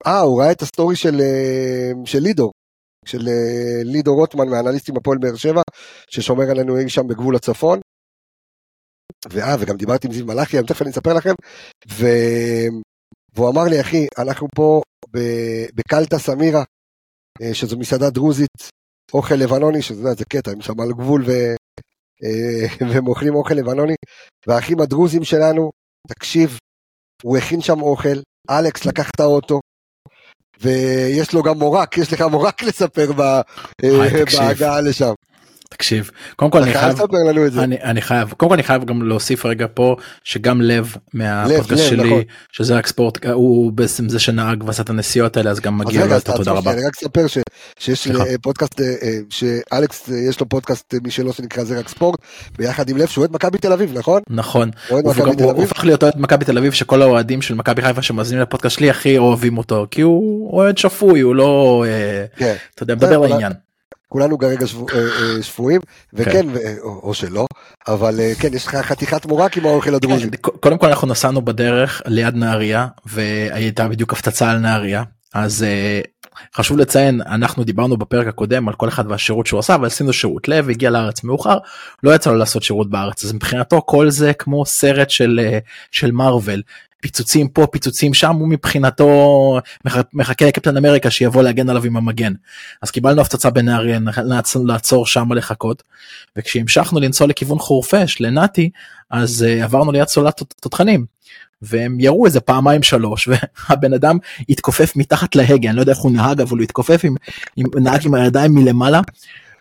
אה 0.07 0.20
הוא 0.20 0.42
ראה 0.42 0.53
את 0.53 0.62
הסטורי 0.62 0.96
של, 0.96 1.20
של 2.05 2.18
לידור, 2.18 2.53
של 3.05 3.29
לידור 3.85 4.16
רוטמן 4.16 4.48
מהאנליסטים 4.48 4.96
הפועל 4.96 5.18
באר 5.18 5.37
שבע, 5.37 5.62
ששומר 6.11 6.50
עלינו 6.50 6.79
אי 6.79 6.88
שם 6.88 7.07
בגבול 7.07 7.37
הצפון, 7.37 7.81
ואה, 9.33 9.57
וגם 9.61 9.76
דיברתי 9.76 10.07
עם 10.07 10.12
זיו 10.12 10.26
מלאכי, 10.26 10.59
אני 10.59 10.66
תכף 10.66 10.83
אני 10.83 10.90
אספר 10.90 11.14
לכם, 11.14 11.35
ו... 11.88 12.07
והוא 13.35 13.50
אמר 13.50 13.64
לי, 13.70 13.81
אחי, 13.81 14.07
אנחנו 14.18 14.46
פה 14.55 14.83
בקלטה 15.74 16.18
סמירה, 16.18 16.64
אה, 17.42 17.55
שזו 17.55 17.79
מסעדה 17.79 18.11
דרוזית, 18.11 18.57
אוכל 19.14 19.35
לבנוני, 19.35 19.83
שזה 19.83 20.14
זה 20.18 20.24
קטע, 20.24 20.50
הם 20.50 20.61
שם 20.61 20.81
על 20.81 20.92
גבול 20.92 21.24
ו... 21.26 21.31
אה, 22.24 22.66
והם 22.94 23.07
אוכלים 23.07 23.35
אוכל 23.35 23.55
לבנוני, 23.55 23.94
והאחים 24.46 24.81
הדרוזים 24.81 25.24
שלנו, 25.24 25.70
תקשיב, 26.09 26.59
הוא 27.22 27.37
הכין 27.37 27.61
שם 27.61 27.83
אוכל, 27.83 28.18
אלכס 28.50 28.85
לקח 28.87 29.11
את 29.11 29.20
האוטו, 29.20 29.61
ויש 30.61 31.35
לו 31.35 31.42
גם 31.42 31.59
מורק, 31.59 31.98
יש 31.98 32.12
לך 32.12 32.20
מורק 32.20 32.62
לספר 32.62 33.12
אה, 33.85 34.25
בהגעה 34.38 34.81
לשם. 34.81 35.12
תקשיב 35.75 36.10
קודם 36.37 36.50
כל 36.50 36.62
אני 36.62 36.73
חייב 36.73 36.92
לספר 36.92 37.16
לנו 37.29 37.46
את 37.46 37.52
זה. 37.52 37.62
אני, 37.62 37.77
אני 37.83 38.02
חייב 38.02 38.33
קודם 38.37 38.48
כל 38.48 38.54
אני 38.54 38.62
חייב 38.62 38.85
גם 38.85 39.02
להוסיף 39.02 39.46
רגע 39.46 39.66
פה 39.75 39.96
שגם 40.25 40.60
לב 40.60 40.96
מהפודקאסט 41.14 41.85
שלי 41.88 42.10
נכון. 42.10 42.23
שזה 42.52 42.75
רק 42.75 42.87
ספורט 42.87 43.27
הוא 43.27 43.73
בעצם 43.73 44.08
זה 44.08 44.18
שנהג 44.18 44.64
ועשה 44.64 44.83
את 44.83 44.90
הנסיעות 44.90 45.37
האלה 45.37 45.50
אז 45.50 45.60
גם 45.60 45.79
מגיע 45.79 46.06
לו 46.06 46.16
את 46.16 46.29
התודה 46.29 46.52
רבה. 46.52 46.73
אני 46.73 46.87
רק 46.87 46.92
אספר 47.02 47.27
ש- 47.27 47.38
שיש. 47.79 48.06
אה, 48.06 48.35
פודקאסט, 48.42 48.81
אה, 48.81 48.87
אה, 49.02 49.18
שאלכס 49.31 50.08
יש 50.29 50.40
לו 50.40 50.48
פודקאסט 50.48 50.94
משלו 51.04 51.33
שנקרא 51.33 51.64
זה 51.64 51.79
רק 51.79 51.88
ספורט, 51.88 52.18
ביחד 52.58 52.88
עם 52.88 52.96
לב 52.96 53.06
שהוא 53.08 53.23
אוהד 53.23 53.35
מכבי 53.35 53.58
תל 53.58 53.73
אביב, 53.73 53.98
נכון? 53.98 54.23
נכון 54.31 54.71
הוא? 54.88 55.00
הופך 55.56 55.85
להיות 55.85 56.02
אוהד 56.02 56.14
מכבי 56.16 56.44
תל 56.44 56.58
אביב 56.58 56.73
שכל 56.73 57.02
האוהדים 57.02 57.42
של 57.42 57.54
מכבי 57.54 57.83
חיפה 57.83 58.02
שמאזינים 58.02 58.42
לפודקאסט 58.42 58.77
שלי 58.77 58.90
הכי 58.90 59.18
אוהבים 59.18 59.58
אותו 59.58 59.87
כי 59.90 60.00
הוא 60.00 60.50
אוהד 60.52 60.79
שפוי 60.79 61.21
הוא 61.21 61.35
לא 61.35 61.85
כן. 62.37 62.54
אתה 62.75 62.83
יודע 62.83 62.94
מדבר 62.94 63.18
לעניין. 63.18 63.52
כולנו 64.11 64.38
כרגע 64.38 64.67
אה, 64.92 64.98
אה, 64.98 65.42
שפויים, 65.42 65.81
וכן, 66.13 66.48
אה, 66.56 66.75
או 66.83 67.00
או 67.02 67.15
שלא, 67.15 67.46
אבל 67.88 68.21
אה, 68.21 68.33
כן, 68.40 68.54
יש 68.54 68.67
לך 68.67 68.77
חתיכת 68.77 69.27
מורק 69.27 69.56
עם 69.56 69.67
האוכל 69.67 69.94
הדרוזי. 69.94 70.31
כן, 70.31 70.50
קודם 70.61 70.79
כל 70.79 70.87
אנחנו 70.87 71.08
נסענו 71.08 71.42
בדרך 71.42 72.02
ליד 72.06 72.35
נהריה 72.35 72.87
והייתה 73.06 73.88
בדיוק 73.88 74.13
הפצצה 74.13 74.50
על 74.50 74.58
נהריה. 74.58 75.02
אז 75.35 75.65
חשוב 76.54 76.79
לציין 76.79 77.21
אנחנו 77.27 77.65
דיברנו 77.65 77.96
בפרק 77.96 78.27
הקודם 78.27 78.69
על 78.69 78.75
כל 78.75 78.88
אחד 78.88 79.04
והשירות 79.11 79.46
שהוא 79.46 79.61
עשה 79.61 79.77
ועשינו 79.83 80.13
שירות 80.13 80.48
לב 80.48 80.69
הגיע 80.69 80.90
לארץ 80.90 81.25
מאוחר 81.25 81.58
לא 82.02 82.15
יצא 82.15 82.31
לו 82.31 82.37
לעשות 82.37 82.63
שירות 82.63 82.90
בארץ. 82.90 83.25
אז 83.25 83.33
מבחינתו 83.33 83.83
כל 83.87 84.11
זה 84.11 84.33
כמו 84.33 84.67
סרט 84.67 85.11
של 85.11 85.40
של 85.90 86.11
מארוול 86.11 86.63
פיצוצים 87.01 87.48
פה 87.48 87.67
פיצוצים 87.67 88.15
שם 88.15 88.35
הוא 88.35 88.48
מבחינתו 88.48 89.59
מח- 89.85 89.96
מחכה 90.13 90.46
לקפטן 90.46 90.77
אמריקה 90.77 91.11
שיבוא 91.11 91.42
להגן 91.42 91.71
עליו 91.71 91.85
עם 91.85 91.96
המגן. 91.96 92.33
אז 92.83 92.90
קיבלנו 92.90 93.21
הפצצה 93.21 93.51
בנהריה 93.51 93.98
לעצור 94.65 95.07
שם 95.07 95.33
לחכות. 95.33 95.83
וכשהמשכנו 96.37 97.01
לנסוע 97.01 97.27
לכיוון 97.27 97.59
חורפיש 97.59 98.21
לנתי 98.21 98.71
אז 99.11 99.46
uh, 99.48 99.65
עברנו 99.65 99.92
ליד 99.92 100.09
סוללת 100.09 100.37
תות- 100.37 100.55
תותחנים. 100.61 101.05
והם 101.63 102.01
ירו 102.01 102.27
איזה 102.27 102.40
פעמיים 102.40 102.83
שלוש 102.83 103.29
והבן 103.69 103.92
אדם 103.94 104.19
התכופף 104.48 104.96
מתחת 104.96 105.37
להגה 105.37 105.69
אני 105.69 105.77
לא 105.77 105.83
יודע 105.83 105.92
איך 105.92 106.01
הוא 106.01 106.13
נהג 106.13 106.40
אבל 106.40 106.57
הוא 106.57 106.63
התכופף 106.63 107.01
עם, 107.05 107.15
עם 107.57 107.67
נהג 107.77 108.07
עם 108.07 108.15
הידיים 108.15 108.55
מלמעלה. 108.55 109.01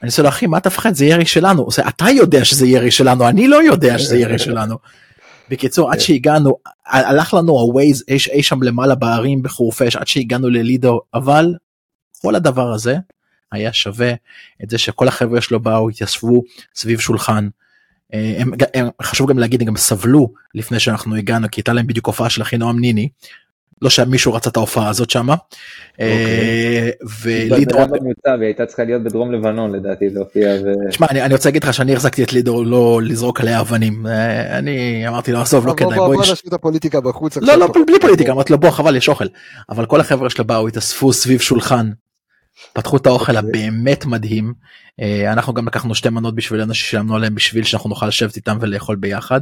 אני 0.02 0.08
עושה 0.08 0.22
לו 0.22 0.30
אחי 0.30 0.48
מה 0.48 0.58
אתה 0.58 0.70
מפחד? 0.70 0.94
זה 0.96 1.06
ירי 1.06 1.26
שלנו. 1.26 1.62
עושה 1.64 1.88
אתה 1.88 2.06
יודע 2.10 2.46
שזה 2.46 2.68
ירי 2.68 2.92
שלנו 2.92 3.28
אני 3.30 3.48
לא 3.48 3.64
יודע 3.64 4.00
שזה 4.00 4.18
ירי 4.18 4.40
שלנו. 4.40 4.76
בקיצור 5.50 5.92
עד 5.92 6.00
שהגענו 6.00 6.58
ה- 6.86 7.10
הלך 7.10 7.34
לנו 7.34 7.54
הווייז 7.54 8.04
אי, 8.08 8.44
שם 8.44 8.64
למעלה 8.64 8.96
בערים 8.96 9.44
בחורפיש 9.44 9.96
עד 9.96 10.08
שהגענו 10.08 10.50
ללידו 10.50 11.02
אבל 11.14 11.56
כל 12.22 12.36
הדבר 12.36 12.74
הזה 12.74 12.98
היה 13.52 13.74
שווה 13.74 14.14
את 14.64 14.70
זה 14.70 14.78
שכל 14.78 15.08
החבר'ה 15.08 15.42
שלו 15.42 15.60
באו 15.60 15.90
התיישבו 15.90 16.42
סביב 16.76 17.00
שולחן. 17.00 17.50
אה, 18.14 18.36
הם, 18.38 18.52
הם 18.74 18.88
חשוב 19.02 19.30
גם 19.30 19.40
להגיד 19.40 19.62
הם 19.62 19.68
גם 19.68 19.78
סבלו 19.78 20.34
לפני 20.56 20.80
שאנחנו 20.80 21.16
הגענו 21.16 21.48
כי 21.52 21.60
הייתה 21.60 21.74
להם 21.74 21.88
בדיוק 21.88 22.08
הופעה 22.08 22.30
של 22.30 22.42
אחינועם 22.42 22.80
ניני. 22.80 23.10
לא 23.82 23.90
שמישהו 23.90 24.34
רצה 24.34 24.50
את 24.50 24.58
ההופעה 24.58 24.90
הזאת 24.90 25.10
שמה. 25.10 25.36
אה, 26.00 26.90
ולידו, 27.22 27.56
התבלבלה 27.56 27.86
במוצא 27.86 28.30
והיא 28.30 28.44
הייתה 28.44 28.66
צריכה 28.66 28.84
להיות 28.84 29.04
בדרום 29.04 29.32
לבנון 29.32 29.72
לדעתי 29.76 30.10
להופיע 30.10 30.50
ו... 30.66 30.90
תשמע 30.90 31.08
אני, 31.12 31.22
אני 31.22 31.34
רוצה 31.34 31.50
להגיד 31.50 31.64
לך 31.64 31.74
שאני 31.74 31.94
החזקתי 31.94 32.24
את 32.24 32.34
לידו 32.34 32.64
לא 32.64 33.00
לזרוק 33.04 33.42
עליה 33.42 33.60
אבנים 33.60 34.08
אה, 34.08 34.58
אני 34.58 35.08
אמרתי 35.08 35.32
לו 35.32 35.40
עזוב 35.42 35.68
לא 35.68 35.74
כדאי 35.74 35.90
בוא 35.98 36.08
בוא 36.08 36.16
בוא 36.16 36.24
יש- 36.24 36.32
נשאיר 36.32 36.48
את 36.48 36.54
הפוליטיקה 36.54 37.02
בחוץ. 37.02 37.38
לא. 37.38 37.56
לא 37.56 37.68
בלי 37.88 38.00
פוליטיקה 38.02 38.32
אמרתי 38.32 38.54
לו 38.54 38.60
בוא 38.60 38.70
חבל 38.70 38.96
יש 38.96 39.10
אוכל 39.10 39.26
אבל 39.70 39.86
כל 39.86 40.00
החבר'ה 40.00 40.30
שלו 40.30 40.46
באו 40.46 40.68
התאספו 40.68 41.14
סביב 41.14 41.40
שולחן. 41.40 41.90
פתחו 42.74 42.98
את 42.98 43.06
האוכל 43.06 43.38
אוקיי. 43.38 43.50
הבאמת 43.50 44.06
מדהים 44.06 44.54
אה, 45.02 45.34
אנחנו 45.34 45.54
גם 45.54 45.68
לקחנו 45.68 45.96
שתי 45.96 46.10
מנות 46.10 46.36
בשבילנו 46.36 46.74
ששילמנו 46.74 47.16
עליהם 47.16 47.36
בשביל 47.36 47.64
שאנחנו 47.64 47.90
נוכל 47.90 48.08
לשבת 48.08 48.36
איתם 48.36 48.58
ולאכול 48.62 48.96
ביחד 48.96 49.42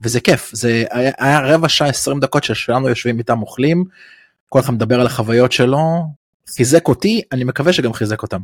וזה 0.00 0.20
כיף 0.20 0.50
זה 0.52 0.84
היה, 0.90 1.12
היה 1.18 1.40
רבע 1.40 1.68
שעה 1.68 1.88
20 1.88 2.20
דקות 2.20 2.44
ששלנו 2.44 2.88
יושבים 2.88 3.18
איתם 3.18 3.42
אוכלים 3.42 3.84
כל 4.48 4.60
אחד 4.60 4.72
מדבר 4.72 5.00
על 5.00 5.06
החוויות 5.06 5.52
שלו 5.52 5.78
חיזק 6.56 6.88
אותי 6.88 7.22
אני 7.32 7.44
מקווה 7.44 7.72
שגם 7.72 7.92
חיזק 7.92 8.22
אותם. 8.22 8.40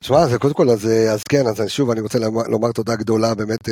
תשמע, 0.00 0.26
זה 0.26 0.38
קודם 0.38 0.54
כל, 0.54 0.70
אז, 0.70 0.86
אה, 0.86 1.12
אז 1.12 1.22
כן, 1.28 1.46
אז 1.46 1.62
שוב, 1.68 1.90
אני 1.90 2.00
רוצה 2.00 2.18
לומר, 2.48 2.72
תודה 2.72 2.96
גדולה 2.96 3.34
באמת 3.34 3.68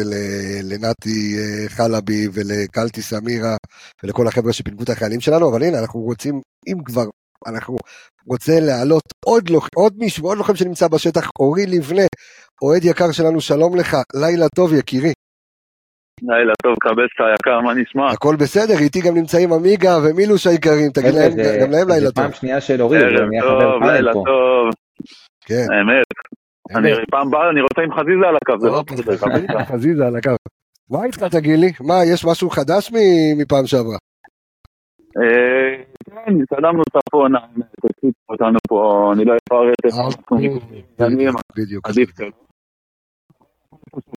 לנתי 0.63 1.37
אה, 1.39 1.69
חלבי 1.69 2.29
ולקלטי 2.33 3.03
סמירה 3.03 3.57
ולכל 4.03 4.29
החבר'ה 4.29 4.53
שפינקו 4.53 4.83
את 4.83 4.91
החיילים 4.91 5.21
שלנו, 5.21 5.51
אבל 5.51 5.63
הנה, 5.63 5.79
אנחנו 5.79 6.01
רוצים, 6.01 6.41
אם 6.67 6.79
כבר, 6.85 7.05
אנחנו 7.47 7.77
רוצה 8.27 8.53
להעלות 8.61 9.03
עוד, 9.27 9.51
לוח, 9.51 9.69
עוד 9.77 9.93
מישהו, 9.99 10.27
עוד 10.27 10.39
לוחם 10.39 10.55
שנמצא 10.55 10.89
בשטח, 10.89 11.31
אורי 11.41 11.67
לבנה, 11.67 12.07
אוהד 12.63 12.85
יקר 12.85 13.13
שלנו, 13.13 13.41
שלום 13.41 13.77
לך, 13.77 13.97
לילה 14.15 14.47
טוב 14.57 14.73
יקירי, 14.75 15.13
לילה 16.23 16.53
טוב, 16.63 16.75
קבסקה 16.81 17.25
היקר, 17.31 17.61
מה 17.61 17.75
נשמע? 17.75 18.11
הכל 18.11 18.37
בסדר, 18.37 18.75
איתי 18.81 19.01
גם 19.01 19.15
נמצאים 19.15 19.53
עמיגה 19.53 19.99
ומילוש 20.05 20.47
היקרים, 20.47 20.91
תגיד 20.95 21.15
להם, 21.15 21.33
זה- 21.33 21.59
גם 21.63 21.71
להם 21.71 21.89
לילה 21.89 22.07
זה 22.07 22.13
טוב, 22.13 22.25
פעם 22.25 22.33
שנייה 22.33 22.61
של 22.61 22.83
אורי, 22.83 22.99
הוא 22.99 23.07
ערב 23.07 23.29
נהיה 23.31 23.43
חבר 23.43 23.61
טוב, 23.61 23.83
לילה 23.83 24.13
פה. 24.13 24.23
טוב, 24.27 24.71
כן, 25.47 25.67
האמת. 25.73 26.07
אני 26.77 26.91
פעם 27.11 27.31
באה, 27.31 27.51
אני 27.51 27.61
רוצה 27.61 27.81
עם 27.83 27.93
חזיזה 27.93 28.27
על 28.29 28.37
הקו, 28.37 28.61
זה 28.61 28.67
לא. 28.69 28.83
בסדר. 28.83 29.65
חזיזה 29.73 30.07
על 30.07 30.17
הקו. 30.17 30.31
מה 30.91 31.05
איתך 31.05 31.23
תגיד 31.25 31.59
לי? 31.59 31.73
מה, 31.81 31.95
יש 32.13 32.25
משהו 32.25 32.51
חדש 32.51 32.93
מ- 32.93 33.39
מפעם 33.39 33.67
שעברה? 33.67 33.97
אה, 36.11 36.25
כן, 36.25 36.43
התקדמנו 36.43 36.83
צפונה, 36.93 37.39
תקשיב 37.81 38.13
אותנו 38.29 38.59
פה, 38.69 39.11
אני 39.15 39.25
לא 39.25 39.33
אפרט 39.33 39.75
איך 39.85 39.95
אנחנו 40.05 40.37
מתקדמים, 40.37 41.29
בדיוק. 41.57 41.89
עדיף 41.89 42.11
שלא. 42.17 42.31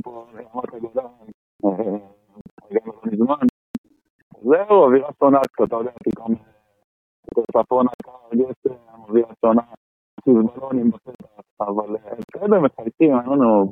פה, 0.03 0.25
אה, 0.35 0.79
לא. 0.95 1.09
זהו, 4.43 4.83
אווירה 4.83 5.09
שונה 5.19 5.39
קצת, 5.39 5.63
אתה 5.67 5.75
יודע, 5.75 5.91
פתאום 6.03 6.35
אה, 7.37 7.63
צפונה, 7.63 7.89
קר, 8.03 8.11
גשם, 8.33 8.75
אווירה 9.07 9.33
שונה, 9.45 9.61
בלונים 10.27 10.91
בשטח, 10.91 11.41
אבל 11.61 11.95
אה, 11.95 12.13
בסדר, 12.35 12.59
מחייכים, 12.59 13.19
אין 13.19 13.29
לנו... 13.29 13.71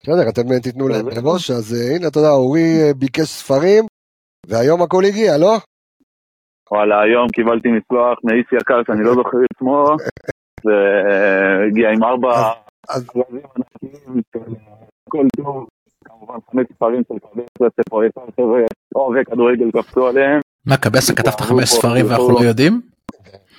בסדר, 0.00 0.28
אתם 0.28 0.52
אה, 0.52 0.60
תיתנו 0.60 0.88
להם 0.88 1.04
בראש, 1.04 1.50
אז 1.50 1.74
אה, 1.74 1.96
הנה, 1.96 2.08
אתה 2.08 2.18
יודע, 2.18 2.30
אורי 2.30 2.82
אה, 2.82 2.94
ביקש 2.94 3.28
ספרים, 3.28 3.84
והיום 4.46 4.82
הכל 4.82 5.04
הגיע, 5.04 5.38
לא? 5.38 5.56
וואלה, 6.70 7.00
היום 7.02 7.28
קיבלתי 7.28 7.68
משלוח 7.68 8.18
מאיש 8.24 8.46
יקר 8.60 8.80
שאני 8.86 9.04
לא 9.04 9.14
זוכר 9.14 9.38
את 9.44 9.58
שמו, 9.58 9.96
והגיע 10.64 11.90
עם 11.90 12.04
ארבע 12.04 12.50
אז- 12.88 13.06
גלזים 13.14 13.46
ענקיים 13.56 14.22
של 14.32 14.54
כל 15.10 15.26
טוב, 15.36 15.66
כמובן 16.04 16.34
חמש 16.50 16.66
ספרים 16.72 17.02
של 17.08 17.18
קבסה, 17.18 17.66
שפרויקטר 17.80 18.20
חבר'ה 18.36 18.60
אוהבי 18.94 19.24
כדורגל 19.24 19.70
קפצו 19.70 20.06
עליהם. 20.06 20.40
מה 20.66 20.76
קבסה 20.76 21.14
כתבת 21.14 21.40
חמש 21.40 21.68
ספרים 21.68 22.06
ואנחנו. 22.06 22.30
לא 22.30 22.40
יודעים? 22.40 22.80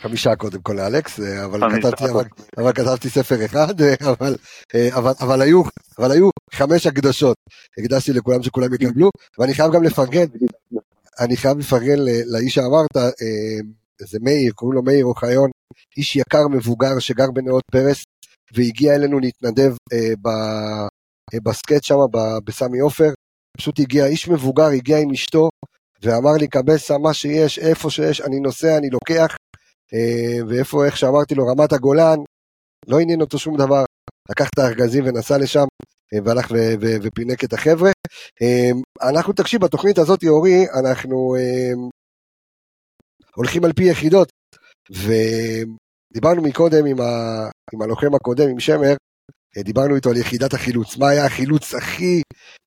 חמישה 0.01 0.36
קודם 0.36 0.62
כל 0.62 0.74
לאלכס, 0.74 1.20
אה, 1.20 1.45
אבל 1.45 1.60
כתבתי, 1.80 2.03
אבל. 2.14 2.24
אבל 2.58 2.72
כתבתי 2.74 3.10
ספר 3.10 3.45
אחד, 3.45 3.82
אה, 3.82 3.93
אבל, 4.12 4.36
אה, 4.76 4.89
אבל, 4.97 5.12
אבל, 5.22 5.41
היו, 5.41 5.62
אבל 5.99 6.12
היו 6.12 6.30
חמש 6.53 6.88
הקדשות. 6.88 7.38
הקדשתי 7.80 8.14
לכולם 8.14 8.43
שכולם 8.43 8.74
יקבלו, 8.74 9.10
ואני 9.39 9.53
חייב 9.53 9.72
גם 9.74 9.84
לפרגן, 9.84 10.26
אני 11.20 11.38
חייב 11.38 11.57
לפרגן 11.57 11.99
לאיש 12.26 12.55
שאמרת, 12.55 12.97
אה, 12.97 13.59
זה 13.99 14.20
מאיר, 14.22 14.51
קוראים 14.53 14.76
לו 14.76 14.84
מאיר 14.84 15.05
אוחיון, 15.05 15.49
איש 15.97 16.15
יקר 16.15 16.47
מבוגר 16.47 16.99
שגר 16.99 17.32
בנאות 17.34 17.63
פרס, 17.72 18.03
והגיע 18.53 18.95
אלינו 18.95 19.20
להתנדב 19.20 19.72
אה, 19.93 20.13
ב, 20.22 20.28
אה, 21.34 21.39
בסקט 21.43 21.84
שם, 21.84 21.95
בסמי 22.45 22.80
עופר, 22.80 23.09
פשוט 23.57 23.80
הגיע, 23.80 24.05
איש 24.05 24.28
מבוגר, 24.28 24.68
הגיע 24.68 24.97
עם 24.97 25.11
אשתו, 25.11 25.49
ואמר 26.01 26.34
לי, 26.39 26.47
קבסה, 26.47 26.97
מה 26.97 27.13
שיש, 27.13 27.59
איפה 27.59 27.89
שיש, 27.89 28.22
אני 28.22 28.39
נוסע, 28.39 28.78
אני 28.78 28.89
לוקח, 28.89 29.36
אה, 29.93 30.47
ואיפה, 30.47 30.86
איך 30.86 30.97
שאמרתי 30.97 31.36
לו, 31.36 31.47
רמת 31.47 31.74
הגולן, 31.74 32.18
לא 32.88 32.99
עניין 32.99 33.22
אותו 33.22 33.39
שום 33.39 33.57
דבר, 33.57 33.84
לקח 34.30 34.49
את 34.49 34.59
הארגזים 34.59 35.03
ונסע 35.05 35.38
לשם, 35.38 35.65
אה, 36.13 36.19
והלך 36.25 36.51
ו- 36.51 36.73
ו- 36.82 36.97
ופינק 37.03 37.43
את 37.43 37.53
החבר'ה. 37.53 37.91
אה, 38.41 38.71
אנחנו, 39.09 39.34
תקשיב, 39.34 39.61
בתוכנית 39.61 39.97
הזאת, 39.97 40.23
אורי, 40.28 40.65
אנחנו 40.80 41.36
אה, 41.36 41.73
הולכים 43.36 43.65
על 43.65 43.73
פי 43.73 43.84
יחידות, 43.84 44.30
ודיברנו 44.91 46.41
מקודם 46.41 46.86
עם, 46.86 47.01
ה... 47.01 47.05
עם 47.73 47.82
הלוחם 47.82 48.15
הקודם, 48.15 48.49
עם 48.49 48.59
שמר, 48.59 48.95
אה, 49.57 49.63
דיברנו 49.63 49.95
איתו 49.95 50.09
על 50.09 50.17
יחידת 50.17 50.53
החילוץ, 50.53 50.97
מה 50.97 51.09
היה 51.09 51.25
החילוץ 51.25 51.73
הכי 51.73 52.21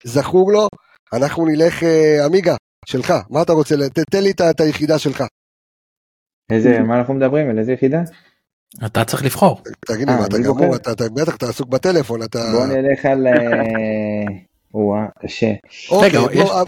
זכור 0.05 0.53
לו, 0.53 0.69
אנחנו 1.13 1.47
נלך, 1.47 1.83
אה, 1.83 2.25
עמיגה, 2.27 2.57
שלך, 2.87 3.13
מה 3.31 3.43
אתה 3.43 3.53
רוצה, 3.53 3.75
ת- 3.89 4.11
תן 4.11 4.23
לי 4.23 4.31
את 4.31 4.61
היחידה 4.61 4.99
שלך, 4.99 5.25
איזה, 6.53 6.79
מה 6.81 6.99
אנחנו 6.99 7.15
מדברים? 7.15 7.51
על 7.51 7.59
איזה 7.59 7.73
יחידה? 7.73 7.99
אתה 8.87 9.05
צריך 9.05 9.25
לבחור. 9.25 9.63
תגיד 9.87 10.09
לי, 10.09 10.15
אה, 10.15 10.21
מה, 10.21 10.27
אתה 10.27 10.39
גמור. 10.39 10.77
אתה, 10.77 10.91
בטח, 11.15 11.37
אתה 11.37 11.47
עסוק 11.47 11.69
בטלפון, 11.69 12.23
אתה... 12.23 12.39
בוא 12.53 12.67
נלך 12.67 13.05
על... 13.05 13.27
אה, 13.27 14.51
וואה, 14.75 15.07
קשה. 15.19 15.53
אוקיי, 15.91 16.09
רגע 16.09 16.19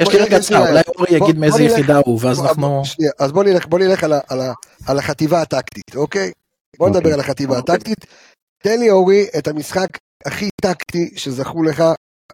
יש 0.03 0.09
לי 0.13 0.19
רגע 0.19 0.29
לי 0.31 0.37
הצעה 0.37 0.69
אולי 0.71 0.81
אורי 0.89 1.17
יגיד 1.17 1.39
מאיזה 1.39 1.63
יחידה 1.63 1.99
הוא 2.07 2.19
ואז 2.23 2.47
אנחנו 2.47 2.83
אז 3.21 3.33
בוא 3.33 3.79
נלך, 3.79 4.05
על, 4.87 4.99
החטיבה 4.99 5.43
הטקטית, 5.43 5.97
אוקיי? 5.97 6.33
בוא 6.79 6.89
נדבר 6.89 6.99
אוקיי. 6.99 7.13
על 7.13 7.21
החטיבה 7.21 7.59
אוקיי. 7.59 7.75
הטקטית. 7.75 8.07
תן 8.63 8.81
לי 8.81 8.91
אורי 8.91 9.27
את 9.39 9.49
המשחק 9.49 9.89
הכי 10.27 10.49
טקטי 10.63 11.11
שזכו 11.17 11.63
לך 11.63 11.83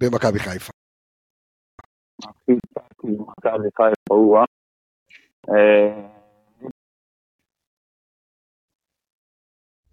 במכבי 0.01 0.39
חיפה? 0.39 0.73
הכי 2.23 2.53
טקטי 2.75 3.07
במכבי 3.07 3.69
חיפה 3.77 4.15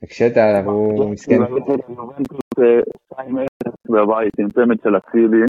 הקשית 0.05 0.37
עליו, 0.37 0.71
הוא 0.71 1.11
מסכן. 1.11 1.33
יובנטוס, 1.33 2.39
אה, 2.59 2.81
2-0 3.13 3.73
בבית 3.89 4.33
עם 4.39 4.49
צמד 4.51 4.77
של 4.83 4.97
אצילי. 4.97 5.41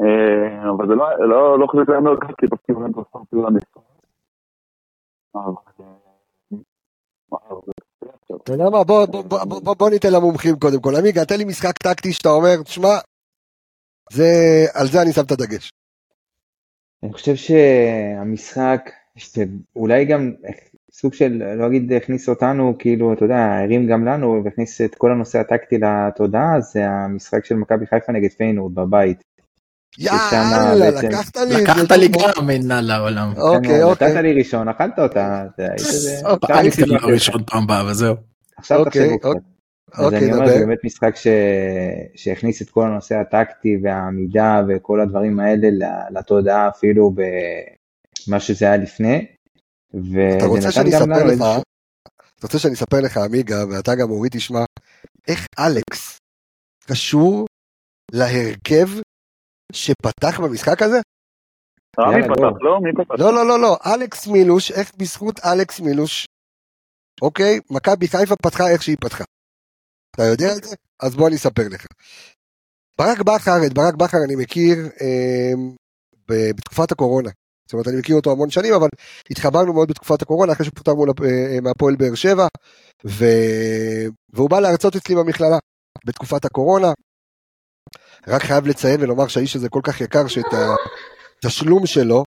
אה, 0.00 0.70
אבל 0.70 0.86
זה 0.88 0.94
לא- 0.94 1.28
לא 1.28 1.58
לא 1.58 1.66
חושב 1.66 1.84
שהיה 1.86 2.00
מאוד 2.00 2.18
קל, 2.20 2.34
כי 2.38 2.46
פשוט 2.46 2.68
יובנטוס 2.68 3.06
עשו 3.14 3.42
למשחק. 3.46 3.80
אתה 8.42 8.52
יודע 8.52 8.64
מה, 8.70 8.84
בוא, 9.74 9.90
ניתן 9.90 10.08
למומחים 10.12 10.54
קודם 10.60 10.80
כל. 10.80 10.90
עמיגה, 10.98 11.24
תן 11.24 11.38
לי 11.38 11.44
משחק 11.44 11.78
טקטי 11.78 12.12
שאתה 12.12 12.28
אומר, 12.28 12.62
תשמע, 12.62 12.94
על 14.74 14.86
זה 14.86 15.02
אני 15.02 15.12
שם 15.12 15.22
את 15.26 15.30
הדגש. 15.30 15.72
אני 17.02 17.12
חושב 17.12 17.34
שהמשחק, 17.34 18.90
שאולי 19.18 20.04
גם 20.04 20.32
סוג 20.96 21.14
של, 21.14 21.42
לא 21.58 21.66
אגיד 21.66 21.92
הכניס 21.92 22.28
אותנו, 22.28 22.74
כאילו, 22.78 23.12
אתה 23.12 23.24
יודע, 23.24 23.58
הרים 23.64 23.86
גם 23.86 24.04
לנו 24.04 24.40
והכניס 24.44 24.80
את 24.80 24.94
כל 24.94 25.12
הנושא 25.12 25.38
הטקטי 25.38 25.78
לתודעה, 25.78 26.60
זה 26.60 26.86
המשחק 26.90 27.44
של 27.44 27.54
מכבי 27.54 27.86
חיפה 27.86 28.12
נגד 28.12 28.30
פיינורד 28.30 28.74
בבית. 28.74 29.22
יאללה, 29.98 30.74
בעצם- 30.90 31.06
לקחת 31.08 31.36
לי. 31.36 31.62
לקחת 31.62 31.90
לי 31.90 32.08
גם 32.08 32.46
מנה 32.46 32.80
לעולם. 32.80 33.32
אוקיי, 33.36 33.70
נתת 33.78 33.82
אוקיי. 33.82 34.22
לי 34.22 34.32
ראשון, 34.32 34.68
אכלת 34.68 34.98
אותה, 34.98 35.44
היית 35.58 35.80
זה- 35.82 36.14
עכשיו 36.42 36.58
אני 36.58 36.68
לך. 36.94 37.04
ראשון 37.04 37.42
פעם 37.46 37.62
הבאה 37.62 37.86
וזהו. 37.90 38.14
עכשיו 38.58 38.78
אוקיי, 38.78 39.02
תחשבו 39.18 39.18
קצת. 39.18 39.40
אז 39.92 40.04
אוקיי, 40.04 40.18
אני 40.18 40.32
אומר. 40.32 40.48
זה 40.48 40.58
באמת 40.66 40.78
משחק 40.84 41.16
ש... 41.16 41.26
שהכניס 42.14 42.62
את 42.62 42.70
כל 42.70 42.86
הנושא 42.86 43.14
הטקטי 43.16 43.76
והעמידה 43.82 44.62
וכל 44.68 45.00
הדברים 45.00 45.40
האלה 45.40 45.68
ל- 45.70 46.18
לתודעה 46.18 46.68
אפילו 46.68 47.12
במה 48.28 48.40
שזה 48.40 48.64
היה 48.66 48.76
לפני. 48.76 49.26
אתה 50.38 50.46
רוצה 50.46 50.72
שאני 50.72 50.90
אספר 50.90 51.24
לך, 51.26 51.40
אתה 52.38 52.46
רוצה 52.46 52.58
שאני 52.58 52.74
אספר 52.74 53.00
לך, 53.04 53.16
עמיגה, 53.16 53.56
ואתה 53.70 53.94
גם 53.94 54.10
אורי 54.10 54.28
תשמע, 54.32 54.64
איך 55.28 55.46
אלכס 55.58 56.18
קשור 56.86 57.46
להרכב 58.12 58.88
שפתח 59.72 60.40
במשחק 60.40 60.82
הזה? 60.82 61.00
אה, 61.98 62.06
מי 62.06 62.12
יאללה, 62.12 62.34
פתח? 62.34 62.56
לא, 62.60 62.80
מי 62.80 62.92
פתח? 62.92 63.14
לא, 63.18 63.32
לא, 63.32 63.46
לא, 63.48 63.60
לא, 63.60 63.76
אלכס 63.94 64.26
מילוש, 64.26 64.70
איך 64.70 64.94
בזכות 64.94 65.40
אלכס 65.40 65.80
מילוש, 65.80 66.26
אוקיי, 67.22 67.60
מכבי 67.70 68.08
חיפה 68.08 68.36
פתחה 68.36 68.70
איך 68.72 68.82
שהיא 68.82 68.96
פתחה. 69.00 69.24
אתה 70.14 70.22
יודע 70.22 70.56
את 70.58 70.64
זה? 70.64 70.76
אז 71.02 71.16
בוא 71.16 71.28
אני 71.28 71.36
אספר 71.36 71.62
לך. 71.70 71.86
ברק 72.98 73.18
בכר, 73.18 73.66
את 73.66 73.74
ברק 73.74 73.94
בכר 73.94 74.18
אני 74.26 74.36
מכיר 74.36 74.76
אה, 75.00 75.52
בתקופת 76.28 76.92
הקורונה. 76.92 77.30
זאת 77.66 77.72
אומרת, 77.72 77.88
אני 77.88 77.96
מכיר 77.96 78.16
אותו 78.16 78.32
המון 78.32 78.50
שנים, 78.50 78.74
אבל 78.74 78.88
התחברנו 79.30 79.72
מאוד 79.72 79.88
בתקופת 79.88 80.22
הקורונה, 80.22 80.52
אחרי 80.52 80.64
שהוא 80.66 80.74
פוטר 80.74 80.94
מול 80.94 81.10
הפ- 81.10 81.22
אה, 81.22 81.58
מהפועל 81.62 81.96
באר 81.96 82.14
שבע, 82.14 82.46
ו... 83.06 83.24
והוא 84.32 84.50
בא 84.50 84.60
להרצות 84.60 84.96
אצלי 84.96 85.14
במכללה 85.14 85.58
בתקופת 86.06 86.44
הקורונה. 86.44 86.92
רק 88.28 88.42
חייב 88.42 88.66
לציין 88.66 89.02
ולומר 89.02 89.28
שהאיש 89.28 89.56
הזה 89.56 89.68
כל 89.68 89.80
כך 89.82 90.00
יקר, 90.00 90.26
שאת 90.26 90.44
התשלום 91.44 91.86
שלו, 91.86 92.24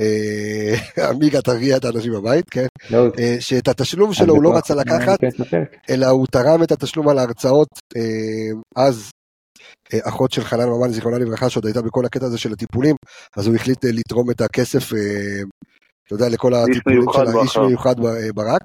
אה, 0.00 0.74
עמיגה 1.10 1.42
תרגיע 1.42 1.76
את 1.76 1.84
האנשים 1.84 2.12
בבית, 2.12 2.50
כן? 2.50 2.66
לא, 2.90 3.06
אה, 3.18 3.36
שאת 3.40 3.68
התשלום 3.68 4.12
שלו 4.12 4.34
הוא 4.34 4.42
לא 4.42 4.56
רצה 4.56 4.74
לקחת. 4.74 5.18
אלא 5.90 6.06
הוא 6.06 6.26
תרם 6.26 6.62
את 6.62 6.72
התשלום 6.72 7.08
על 7.08 7.18
ההרצאות 7.18 7.68
אה, 7.96 8.82
אז. 8.86 9.10
אה, 9.94 9.98
אחות 10.08 10.32
של 10.32 10.44
חנן 10.44 10.68
ממן 10.68 10.92
זיכרונה 10.92 11.18
לברכה 11.18 11.50
שעוד 11.50 11.66
הייתה 11.66 11.82
בכל 11.82 12.04
הקטע 12.04 12.26
הזה 12.26 12.38
של 12.38 12.52
הטיפולים 12.52 12.96
אז 13.36 13.46
הוא 13.46 13.54
החליט 13.54 13.84
אה, 13.84 13.90
לתרום 13.92 14.30
את 14.30 14.40
הכסף 14.40 14.92
אה, 14.92 15.42
אתה 16.06 16.14
יודע 16.14 16.28
לכל 16.28 16.54
הטיפולים 16.54 17.02
של 17.12 17.38
האיש. 17.38 17.56
מיוחד 17.56 17.94
ברק. 18.34 18.62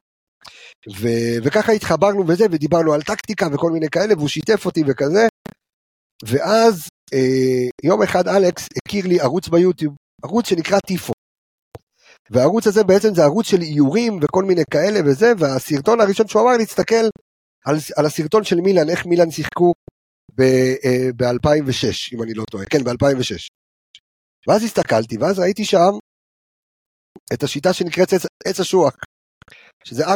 ו, 1.00 1.08
וככה 1.44 1.72
התחברנו 1.72 2.28
וזה 2.28 2.46
ודיברנו 2.52 2.94
על 2.94 3.02
טקטיקה 3.02 3.48
וכל 3.54 3.72
מיני 3.72 3.90
כאלה 3.90 4.14
והוא 4.18 4.28
שיתף 4.28 4.66
אותי 4.66 4.84
וכזה. 4.88 5.28
ואז 6.26 6.88
אה, 7.14 7.68
יום 7.84 8.04
אחד 8.04 8.28
אלכס 8.28 8.68
הכיר 8.78 9.08
לי 9.08 9.20
ערוץ 9.20 9.48
ביוטיוב 9.48 9.96
ערוץ 10.24 10.48
שנקרא 10.48 10.80
טיפו. 10.88 11.14
והערוץ 12.30 12.68
הזה 12.68 12.84
בעצם 12.84 13.16
זה 13.16 13.24
ערוץ 13.24 13.46
של 13.46 13.62
איורים 13.62 14.20
וכל 14.22 14.44
מיני 14.44 14.64
כאלה 14.72 15.00
וזה 15.06 15.34
והסרטון 15.38 16.02
הראשון 16.02 16.28
שהוא 16.28 16.42
אמר 16.42 16.58
לי 16.58 16.66
תסתכל 16.66 17.06
על, 17.66 17.76
על 17.98 18.06
הסרטון 18.06 18.44
של 18.44 18.62
מילאן 18.62 18.90
איך 18.90 19.06
מילאן 19.06 19.32
שיחקו 19.32 19.74
ב-2006 20.36 22.14
אם 22.14 22.24
אני 22.24 22.34
לא 22.34 22.44
טועה 22.52 22.66
כן 22.66 22.84
ב-2006. 22.84 23.48
ואז 24.48 24.64
הסתכלתי 24.64 25.18
ואז 25.18 25.40
ראיתי 25.40 25.66
שם 25.66 25.92
את 27.34 27.44
השיטה 27.44 27.74
שנקראת 27.74 28.14
עץ, 28.14 28.26
עץ 28.46 28.60
אשוח 28.60 28.96
שזה 29.84 30.06
4-3-2-1. 30.06 30.10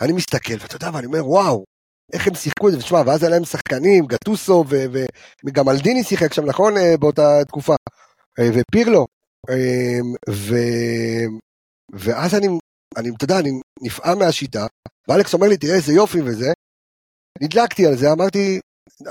אני 0.00 0.12
מסתכל 0.12 0.54
ואתה 0.60 0.76
יודע 0.76 0.90
ואני 0.94 1.06
אומר 1.06 1.28
וואו 1.28 1.64
איך 2.12 2.28
הם 2.28 2.34
שיחקו 2.34 2.68
את 2.68 2.72
זה 2.72 2.78
ותשמע 2.78 3.02
ואז 3.06 3.22
היה 3.22 3.30
להם 3.30 3.44
שחקנים 3.44 4.06
גטוסו 4.06 4.64
וגם 5.46 5.68
אלדיני 5.68 6.04
שיחק 6.04 6.32
שם 6.32 6.44
נכון 6.44 6.76
אה, 6.76 6.96
באותה 7.00 7.28
תקופה 7.48 7.74
אה, 8.38 8.48
ופירלו 8.54 9.06
אה, 9.50 9.98
ו... 10.30 10.54
ואז 11.92 12.34
אני, 12.34 12.46
אני, 12.96 13.08
אתה 13.16 13.24
יודע, 13.24 13.38
אני 13.38 13.50
נפעם 13.82 14.18
מהשיטה, 14.18 14.66
ואלכס 15.08 15.34
אומר 15.34 15.48
לי, 15.48 15.56
תראה 15.56 15.74
איזה 15.74 15.92
יופי 15.92 16.22
וזה. 16.22 16.52
נדלקתי 17.40 17.86
על 17.86 17.96
זה, 17.96 18.12
אמרתי, 18.12 18.60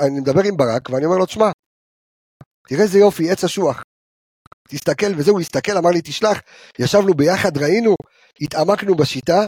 אני 0.06 0.20
מדבר 0.20 0.42
עם 0.44 0.58
ברק, 0.58 0.90
ואני 0.90 1.06
אומר 1.06 1.18
לו, 1.18 1.26
תשמע, 1.26 1.52
תראה 2.68 2.84
איזה 2.84 3.00
יופי, 3.00 3.32
עץ 3.32 3.44
אשוח. 3.44 3.84
תסתכל, 4.70 5.12
וזהו, 5.18 5.34
הוא 5.34 5.42
הסתכל, 5.42 5.78
אמר 5.78 5.90
לי, 5.90 6.02
תשלח. 6.02 6.42
ישבנו 6.80 7.14
ביחד, 7.14 7.58
ראינו, 7.58 7.96
התעמקנו 8.42 8.96
בשיטה, 8.96 9.46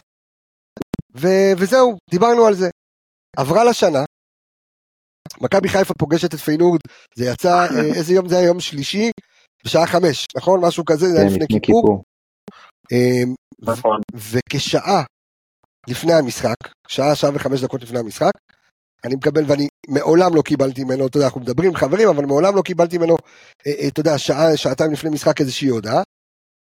ו- 1.16 1.52
וזהו, 1.58 1.96
דיברנו 2.10 2.46
על 2.46 2.54
זה. 2.54 2.68
עברה 3.36 3.64
לה 3.64 3.74
שנה, 3.74 4.04
מכבי 5.40 5.68
חיפה 5.68 5.94
פוגשת 5.94 6.34
את 6.34 6.38
פיינורד, 6.38 6.80
זה 7.14 7.24
יצא, 7.24 7.48
אה, 7.48 7.94
איזה 7.96 8.14
יום 8.14 8.28
זה 8.28 8.38
היה? 8.38 8.46
יום 8.46 8.60
שלישי, 8.60 9.10
בשעה 9.64 9.86
חמש, 9.86 10.26
נכון? 10.36 10.60
משהו 10.64 10.84
כזה, 10.84 11.06
זה 11.06 11.18
היה 11.18 11.28
כן, 11.28 11.34
לפני 11.34 11.46
כיפור. 11.62 12.02
אמ, 12.92 13.34
נכון. 13.62 14.00
וכשעה 14.14 15.02
לפני 15.88 16.12
המשחק, 16.12 16.56
שעה, 16.88 17.14
שעה 17.14 17.30
וחמש 17.34 17.64
דקות 17.64 17.82
לפני 17.82 17.98
המשחק, 17.98 18.32
אני 19.04 19.14
מקבל, 19.14 19.44
ואני 19.46 19.68
מעולם 19.88 20.34
לא 20.34 20.42
קיבלתי 20.42 20.84
ממנו, 20.84 21.06
אתה 21.06 21.16
יודע, 21.16 21.26
אנחנו 21.26 21.40
מדברים 21.40 21.74
חברים, 21.74 22.08
אבל 22.08 22.24
מעולם 22.24 22.56
לא 22.56 22.62
קיבלתי 22.62 22.98
ממנו, 22.98 23.16
אה, 23.66 23.72
אה, 23.72 23.88
אתה 23.88 24.00
יודע, 24.00 24.18
שעה, 24.18 24.56
שעתיים 24.56 24.92
לפני 24.92 25.10
משחק 25.10 25.40
איזושהי 25.40 25.68
הודעה, 25.68 26.02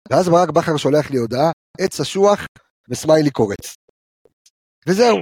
ואז 0.09 0.29
ברק 0.29 0.49
בכר 0.49 0.77
שולח 0.77 1.11
לי 1.11 1.17
הודעה, 1.17 1.51
עץ 1.79 1.99
אשוח 1.99 2.45
וסמיילי 2.89 3.29
קורץ. 3.29 3.75
וזהו. 4.87 5.17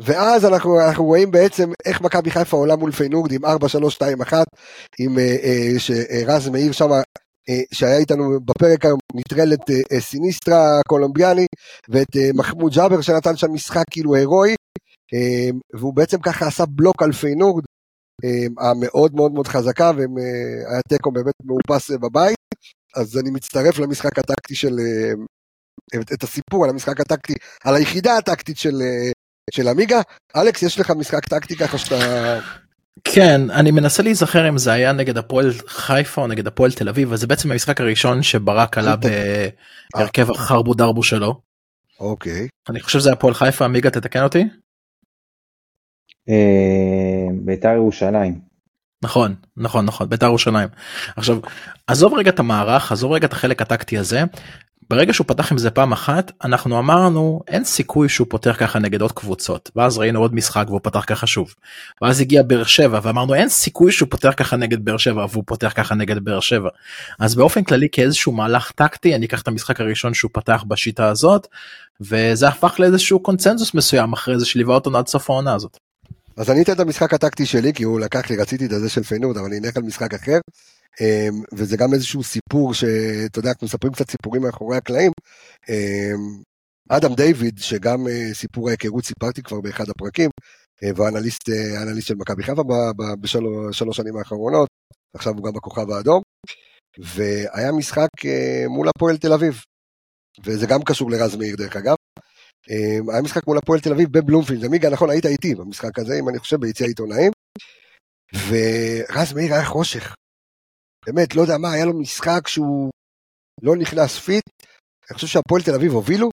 ואז 0.00 0.44
אנחנו, 0.44 0.80
אנחנו 0.80 1.04
רואים 1.04 1.30
בעצם 1.30 1.70
איך 1.84 2.00
מכבי 2.00 2.30
חיפה 2.30 2.56
עולה 2.56 2.76
מול 2.76 2.92
פיינורד 2.92 3.32
עם 3.32 3.44
4-3-2-1, 3.44 3.48
עם 4.98 5.18
אה, 5.18 5.36
אה, 5.42 5.78
שרז 5.78 6.48
מאיר 6.48 6.72
שם, 6.72 6.90
אה, 7.48 7.60
שהיה 7.72 7.98
איתנו 7.98 8.40
בפרק 8.44 8.84
היום, 8.84 8.98
נטרל 9.14 9.52
את 9.52 9.70
אה, 9.70 9.80
אה, 9.92 10.00
סיניסטרה 10.00 10.80
הקולומביאני, 10.80 11.46
ואת 11.88 12.16
אה, 12.16 12.30
מחמוד 12.34 12.72
ג'אבר 12.72 13.00
שנתן 13.00 13.36
שם 13.36 13.52
משחק 13.52 13.84
כאילו 13.90 14.14
הירואי, 14.14 14.50
אה, 14.50 14.56
והוא 15.74 15.94
בעצם 15.94 16.20
ככה 16.20 16.46
עשה 16.46 16.64
בלוק 16.66 17.02
על 17.02 17.12
פיינורד, 17.12 17.64
אה, 18.24 18.70
המאוד 18.70 19.14
מאוד 19.14 19.32
מאוד 19.32 19.46
חזקה, 19.46 19.90
והיה 19.96 20.82
תיקו 20.88 21.12
באמת 21.12 21.34
מאופס 21.44 21.90
אה, 21.90 21.98
בבית, 21.98 22.36
אז 22.96 23.18
אני 23.18 23.30
מצטרף 23.30 23.78
למשחק 23.78 24.18
הטקטי 24.18 24.54
של, 24.54 24.78
אה, 24.78 26.00
את, 26.00 26.12
את 26.12 26.22
הסיפור 26.22 26.64
על 26.64 26.70
המשחק 26.70 27.00
הטקטי, 27.00 27.34
על 27.64 27.74
היחידה 27.74 28.16
הטקטית 28.16 28.58
של, 28.58 28.82
אה, 28.82 29.10
של 29.50 29.68
עמיגה. 29.68 30.00
אלכס, 30.36 30.62
יש 30.62 30.80
לך 30.80 30.90
משחק 30.90 31.28
טקטי 31.28 31.56
ככה 31.56 31.78
שאתה... 31.78 31.98
כן 33.04 33.50
אני 33.50 33.70
מנסה 33.70 34.02
להיזכר 34.02 34.48
אם 34.48 34.58
זה 34.58 34.72
היה 34.72 34.92
נגד 34.92 35.18
הפועל 35.18 35.52
חיפה 35.66 36.22
או 36.22 36.26
נגד 36.26 36.46
הפועל 36.46 36.72
תל 36.72 36.88
אביב 36.88 37.12
וזה 37.12 37.26
בעצם 37.26 37.52
המשחק 37.52 37.80
הראשון 37.80 38.22
שברק 38.22 38.78
עלה 38.78 38.94
בהרכב 39.94 40.30
החרבו 40.30 40.74
דרבו 40.74 41.02
שלו. 41.02 41.40
אוקיי. 42.00 42.48
אני 42.68 42.80
חושב 42.80 42.98
שזה 42.98 43.12
הפועל 43.12 43.34
חיפה 43.34 43.64
עמיגה 43.64 43.90
תתקן 43.90 44.22
אותי. 44.22 44.44
אה, 46.28 47.26
בית"ר 47.44 47.74
ירושלים. 47.74 48.40
נכון 49.04 49.34
נכון 49.56 49.84
נכון 49.84 50.08
בית"ר 50.08 50.26
ירושלים. 50.26 50.68
עכשיו 51.16 51.38
עזוב 51.86 52.14
רגע 52.14 52.30
את 52.30 52.38
המערך 52.38 52.92
עזוב 52.92 53.12
רגע 53.12 53.26
את 53.26 53.32
החלק 53.32 53.62
הטקטי 53.62 53.98
הזה. 53.98 54.24
ברגע 54.90 55.12
שהוא 55.12 55.26
פתח 55.26 55.52
עם 55.52 55.58
זה 55.58 55.70
פעם 55.70 55.92
אחת 55.92 56.32
אנחנו 56.44 56.78
אמרנו 56.78 57.40
אין 57.48 57.64
סיכוי 57.64 58.08
שהוא 58.08 58.26
פותח 58.30 58.56
ככה 58.58 58.78
נגד 58.78 59.00
עוד 59.00 59.12
קבוצות 59.12 59.70
ואז 59.76 59.98
ראינו 59.98 60.20
עוד 60.20 60.34
משחק 60.34 60.64
והוא 60.68 60.80
פתח 60.82 61.04
ככה 61.06 61.26
שוב. 61.26 61.54
ואז 62.02 62.20
הגיע 62.20 62.42
באר 62.42 62.64
שבע 62.64 63.00
ואמרנו 63.02 63.34
אין 63.34 63.48
סיכוי 63.48 63.92
שהוא 63.92 64.08
פותח 64.10 64.34
ככה 64.36 64.56
נגד 64.56 64.84
באר 64.84 64.96
שבע 64.96 65.26
והוא 65.30 65.44
פותח 65.46 65.72
ככה 65.76 65.94
נגד 65.94 66.18
באר 66.24 66.40
שבע. 66.40 66.68
אז 67.18 67.34
באופן 67.34 67.64
כללי 67.64 67.88
כאיזשהו 67.92 68.32
מהלך 68.32 68.70
טקטי 68.70 69.14
אני 69.14 69.26
אקח 69.26 69.42
את 69.42 69.48
המשחק 69.48 69.80
הראשון 69.80 70.14
שהוא 70.14 70.30
פתח 70.34 70.64
בשיטה 70.68 71.08
הזאת 71.08 71.46
וזה 72.00 72.48
הפך 72.48 72.80
לאיזשהו 72.80 73.20
קונצנזוס 73.20 73.74
מסוים 73.74 74.12
אחרי 74.12 74.38
זה 74.38 74.46
שליווה 74.46 74.74
אותנו 74.74 74.98
עד 74.98 75.06
סוף 75.06 75.30
העונה 75.30 75.54
הזאת. 75.54 75.78
אז 76.36 76.50
אני 76.50 76.62
אתן 76.62 76.72
את 76.72 76.80
המשחק 76.80 77.14
הטקטי 77.14 77.46
שלי, 77.46 77.72
כי 77.72 77.82
הוא 77.82 78.00
לקח 78.00 78.30
לי, 78.30 78.36
רציתי 78.36 78.66
את 78.66 78.72
הזה 78.72 78.88
של 78.88 79.02
פיינורד, 79.02 79.36
אבל 79.36 79.46
אני 79.46 79.58
אלך 79.66 79.76
על 79.76 79.82
משחק 79.82 80.14
אחר. 80.14 80.38
אמ, 81.00 81.42
וזה 81.52 81.76
גם 81.76 81.94
איזשהו 81.94 82.22
סיפור 82.22 82.74
שאתה 82.74 83.38
יודע, 83.38 83.50
אנחנו 83.50 83.64
מספרים 83.64 83.92
קצת 83.92 84.10
סיפורים 84.10 84.42
מאחורי 84.42 84.76
הקלעים. 84.76 85.12
אמ, 85.68 86.42
אדם 86.88 87.14
דיוויד, 87.14 87.58
שגם 87.58 88.08
אה, 88.08 88.34
סיפור 88.34 88.68
ההיכרות 88.68 89.04
סיפרתי 89.04 89.42
כבר 89.42 89.60
באחד 89.60 89.88
הפרקים, 89.88 90.30
אה, 90.82 90.90
ואנליסט 90.96 91.48
אנליסט 91.82 92.08
של 92.08 92.14
מכבי 92.14 92.42
חיפה 92.42 92.62
בשלוש 93.20 93.96
שנים 93.96 94.16
האחרונות, 94.16 94.68
עכשיו 95.14 95.32
הוא 95.32 95.44
גם 95.44 95.52
בכוכב 95.52 95.90
האדום, 95.90 96.22
והיה 96.98 97.72
משחק 97.72 98.08
אה, 98.24 98.64
מול 98.68 98.88
הפועל 98.88 99.16
תל 99.16 99.32
אביב, 99.32 99.62
וזה 100.44 100.66
גם 100.66 100.82
קשור 100.82 101.10
לרז 101.10 101.36
מאיר 101.36 101.56
דרך 101.56 101.76
אגב. 101.76 101.96
היה 103.12 103.22
משחק 103.22 103.46
מול 103.46 103.58
הפועל 103.58 103.80
תל 103.80 103.92
אביב 103.92 104.18
בבלומפילד, 104.18 104.64
עמיגה 104.64 104.90
נכון 104.90 105.10
היית 105.10 105.26
איתי 105.26 105.54
במשחק 105.54 105.98
הזה, 105.98 106.18
אם 106.18 106.28
אני 106.28 106.38
חושב 106.38 106.60
ביציע 106.60 106.86
עיתונאים, 106.86 107.32
ורז 108.34 109.32
מאיר 109.32 109.54
היה 109.54 109.64
חושך, 109.64 110.14
באמת, 111.06 111.34
לא 111.34 111.42
יודע 111.42 111.58
מה, 111.58 111.72
היה 111.72 111.84
לו 111.84 112.00
משחק 112.00 112.48
שהוא 112.48 112.90
לא 113.62 113.76
נכנס 113.76 114.18
fit, 114.18 114.44
אני 115.10 115.14
חושב 115.14 115.26
שהפועל 115.26 115.62
תל 115.62 115.74
אביב 115.74 115.92
הובילו, 115.92 116.30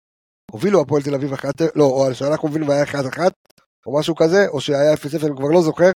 הובילו 0.51 0.81
הפועל 0.81 1.03
תל 1.03 1.15
אביב 1.15 1.33
אחת, 1.33 1.61
לא, 1.75 1.83
או 1.83 2.15
שאנחנו 2.15 2.47
הובילו 2.47 2.67
והיה 2.67 2.83
אחת 2.83 3.05
אחת, 3.13 3.33
או 3.85 3.99
משהו 3.99 4.15
כזה, 4.15 4.47
או 4.47 4.61
שהיה 4.61 4.93
0-0, 4.93 4.97
אני 5.25 5.35
כבר 5.37 5.49
לא 5.53 5.61
זוכר. 5.61 5.91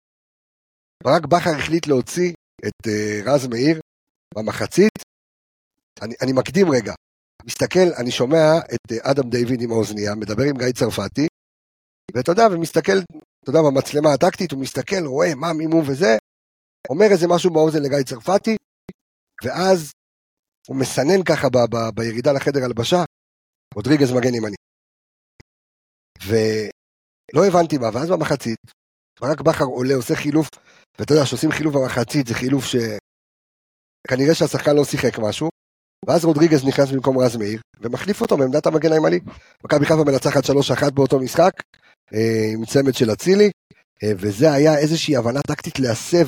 ברק 1.03 1.25
בכר 1.25 1.49
החליט 1.59 1.87
להוציא 1.87 2.33
את 2.67 2.87
uh, 2.87 3.29
רז 3.29 3.47
מאיר 3.47 3.79
במחצית. 4.35 4.91
אני, 6.01 6.15
אני 6.21 6.31
מקדים 6.33 6.71
רגע, 6.71 6.93
מסתכל, 7.45 7.93
אני 8.01 8.11
שומע 8.11 8.57
את 8.73 8.91
uh, 8.91 9.11
אדם 9.11 9.29
דיוויד 9.29 9.61
עם 9.61 9.71
האוזנייה, 9.71 10.15
מדבר 10.15 10.43
עם 10.43 10.57
גיא 10.57 10.71
צרפתי, 10.71 11.27
ואתה 12.13 12.31
יודע, 12.31 12.43
ומסתכל, 12.51 12.97
אתה 13.43 13.49
יודע, 13.49 13.59
במצלמה 13.61 14.13
הטקטית, 14.13 14.51
הוא 14.51 14.61
מסתכל, 14.61 15.05
רואה 15.05 15.35
מה 15.35 15.53
מימו 15.53 15.81
וזה, 15.87 16.17
אומר 16.89 17.05
איזה 17.11 17.27
משהו 17.27 17.53
באוזן 17.53 17.81
לגיא 17.83 18.03
צרפתי, 18.03 18.55
ואז 19.43 19.91
הוא 20.67 20.77
מסנן 20.77 21.23
ככה 21.23 21.49
ב, 21.49 21.57
ב, 21.71 21.75
בירידה 21.95 22.31
לחדר 22.31 22.63
הלבשה, 22.63 23.03
רודריגז 23.75 24.11
מגן 24.11 24.33
ימני. 24.35 24.55
ולא 26.27 27.45
הבנתי 27.47 27.77
מה, 27.77 27.89
ואז 27.93 28.09
במחצית, 28.09 28.59
ברק 29.21 29.41
בכר 29.41 29.65
עולה, 29.65 29.95
עושה 29.95 30.15
חילוף, 30.15 30.47
ואתה 30.99 31.13
יודע, 31.13 31.23
כשעושים 31.25 31.51
חילוף 31.51 31.75
במחצית, 31.75 32.27
זה 32.27 32.33
חילוף 32.33 32.63
שכנראה 32.65 34.35
שהשחקן 34.35 34.75
לא 34.75 34.85
שיחק 34.85 35.19
משהו, 35.19 35.49
ואז 36.07 36.25
רודריגז 36.25 36.67
נכנס 36.67 36.91
במקום 36.91 37.17
רז 37.17 37.37
מאיר, 37.37 37.59
ומחליף 37.81 38.21
אותו 38.21 38.37
בעמדת 38.37 38.67
המגן 38.67 38.91
הימני. 38.91 39.19
מכבי 39.63 39.85
חיפה 39.85 40.03
מנצחת 40.03 40.43
3-1 40.89 40.91
באותו 40.93 41.19
משחק, 41.19 41.51
אה, 42.13 42.53
עם 42.53 42.65
צמד 42.65 42.93
של 42.93 43.11
אצילי, 43.11 43.49
אה, 44.03 44.11
וזה 44.21 44.51
היה 44.51 44.77
איזושהי 44.77 45.17
הבנה 45.17 45.41
טקטית 45.47 45.79
להסב 45.79 46.27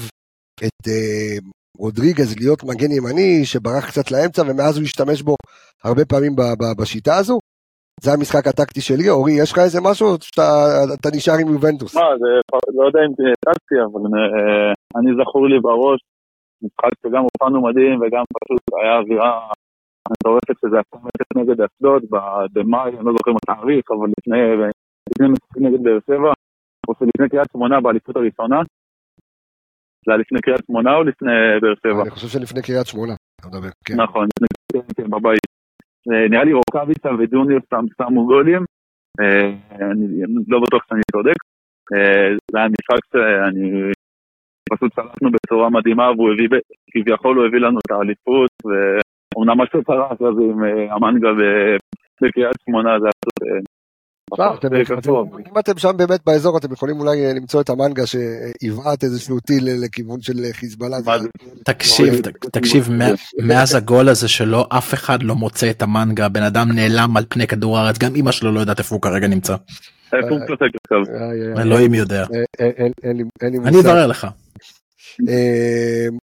את 0.66 0.88
אה, 0.88 1.38
רודריגז 1.78 2.36
להיות 2.40 2.64
מגן 2.64 2.92
ימני 2.92 3.46
שברח 3.46 3.88
קצת 3.90 4.12
לאמצע 4.12 4.42
ומאז 4.42 4.78
הוא 4.78 4.84
השתמש 4.84 5.22
בו 5.22 5.36
הרבה 5.84 6.06
פעמים 6.06 6.36
בשיטה 6.80 7.18
הזו. 7.18 7.40
זה 8.02 8.14
המשחק 8.14 8.48
הטקטי 8.48 8.82
שלי, 8.82 9.10
אורי, 9.10 9.34
יש 9.42 9.52
לך 9.52 9.60
איזה 9.60 9.80
משהו 9.82 10.08
שאתה 10.22 11.10
נשאר 11.16 11.34
עם 11.42 11.48
יובנטוס? 11.54 11.96
מה, 11.96 12.02
זה 12.20 12.28
לא 12.78 12.86
יודע 12.88 13.00
אם 13.06 13.14
טקטי, 13.46 13.76
אבל 13.86 14.02
אני 14.98 15.12
זכור 15.20 15.48
לי 15.48 15.60
בראש, 15.60 16.00
משחק 16.64 16.94
שגם 17.02 17.24
הופענו 17.24 17.62
מדהים 17.68 18.02
וגם 18.02 18.24
פשוט 18.38 18.62
היה 18.82 18.98
אווירה 18.98 19.40
מטורפת 20.12 20.56
שזה 20.62 20.76
היה 20.76 20.84
אפס 20.98 21.30
נגד 21.38 21.62
אשדוד 21.62 22.04
במאי, 22.54 22.92
אני 22.98 23.06
לא 23.06 23.12
זוכר 23.18 23.32
מה 23.32 23.40
תאריך, 23.46 23.86
אבל 23.92 24.10
לפני 24.18 25.28
משחקים 25.28 25.68
נגד 25.68 25.84
באר 25.84 26.00
שבע, 26.08 26.34
או 26.88 26.94
שלפני 27.00 27.30
קריית 27.30 27.48
שמונה 27.52 27.82
באליפות 27.82 28.16
הראשונה, 28.16 28.62
זה 30.06 30.12
היה 30.12 30.18
לפני 30.18 30.42
קריית 30.42 30.62
שמונה 30.68 30.96
או 30.96 31.04
לפני 31.04 31.32
באר 31.62 31.74
שבע? 31.84 32.02
אני 32.02 32.10
חושב 32.10 32.28
שלפני 32.28 32.62
קריית 32.62 32.88
שמונה, 32.88 33.14
אתה 33.40 33.48
מדבר, 33.48 33.70
כן. 33.86 34.02
נכון, 34.02 34.28
לפני 34.74 35.06
בבית. 35.06 35.46
אה, 36.12 36.30
נראה 36.30 36.44
לי 36.44 36.54
רוקאביצה 36.54 37.10
ודוניוס 37.20 37.64
שמו 37.98 38.26
גולים, 38.26 38.66
אה, 39.22 39.50
אני 39.92 40.06
לא 40.48 40.60
בטוח 40.60 40.84
שאני 40.90 41.02
צודק. 41.12 41.40
אה, 41.94 42.36
זה 42.52 42.58
היה 42.58 42.68
משחק 42.68 43.04
שאני 43.12 43.92
פשוט 44.72 44.94
צלחנו 44.96 45.32
בצורה 45.32 45.70
מדהימה 45.70 46.12
והוא 46.12 46.32
הביא, 46.34 46.48
כביכול 46.92 47.38
הוא 47.38 47.46
הביא 47.46 47.60
לנו 47.60 47.80
את 47.80 47.92
האליפות, 47.92 48.52
ואומנם 49.36 49.62
משהו 49.62 49.84
פרס 49.84 50.22
אז 50.22 50.38
עם 50.42 50.64
המנגה 50.92 51.30
בקריית 52.22 52.56
שמונה 52.66 53.00
זה 53.00 53.08
היה 53.08 53.62
אם 55.52 55.60
אתם 55.60 55.78
שם 55.78 55.92
באמת 55.98 56.20
באזור 56.26 56.58
אתם 56.58 56.74
יכולים 56.74 57.00
אולי 57.00 57.26
אה, 57.26 57.34
למצוא 57.34 57.62
את 57.62 57.70
המנגה 57.70 58.04
שיבעט 58.06 59.04
איזשהו 59.04 59.40
טיל 59.40 59.64
לכיוון 59.86 60.22
של 60.22 60.34
חיזבאללה. 60.52 60.98
תקשיב 61.66 62.22
תקשיב 62.52 62.90
מאז 63.48 63.76
הגול 63.76 64.10
הזה 64.10 64.28
שלו 64.28 64.66
אף 64.70 64.94
אחד 64.94 65.24
לא 65.24 65.36
מוצא 65.36 65.70
את 65.70 65.82
המנגה 65.82 66.30
בן 66.30 66.44
אדם 66.44 66.72
נעלם 66.72 67.18
על 67.18 67.24
פני 67.30 67.48
כדור 67.48 67.78
הארץ 67.78 67.98
גם 67.98 68.16
אמא 68.16 68.32
שלו 68.32 68.52
לא 68.52 68.60
יודעת 68.60 68.80
איפה 68.80 68.96
הוא 68.96 69.02
כרגע 69.02 69.28
נמצא. 69.28 69.56
אלוהים 71.58 71.94
יודע. 71.94 72.26
אני 73.42 73.80
אברר 73.80 74.08
לך. 74.08 74.28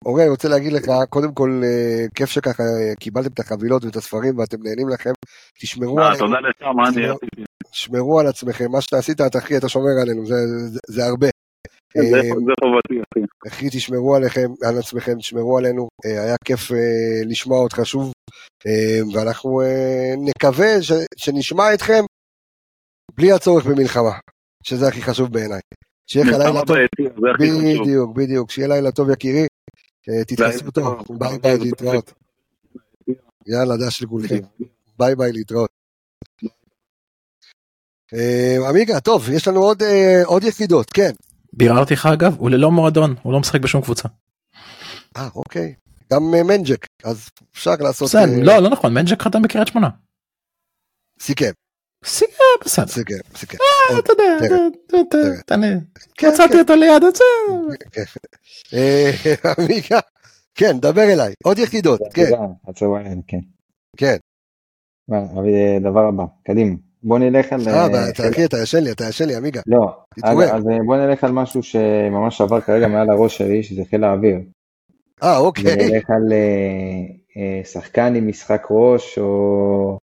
אורי, 0.05 0.21
אני 0.21 0.29
רוצה 0.29 0.49
להגיד 0.49 0.73
לך, 0.73 0.85
קודם 1.09 1.33
כל, 1.33 1.61
אה, 1.63 2.05
כיף 2.15 2.29
שככה 2.29 2.63
אה, 2.63 2.95
קיבלתם 2.99 3.29
את 3.33 3.39
החבילות 3.39 3.83
ואת 3.85 3.95
הספרים 3.95 4.37
ואתם 4.37 4.57
נהנים 4.63 4.89
לכם, 4.89 5.11
תשמרו 5.61 5.99
עליהם. 5.99 6.19
תודה 6.19 6.39
לך, 6.39 6.61
מה 6.75 6.89
אני 6.89 7.07
עשיתי? 7.07 7.43
שמרו 7.71 8.19
על 8.19 8.27
עצמכם, 8.27 8.71
מה 8.71 8.81
שאתה 8.81 8.97
עשית, 8.97 9.21
אתה 9.21 9.37
אחי, 9.37 9.57
אתה 9.57 9.69
שומר 9.69 10.01
עלינו, 10.01 10.25
זה, 10.87 11.05
הרבה. 11.05 11.27
כן, 11.89 12.01
זה 12.01 12.53
חובתי, 12.61 12.93
אחי. 12.93 13.25
אחי, 13.47 13.69
תשמרו 13.69 14.15
עליכם, 14.15 14.47
על 14.63 14.77
עצמכם, 14.77 15.17
תשמרו 15.17 15.57
עלינו. 15.57 15.87
אה, 16.05 16.23
היה 16.23 16.35
כיף 16.45 16.71
אה, 16.71 16.77
לשמוע 17.25 17.59
אותך 17.59 17.81
שוב, 17.83 18.11
אה, 18.67 18.99
ואנחנו 19.13 19.61
נקווה 20.25 20.67
שנשמע 21.17 21.73
אתכם 21.73 22.03
בלי 23.17 23.31
הצורך 23.31 23.65
במלחמה, 23.65 24.13
שזה 24.63 24.87
הכי 24.87 25.01
חשוב 25.01 25.33
בעיניי. 25.33 25.61
שיהיה 26.11 26.25
לך 26.25 26.37
לילה 26.37 26.65
טוב. 26.65 26.77
בדיוק, 27.39 28.15
בדיוק, 28.15 28.51
שיהיה 28.51 28.67
לילה 28.67 28.91
טוב 28.91 29.09
יקירי. 29.09 29.47
תתחסו 30.27 30.71
טוב, 30.71 31.03
ביי 31.09 31.39
ביי 31.39 31.57
להתראות. 31.57 32.13
יאללה, 33.47 33.77
דש 33.77 34.03
לכולכם. 34.03 34.39
ביי 34.99 35.15
ביי 35.15 35.31
להתראות. 35.31 35.69
אה, 38.13 38.69
עמיגה, 38.69 38.99
טוב, 38.99 39.29
יש 39.29 39.47
לנו 39.47 39.59
עוד, 39.59 39.83
אה, 39.83 40.21
עוד 40.25 40.43
יחידות, 40.43 40.89
כן. 40.89 41.11
ביררתי 41.53 41.93
לך 41.93 42.05
אגב, 42.05 42.35
הוא 42.37 42.49
ללא 42.49 42.71
מועדון, 42.71 43.15
הוא 43.21 43.33
לא 43.33 43.39
משחק 43.39 43.61
בשום 43.61 43.81
קבוצה. 43.81 44.07
אה, 45.17 45.29
אוקיי. 45.35 45.73
גם 46.13 46.21
אה, 46.35 46.43
מנג'ק, 46.43 46.87
אז 47.03 47.29
אפשר 47.53 47.75
לעשות... 47.79 48.07
בסדר, 48.07 48.43
לא, 48.43 48.59
לא 48.59 48.69
נכון, 48.69 48.93
מנג'ק 48.93 49.21
חתם 49.21 49.41
בקריית 49.41 49.67
שמונה. 49.67 49.89
סיכם. 51.19 51.51
סיכם, 52.05 52.43
בסדר. 52.65 52.85
סיכם, 52.87 53.13
סיכם. 53.35 53.57
אתה 53.99 54.13
יודע, 54.13 54.23
כן, 56.17 56.27
מצאתי 56.27 56.53
כן. 56.53 56.59
אותו 56.59 56.75
ליד 56.75 57.03
את 57.03 57.15
זה. 57.15 57.23
עמיגה, 59.57 59.99
כן, 60.55 60.79
דבר 60.79 61.03
אליי, 61.03 61.33
עוד 61.43 61.59
יחידות, 61.59 61.99
כן. 62.13 62.31
כן. 63.27 63.39
כן. 63.97 64.17
דבר 65.81 66.07
הבא, 66.07 66.23
קדימה. 66.45 66.75
בוא 67.03 67.19
נלך 67.19 67.53
על... 67.53 67.67
אה, 67.67 67.87
אחי, 68.29 68.45
אתה 68.45 68.57
ישן 68.57 68.83
לי, 68.83 68.91
אתה 68.91 69.03
ישן 69.09 69.25
לי, 69.25 69.35
עמיגה. 69.35 69.61
לא, 69.67 69.97
אז 70.23 70.63
בוא 70.85 70.97
נלך 70.97 71.23
על 71.23 71.31
משהו 71.31 71.63
שממש 71.63 72.41
עבר 72.41 72.61
כרגע 72.61 72.87
מעל 72.87 73.09
הראש 73.09 73.37
שלי, 73.37 73.63
שזה 73.63 73.81
חיל 73.89 74.03
האוויר. 74.03 74.39
אה, 75.23 75.37
אוקיי. 75.37 75.75
נלך 75.75 76.09
על 76.09 76.33
אה, 76.33 76.37
אה, 77.37 77.63
שחקן 77.63 78.15
עם 78.15 78.27
משחק 78.27 78.67
ראש, 78.69 79.19
או 79.19 79.97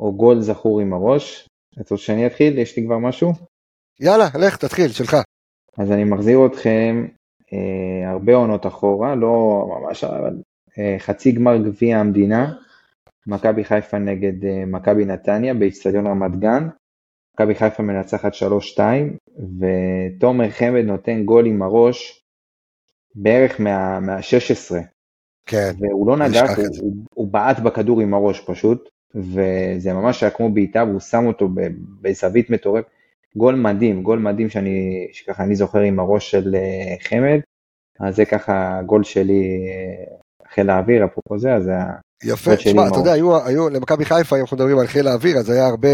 גול 0.00 0.40
זכור 0.40 0.80
עם 0.80 0.92
הראש. 0.92 1.48
אתה 1.74 1.94
רוצה 1.94 1.96
שאני 1.96 2.26
אתחיל? 2.26 2.58
יש 2.58 2.76
לי 2.76 2.84
כבר 2.84 2.98
משהו? 2.98 3.32
יאללה, 4.00 4.28
לך, 4.34 4.56
תתחיל, 4.56 4.88
שלך. 4.88 5.16
אז 5.78 5.92
אני 5.92 6.04
מחזיר 6.04 6.46
אתכם 6.46 7.06
אה, 7.52 8.10
הרבה 8.10 8.34
עונות 8.34 8.66
אחורה, 8.66 9.14
לא 9.14 9.66
ממש, 9.68 10.04
אבל 10.04 10.36
אה, 10.78 10.96
חצי 10.98 11.32
גמר 11.32 11.56
גביע 11.56 11.98
המדינה, 11.98 12.54
מכבי 13.26 13.64
חיפה 13.64 13.98
נגד 13.98 14.44
אה, 14.44 14.64
מכבי 14.66 15.04
נתניה 15.04 15.54
באיצטדיון 15.54 16.06
רמת 16.06 16.36
גן. 16.36 16.68
מכבי 17.34 17.54
חיפה 17.54 17.82
מנצחת 17.82 18.32
3-2 18.34 18.80
ותומר 19.58 20.50
חמד 20.50 20.84
נותן 20.84 21.24
גול 21.24 21.46
עם 21.46 21.62
הראש 21.62 22.22
בערך 23.14 23.60
מה, 23.60 24.00
מה-16. 24.00 24.74
כן. 25.46 25.72
והוא 25.78 26.06
לא 26.06 26.16
נגע, 26.16 26.42
הוא, 26.56 26.64
הוא, 26.80 26.92
הוא 27.14 27.28
בעט 27.28 27.60
בכדור 27.60 28.00
עם 28.00 28.14
הראש 28.14 28.40
פשוט, 28.40 28.88
וזה 29.14 29.92
ממש 29.92 30.22
היה 30.22 30.30
כמו 30.30 30.50
בעיטה 30.50 30.84
והוא 30.84 31.00
שם 31.00 31.26
אותו 31.26 31.48
בזווית 32.02 32.50
מטורפת. 32.50 32.88
גול 33.36 33.54
מדהים, 33.54 34.02
גול 34.02 34.18
מדהים 34.18 34.50
שאני, 34.50 35.08
שככה 35.12 35.42
אני 35.42 35.56
זוכר 35.56 35.78
עם 35.78 36.00
הראש 36.00 36.30
של 36.30 36.54
אה, 36.54 36.96
חמד, 37.08 37.40
אז 38.00 38.16
זה 38.16 38.24
ככה 38.24 38.80
גול 38.86 39.04
שלי 39.04 39.42
אה, 39.68 40.16
חיל 40.54 40.70
האוויר, 40.70 41.04
אפרופו 41.04 41.38
זה, 41.38 41.54
אז 41.54 41.70
יפה, 42.24 42.50
זאת 42.50 42.60
שלי, 42.60 42.72
תשמע, 42.72 42.88
אתה. 42.88 42.96
יודע, 42.96 43.12
היו, 43.12 43.46
היו 43.46 43.68
למכבי 43.68 44.04
חיפה, 44.04 44.36
אם 44.36 44.40
אנחנו 44.40 44.56
מדברים 44.56 44.78
על 44.78 44.86
חיל 44.86 45.08
האוויר, 45.08 45.38
אז 45.38 45.50
היה 45.50 45.66
הרבה, 45.66 45.88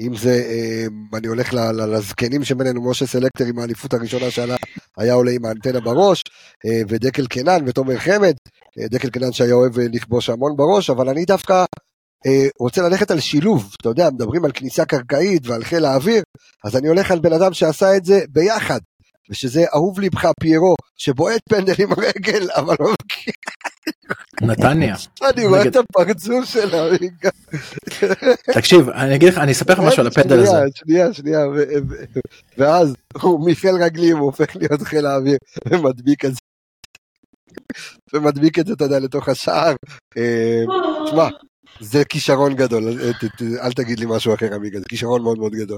אם 0.00 0.14
זה, 0.14 0.30
אה, 0.30 1.18
אני 1.18 1.26
הולך 1.26 1.54
לזקנים 1.54 2.44
שבינינו, 2.44 2.90
משה 2.90 3.06
סלקטר 3.06 3.44
עם 3.44 3.58
האליפות 3.58 3.94
הראשונה 3.94 4.30
שעלה, 4.30 4.56
היה 4.98 5.14
עולה 5.14 5.30
עם 5.30 5.44
האנטנה 5.44 5.80
בראש, 5.80 6.22
ודקל 6.88 7.26
קנן 7.26 7.58
ותומר 7.66 7.96
חמד, 7.96 8.34
דקל 8.78 9.10
קנן 9.10 9.32
שהיה 9.32 9.54
אוהב 9.54 9.72
לכבוש 9.78 10.30
המון 10.30 10.56
בראש, 10.56 10.90
אבל 10.90 11.08
אני 11.08 11.24
דווקא 11.24 11.64
רוצה 12.58 12.82
ללכת 12.82 13.10
על 13.10 13.20
שילוב, 13.20 13.74
אתה 13.80 13.88
יודע, 13.88 14.10
מדברים 14.10 14.44
על 14.44 14.52
כניסה 14.52 14.84
קרקעית 14.84 15.46
ועל 15.46 15.64
חיל 15.64 15.84
האוויר, 15.84 16.22
אז 16.64 16.76
אני 16.76 16.88
הולך 16.88 17.10
על 17.10 17.18
בן 17.18 17.32
אדם 17.32 17.52
שעשה 17.52 17.96
את 17.96 18.04
זה 18.04 18.20
ביחד. 18.28 18.80
ושזה 19.30 19.64
אהוב 19.74 20.00
ליבך 20.00 20.28
פיירו, 20.40 20.74
שבועט 20.96 21.40
פנדל 21.48 21.74
עם 21.78 21.92
הרגל, 21.92 22.48
אבל 22.56 22.76
לא 22.80 22.94
נתניה. 24.42 24.96
אני 25.34 25.46
רואה 25.46 25.68
את 25.68 25.76
הפרצוף 25.76 26.56
רגע. 26.72 27.30
תקשיב, 28.54 28.88
אני 28.88 29.14
אגיד 29.14 29.28
לך, 29.28 29.38
אני 29.38 29.52
אספר 29.52 29.72
לך 29.72 29.78
משהו 29.78 30.00
על 30.00 30.06
הפנדל 30.06 30.40
הזה. 30.40 30.56
שנייה, 30.74 31.12
שנייה, 31.12 31.40
ואז 32.58 32.94
הוא 33.22 33.50
מחיל 33.50 33.74
רגלים, 33.74 34.16
הוא 34.16 34.26
הופך 34.26 34.56
להיות 34.56 34.82
חיל 34.82 35.06
האוויר, 35.06 35.36
ומדביק 35.70 36.24
את 36.24 36.30
זה. 36.30 36.40
ומדביק 38.14 38.58
את 38.58 38.66
זה, 38.66 38.72
אתה 38.72 38.84
יודע, 38.84 38.98
לתוך 38.98 39.28
השער. 39.28 39.74
אה, 40.16 40.62
תשמע, 41.06 41.28
זה 41.80 42.04
כישרון 42.04 42.54
גדול, 42.54 42.84
אל- 43.62 43.72
תגיד 43.72 44.00
לי 44.00 44.06
משהו 44.08 44.34
אחר, 44.34 44.54
עמיגה, 44.54 44.78
זה 44.78 44.84
כישרון 44.88 45.22
מאוד 45.22 45.38
מאוד 45.38 45.52
גדול. 45.52 45.76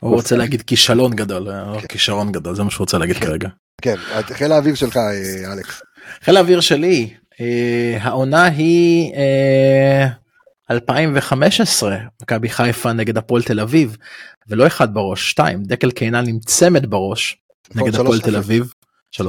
הוא 0.00 0.14
רוצה 0.14 0.36
להגיד 0.36 0.62
כישלון 0.62 1.16
גדול, 1.16 1.48
אה, 1.50 1.72
לא 1.72 1.80
כישרון 1.88 2.32
גדול, 2.32 2.54
זה 2.56 2.62
מה 2.62 2.70
שהוא 2.70 2.80
רוצה 2.84 2.98
להגיד 2.98 3.16
כרגע. 3.16 3.48
כן, 3.82 3.94
חיל 4.22 4.52
האוויר 4.52 4.74
שלך, 4.74 4.96
אה, 4.96 5.52
אלכס. 5.52 5.82
חיל 6.24 6.36
האוויר 6.36 6.60
שלי, 6.60 7.14
אה, 7.40 7.98
העונה 8.00 8.44
היא 8.44 9.12
אה, 9.14 10.06
2015, 10.70 11.96
מכבי 12.22 12.48
חיפה 12.48 12.92
נגד 12.92 13.18
הפועל 13.18 13.42
תל 13.42 13.60
אביב, 13.60 13.96
ולא 14.48 14.66
אחד 14.66 14.94
בראש, 14.94 15.30
שתיים, 15.30 15.62
דקל 15.62 15.90
קינן 15.90 16.28
עם 16.28 16.38
צמד 16.38 16.90
בראש 16.90 17.36
נכון, 17.74 17.88
נגד 17.88 18.00
הפועל 18.00 18.18
3-0. 18.18 18.22
תל 18.24 18.36
אביב, 18.36 18.72
3-0, 19.12 19.20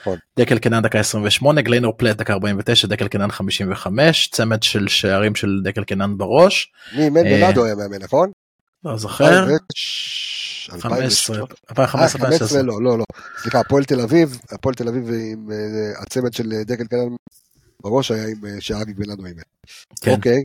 נכון. 0.00 0.18
דקל 0.38 0.58
קינן 0.58 0.82
דקה 0.82 0.98
28, 0.98 1.60
גליינור 1.60 1.94
פלט 1.96 2.16
דקה 2.16 2.32
49, 2.32 2.86
דקל 2.86 3.08
קינן 3.08 3.30
55, 3.30 4.28
צמד 4.28 4.62
של 4.62 4.88
שערים 4.88 5.34
של 5.34 5.60
דקל 5.64 5.84
קינן 5.84 6.18
בראש, 6.18 6.72
מי, 6.96 7.10
מן 7.10 7.16
אה, 7.16 7.22
בנאדו 7.22 7.64
היה 7.64 7.74
מאמן, 7.74 8.02
נכון? 8.02 8.30
לא 8.84 8.96
זוכר, 8.96 9.46
2015. 10.72 11.36
2015, 11.38 11.38
אה, 11.38 11.44
2016, 11.70 12.20
15 12.30 12.62
לא, 12.62 12.82
לא, 12.82 12.98
לא. 12.98 13.04
סליחה, 13.42 13.60
הפועל 13.60 13.84
תל 13.84 14.00
אביב, 14.00 14.38
הפועל 14.52 14.74
תל 14.74 14.88
אביב 14.88 15.08
עם 15.08 15.50
אה, 15.52 16.02
הצמד 16.02 16.32
של 16.32 16.52
דקל 16.66 16.84
קנן 16.84 17.16
בראש 17.82 18.10
היה 18.10 18.24
עם 18.24 18.60
שאריק 18.60 18.96
בנאדו 18.96 19.26
אימן. 19.26 19.40
כן. 20.00 20.10
אוקיי, 20.10 20.42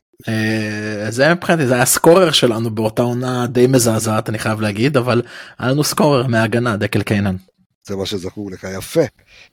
זה 1.10 1.34
מבחינתי 1.34 1.66
זה 1.66 1.74
היה 1.74 1.86
סקורר 1.86 2.30
שלנו 2.30 2.70
באותה 2.70 3.02
עונה 3.02 3.46
די 3.46 3.66
מזעזעת 3.66 4.28
אני 4.28 4.38
חייב 4.38 4.60
להגיד 4.60 4.96
אבל 4.96 5.22
היה 5.58 5.70
לנו 5.70 5.84
סקורר 5.84 6.26
מההגנה 6.26 6.76
דקל 6.76 7.02
קיינן. 7.02 7.36
זה 7.86 7.96
מה 7.96 8.06
שזכור 8.06 8.50
לך, 8.50 8.66
יפה, 8.76 9.00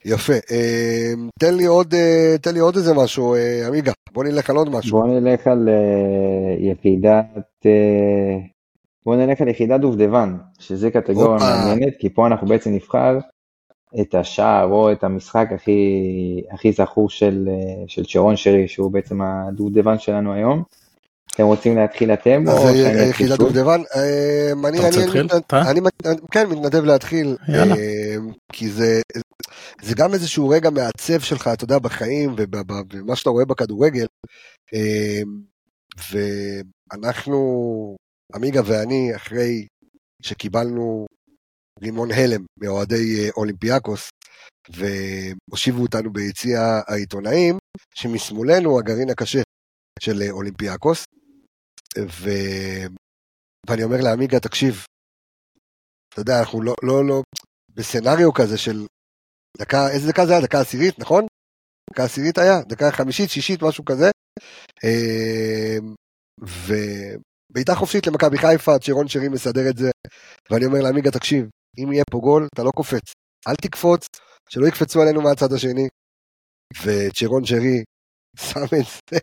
יפה. 0.04 0.32
אה, 0.32 1.12
תן 1.40 1.54
לי 1.54 1.64
עוד, 1.64 1.94
אה, 1.94 2.34
תן 2.42 2.54
לי 2.54 2.60
עוד 2.60 2.76
איזה 2.76 2.94
משהו, 2.94 3.34
אה, 3.34 3.66
עמיגה, 3.66 3.92
בוא 4.12 4.24
נלך 4.24 4.50
על 4.50 4.56
עוד 4.56 4.68
משהו. 4.68 4.98
בוא 5.00 5.06
נלך 5.06 5.46
על 5.46 5.68
אה, 5.68 6.70
יחידת, 6.70 7.26
אה, 7.66 8.36
בוא 9.06 9.16
נלך 9.16 9.40
על 9.40 9.48
יחידת 9.48 9.80
דובדבן, 9.80 10.36
שזה 10.58 10.90
קטגוריה 10.90 11.32
הופה. 11.32 11.44
מעניינת, 11.44 11.94
כי 11.98 12.10
פה 12.14 12.26
אנחנו 12.26 12.46
בעצם 12.46 12.70
נבחר 12.70 13.18
את 14.00 14.14
השער 14.14 14.72
או 14.72 14.92
את 14.92 15.04
המשחק 15.04 15.48
הכי, 15.54 15.80
הכי 16.52 16.72
זכור 16.72 17.10
של, 17.10 17.48
אה, 17.48 17.84
של 17.86 18.04
שרון 18.04 18.36
שרי, 18.36 18.68
שהוא 18.68 18.92
בעצם 18.92 19.22
הדובדבן 19.22 19.98
שלנו 19.98 20.32
היום. 20.32 20.62
אתם 21.40 21.48
רוצים 21.48 21.76
להתחיל 21.76 22.12
אתם 22.12 22.44
אז 22.48 22.76
יחידת? 23.10 23.38
דובדבן, 23.38 23.80
אה, 23.96 24.52
אני, 25.70 25.80
כן, 26.30 26.46
מתנדב 26.50 26.84
להתחיל. 26.84 27.36
אה, 27.48 28.16
כי 28.52 28.70
זה, 28.70 29.00
זה 29.82 29.94
גם 29.94 30.14
איזשהו 30.14 30.48
רגע 30.48 30.70
מעצב 30.70 31.20
שלך, 31.20 31.50
אתה 31.52 31.64
יודע, 31.64 31.78
בחיים 31.78 32.34
ובמה 32.36 33.16
שאתה 33.16 33.30
רואה 33.30 33.44
בכדורגל, 33.44 34.06
אה, 34.74 35.22
ואנחנו, 36.12 37.96
עמיגה 38.34 38.60
ואני, 38.64 39.16
אחרי 39.16 39.66
שקיבלנו 40.22 41.06
רימון 41.82 42.10
הלם 42.12 42.44
מאוהדי 42.58 43.30
אולימפיאקוס, 43.36 44.08
והושיבו 44.70 45.82
אותנו 45.82 46.12
ביציע 46.12 46.80
העיתונאים, 46.86 47.58
שמשמאלנו 47.94 48.78
הגרעין 48.78 49.10
הקשה 49.10 49.42
של 50.00 50.22
אולימפיאקוס, 50.30 51.04
ו... 51.98 52.30
ואני 53.66 53.82
אומר 53.82 53.96
לעמיגה, 54.00 54.40
תקשיב, 54.40 54.84
אתה 56.08 56.20
יודע, 56.20 56.40
אנחנו 56.40 56.62
לא, 56.62 56.74
לא, 56.82 57.06
לא, 57.06 57.22
בסצנריו 57.74 58.32
כזה 58.32 58.58
של 58.58 58.86
דקה, 59.58 59.90
איזה 59.90 60.08
דקה 60.08 60.26
זה 60.26 60.32
היה? 60.32 60.40
דקה 60.40 60.60
עשירית, 60.60 60.98
נכון? 60.98 61.26
דקה 61.92 62.04
עשירית 62.04 62.38
היה? 62.38 62.62
דקה 62.68 62.90
חמישית, 62.90 63.30
שישית, 63.30 63.62
משהו 63.62 63.84
כזה. 63.84 64.10
אה, 64.84 65.78
ובעיטה 66.40 67.74
חופשית 67.74 68.06
למכבי 68.06 68.38
חיפה, 68.38 68.78
צ'רון 68.78 69.08
שרי 69.08 69.28
מסדר 69.28 69.70
את 69.70 69.76
זה, 69.76 69.90
ואני 70.50 70.64
אומר 70.64 70.78
לעמיגה, 70.82 71.10
תקשיב, 71.10 71.48
אם 71.78 71.92
יהיה 71.92 72.04
פה 72.10 72.18
גול, 72.18 72.48
אתה 72.54 72.62
לא 72.62 72.70
קופץ. 72.70 73.12
אל 73.48 73.54
תקפוץ, 73.54 74.06
שלא 74.48 74.66
יקפצו 74.66 75.02
עלינו 75.02 75.22
מהצד 75.22 75.52
השני. 75.52 75.88
וצ'רון 76.84 77.44
שרי 77.44 77.84
שם 78.36 78.60
את 78.64 78.84
זה, 79.10 79.18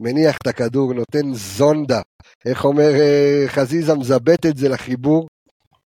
מניח 0.00 0.36
את 0.42 0.46
הכדור, 0.46 0.94
נותן 0.94 1.32
זונדה. 1.34 2.00
איך 2.44 2.64
אומר 2.64 2.90
אה, 3.00 3.44
חזיזה, 3.48 3.94
מזבט 3.94 4.46
את 4.46 4.56
זה 4.56 4.68
לחיבור, 4.68 5.26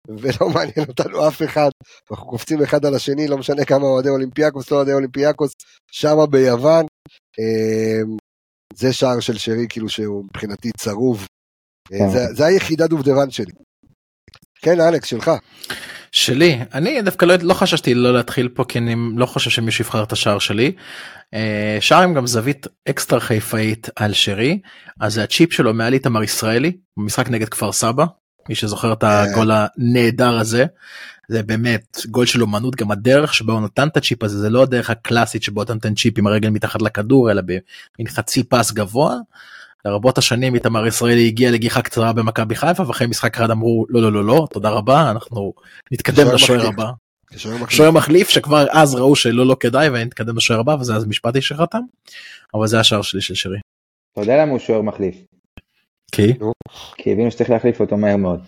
ולא 0.07 0.49
מעניין 0.53 0.85
אותנו 0.89 1.27
אף 1.27 1.41
אחד. 1.41 1.69
אנחנו 2.11 2.27
קופצים 2.27 2.61
אחד 2.63 2.85
על 2.85 2.95
השני, 2.95 3.27
לא 3.27 3.37
משנה 3.37 3.65
כמה 3.65 3.85
אוהדי 3.85 4.09
אולימפיאקוס, 4.09 4.71
לא 4.71 4.77
אוהדי 4.77 4.93
אולימפיאקוס, 4.93 5.51
שמה 5.91 6.25
ביוון. 6.25 6.85
אה, 7.39 8.01
זה 8.73 8.93
שער 8.93 9.19
של 9.19 9.37
שרי, 9.37 9.65
כאילו 9.69 9.89
שהוא 9.89 10.23
מבחינתי 10.25 10.71
צרוב. 10.77 11.25
אה, 11.93 11.97
כן. 11.99 12.09
זה- 12.09 12.33
זה 12.33 12.45
היחידה 12.45 12.87
דובדבן 12.87 13.31
שלי. 13.31 13.51
כן, 14.61 14.79
אלכס, 14.81 15.07
שלך. 15.07 15.31
שלי 16.11 16.59
אני 16.73 17.01
דווקא 17.01 17.25
לא, 17.25 17.35
לא 17.41 17.53
חששתי 17.53 17.93
לא 17.93 18.13
להתחיל 18.13 18.47
פה 18.47 18.63
כי 18.67 18.79
אני 18.79 18.95
לא 19.15 19.25
חושב 19.25 19.49
שמישהו 19.49 19.83
יבחר 19.85 20.03
את 20.03 20.11
השער 20.11 20.39
שלי. 20.39 20.71
אה, 21.33 21.77
שער 21.79 22.01
עם 22.01 22.13
גם 22.13 22.27
זווית 22.27 22.67
אקסטרה 22.89 23.19
חיפאית 23.19 23.89
על 23.95 24.13
שרי 24.13 24.59
אז 24.99 25.17
הצ'יפ 25.17 25.53
שלו 25.53 25.73
מעל 25.73 25.93
איתמר 25.93 26.23
ישראלי 26.23 26.71
במשחק 26.97 27.29
נגד 27.29 27.49
כפר 27.49 27.71
סבא 27.71 28.05
מי 28.49 28.55
שזוכר 28.55 28.93
את 28.93 29.03
הגול 29.03 29.51
הנהדר 29.53 30.37
הזה. 30.37 30.65
זה 31.29 31.43
באמת 31.43 31.97
גול 32.09 32.25
של 32.25 32.41
אומנות 32.41 32.75
גם 32.75 32.91
הדרך 32.91 33.33
שבה 33.33 33.53
הוא 33.53 33.61
נתן 33.61 33.87
את 33.87 33.97
הצ'יפ 33.97 34.23
הזה 34.23 34.39
זה 34.39 34.49
לא 34.49 34.63
הדרך 34.63 34.89
הקלאסית 34.89 35.43
שבו 35.43 35.63
אתה 35.63 35.73
נותן 35.73 35.95
צ'יפ 35.95 36.17
עם 36.17 36.27
הרגל 36.27 36.49
מתחת 36.49 36.81
לכדור 36.81 37.31
אלא 37.31 37.41
במין 37.41 38.07
חצי 38.07 38.43
פס 38.43 38.71
גבוה. 38.71 39.15
לרבות 39.85 40.17
השנים 40.17 40.55
איתמר 40.55 40.87
ישראלי 40.87 41.27
הגיע 41.27 41.51
לגיחה 41.51 41.81
קצרה 41.81 42.13
במכבי 42.13 42.55
חיפה 42.55 42.87
ואחרי 42.87 43.07
משחק 43.07 43.35
אחד 43.35 43.51
אמרו 43.51 43.85
לא 43.89 44.01
לא 44.01 44.11
לא 44.11 44.25
לא 44.25 44.47
תודה 44.51 44.69
רבה 44.69 45.11
אנחנו 45.11 45.53
נתקדם 45.91 46.15
שוער 46.15 46.35
לשוער. 46.35 46.67
הבא. 46.67 46.91
כשוער 47.35 47.55
מחליף. 47.55 47.69
שוער 47.69 47.91
מחליף 47.91 48.29
שכבר 48.29 48.65
אז 48.71 48.95
ראו 48.95 49.15
שלא 49.15 49.45
לא 49.45 49.55
כדאי 49.59 49.89
ונתקדם 49.89 50.37
לשוער 50.37 50.59
הבא 50.59 50.71
וזה 50.79 50.95
אז 50.95 51.05
משפטי 51.05 51.41
שחתם. 51.41 51.81
אבל 52.53 52.67
זה 52.67 52.79
השער 52.79 53.01
שלי 53.01 53.21
של 53.21 53.35
שרי. 53.35 53.57
אתה 54.13 54.21
יודע 54.21 54.41
למה 54.41 54.51
הוא 54.51 54.59
שוער 54.59 54.81
מחליף? 54.81 55.15
כי 56.11 56.33
כי 56.97 57.13
הבינו 57.13 57.31
שצריך 57.31 57.49
להחליף 57.49 57.79
אותו 57.79 57.97
מהר 57.97 58.17
מאוד. 58.17 58.39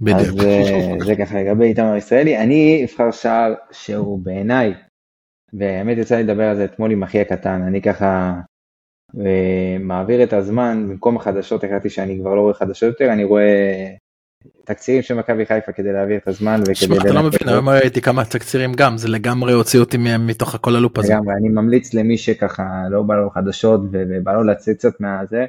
בדיוק. 0.00 0.20
אז 0.20 0.44
אה, 0.44 0.94
זה 1.04 1.16
ככה 1.16 1.42
לגבי 1.42 1.64
איתמר 1.64 1.96
ישראלי. 1.96 2.38
אני 2.38 2.84
אבחר 2.84 3.10
שער 3.10 3.54
שהוא 3.72 4.18
בעיניי, 4.22 4.74
והאמת 5.52 5.98
יצא 5.98 6.16
לי 6.16 6.22
לדבר 6.22 6.42
על 6.42 6.56
זה 6.56 6.64
אתמול 6.64 6.92
עם 6.92 7.02
אחי 7.02 7.20
הקטן, 7.20 7.62
אני 7.62 7.82
ככה 7.82 8.34
אה, 9.20 9.76
מעביר 9.80 10.22
את 10.22 10.32
הזמן, 10.32 10.86
במקום 10.88 11.16
החדשות 11.16 11.64
החלטתי 11.64 11.90
שאני 11.90 12.18
כבר 12.20 12.34
לא 12.34 12.40
רואה 12.40 12.54
חדשות 12.54 12.88
יותר, 12.88 13.12
אני 13.12 13.24
רואה 13.24 13.86
תקצירים 14.64 15.02
של 15.02 15.14
מכבי 15.14 15.46
חיפה 15.46 15.72
כדי 15.72 15.92
להעביר 15.92 16.16
את 16.16 16.28
הזמן 16.28 16.60
וכדי... 16.62 16.74
שמע, 16.74 16.96
אתה 16.96 17.12
לא 17.12 17.22
מבין 17.22 17.48
היום 17.48 17.68
ראיתי 17.68 18.00
כמה 18.00 18.24
תקצירים 18.24 18.72
גם 18.72 18.98
זה 18.98 19.08
לגמרי 19.08 19.52
הוציא 19.52 19.80
אותי 19.80 19.98
מתוך 20.18 20.56
כל 20.60 20.76
הלופ 20.76 20.98
הזה. 20.98 21.12
לגמרי, 21.14 21.34
אני 21.34 21.48
ממליץ 21.48 21.94
למי 21.94 22.18
שככה 22.18 22.64
לא 22.90 23.02
בא 23.02 23.14
לו 23.14 23.30
חדשות 23.30 23.80
ובא 23.92 24.32
לו 24.32 24.42
לצאת 24.44 24.76
קצת 24.76 25.00
מהזה, 25.00 25.44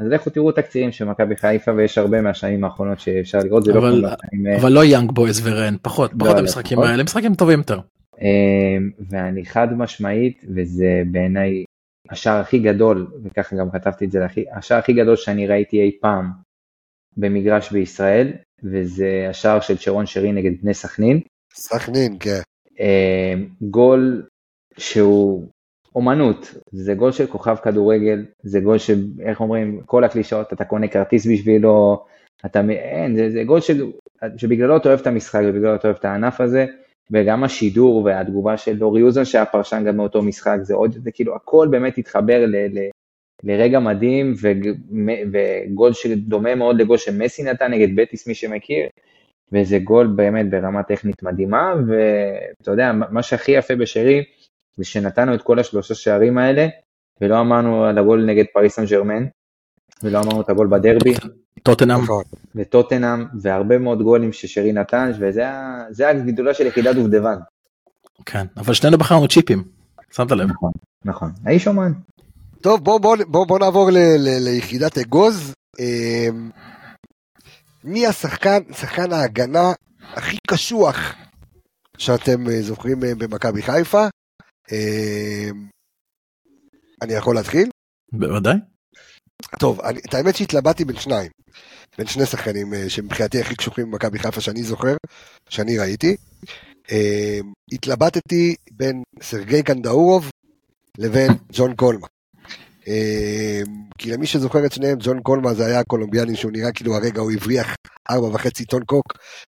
אז 0.00 0.06
לכו 0.08 0.30
תראו 0.30 0.52
תקצירים 0.52 0.92
של 0.92 1.04
מכבי 1.04 1.36
חיפה 1.36 1.72
ויש 1.76 1.98
הרבה 1.98 2.20
מהשנים 2.20 2.64
האחרונות 2.64 3.00
שאפשר 3.00 3.38
לראות, 3.38 3.64
זה 3.64 3.72
לא 3.72 3.78
אבל- 3.78 3.90
כמו 3.90 4.16
בשנים, 4.26 4.46
אה, 4.46 4.56
אבל 4.56 4.72
לא 4.72 4.84
יאנג 4.84 5.12
בויז 5.12 5.46
ורן 5.46 5.76
פחות 5.82 6.10
לא, 6.12 6.18
פחות 6.18 6.34
לא, 6.34 6.40
המשחקים. 6.40 6.78
האלה 6.78 7.02
משחקים 7.02 7.34
טובים 7.34 7.58
יותר. 7.58 7.78
אמ, 8.20 8.90
ואני 9.10 9.46
חד 9.46 9.78
משמעית, 9.78 10.44
וזה 10.56 11.02
בעיניי 11.12 11.64
השער 12.10 12.40
הכי 12.40 12.58
גדול, 12.58 13.06
וככה 13.24 13.56
גם 13.56 13.70
כתבתי 13.70 14.04
את 14.04 14.10
זה 14.10 14.18
להכי, 14.18 14.44
השער 14.52 14.78
הכי 14.78 14.92
גדול 14.92 15.16
שאני 15.16 15.46
ראיתי 15.46 15.80
אי 15.80 15.98
פעם 16.00 16.30
במגרש 17.16 17.72
בישראל, 17.72 18.32
וזה 18.62 19.26
השער 19.30 19.60
של 19.60 19.76
שרון 19.76 20.06
שרי 20.06 20.32
נגד 20.32 20.62
בני 20.62 20.74
סכנין. 20.74 21.20
סכנין, 21.54 22.16
כן. 22.20 22.40
אמ, 22.80 23.48
גול 23.70 24.26
שהוא 24.78 25.48
אומנות, 25.94 26.54
זה 26.72 26.94
גול 26.94 27.12
של 27.12 27.26
כוכב 27.26 27.56
כדורגל, 27.56 28.24
זה 28.42 28.60
גול 28.60 28.78
של, 28.78 29.06
איך 29.20 29.40
אומרים, 29.40 29.80
כל 29.86 30.04
הקלישאות, 30.04 30.52
אתה 30.52 30.64
קונה 30.64 30.88
כרטיס 30.88 31.26
בשבילו, 31.26 32.04
אתה, 32.46 32.60
אין, 32.70 33.16
זה, 33.16 33.30
זה 33.30 33.44
גול 33.44 33.60
של, 33.60 33.84
שבגללו 34.36 34.76
אתה 34.76 34.88
אוהב 34.88 35.00
את 35.00 35.06
המשחק 35.06 35.40
ובגללו 35.44 35.74
אתה 35.74 35.88
אוהב 35.88 35.96
את 35.96 36.04
הענף 36.04 36.40
הזה, 36.40 36.66
וגם 37.10 37.44
השידור 37.44 38.04
והתגובה 38.04 38.56
של 38.56 38.84
אורי 38.84 39.02
אוזן 39.02 39.24
שהיה 39.24 39.44
פרשן 39.44 39.84
גם 39.86 39.96
מאותו 39.96 40.22
משחק, 40.22 40.58
זה 40.62 40.74
עוד, 40.74 40.92
זה 40.92 41.10
כאילו 41.10 41.36
הכל 41.36 41.68
באמת 41.70 41.98
התחבר 41.98 42.46
ל, 42.46 42.56
ל, 42.56 42.88
לרגע 43.42 43.80
מדהים 43.80 44.34
וגול 45.32 45.92
שדומה 45.92 46.54
מאוד 46.54 46.80
לגול 46.80 46.96
שמסי 46.96 47.42
נתן 47.42 47.70
נגד 47.70 47.96
בטיס 47.96 48.26
מי 48.26 48.34
שמכיר, 48.34 48.86
וזה 49.52 49.78
גול 49.78 50.06
באמת 50.06 50.50
ברמה 50.50 50.82
טכנית 50.82 51.22
מדהימה, 51.22 51.74
ואתה 51.86 52.70
יודע, 52.70 52.92
מה 52.92 53.22
שהכי 53.22 53.52
יפה 53.52 53.76
בשרי, 53.76 54.24
זה 54.76 54.84
שנתנו 54.84 55.34
את 55.34 55.42
כל 55.42 55.58
השלושה 55.58 55.94
שערים 55.94 56.38
האלה, 56.38 56.66
ולא 57.20 57.40
אמרנו 57.40 57.84
על 57.84 57.98
הגול 57.98 58.24
נגד 58.24 58.44
פריס 58.52 58.74
סן 58.74 58.84
ג'רמן, 58.84 59.26
ולא 60.02 60.20
אמרנו 60.20 60.40
את 60.40 60.50
הגול 60.50 60.66
בדרבי. 60.66 61.14
טוטנאם. 61.62 62.02
נכון. 62.02 62.22
וטוטנאם, 62.54 63.24
והרבה 63.40 63.78
מאוד 63.78 64.02
גולים 64.02 64.32
ששרי 64.32 64.72
נתן, 64.72 65.12
וזה 65.18 66.08
הגדולה 66.08 66.54
של 66.54 66.66
יחידת 66.66 66.96
דובדבן. 66.96 67.36
כן, 68.26 68.46
אבל 68.56 68.74
שנינו 68.74 68.98
בחרנו 68.98 69.28
צ'יפים, 69.28 69.64
שמת 70.12 70.30
לב. 70.30 70.50
נכון, 70.50 70.70
נכון. 71.04 71.32
האיש 71.46 71.68
אומן. 71.68 71.92
טוב, 72.60 72.84
בואו 72.84 73.00
בוא, 73.00 73.16
בוא, 73.28 73.46
בוא 73.46 73.58
נעבור 73.58 73.90
ל, 73.90 73.96
ל, 73.96 74.48
ליחידת 74.48 74.98
אגוז. 74.98 75.54
אה, 75.80 76.28
מי 77.84 78.06
השחקן, 78.06 78.58
שחקן 78.72 79.12
ההגנה 79.12 79.72
הכי 80.14 80.36
קשוח 80.46 81.14
שאתם 81.98 82.48
אה, 82.48 82.62
זוכרים 82.62 83.04
אה, 83.04 83.14
במכבי 83.14 83.62
חיפה? 83.62 84.06
אה, 84.72 85.48
אני 87.02 87.12
יכול 87.12 87.34
להתחיל? 87.34 87.68
בוודאי. 88.12 88.56
טוב, 89.58 89.80
אני, 89.80 90.00
את 90.08 90.14
האמת 90.14 90.36
שהתלבטתי 90.36 90.84
בין 90.84 90.96
שניים, 90.96 91.30
בין 91.98 92.06
שני 92.06 92.26
שחקנים 92.26 92.74
אה, 92.74 92.88
שמבחינתי 92.88 93.40
הכי 93.40 93.56
קשוחים 93.56 93.90
במכבי 93.90 94.18
חיפה 94.18 94.40
שאני 94.40 94.62
זוכר, 94.62 94.96
שאני 95.48 95.78
ראיתי. 95.78 96.16
אה, 96.92 97.38
התלבטתי 97.72 98.54
בין 98.70 99.02
סרגי 99.22 99.62
קנדאורוב 99.62 100.30
לבין 100.98 101.30
ג'ון 101.52 101.74
קולמה. 101.74 102.06
אה, 102.88 103.62
כי 103.98 104.10
למי 104.10 104.26
שזוכר 104.26 104.66
את 104.66 104.72
שניהם, 104.72 104.98
ג'ון 105.00 105.20
קולמה 105.20 105.54
זה 105.54 105.66
היה 105.66 105.84
קולומביאני 105.84 106.36
שהוא 106.36 106.52
נראה 106.52 106.72
כאילו 106.72 106.96
הרגע 106.96 107.20
הוא 107.20 107.32
הבריח 107.32 107.74
ארבע 108.10 108.26
וחצי 108.26 108.64
טון 108.64 108.84
קוק, 108.84 109.04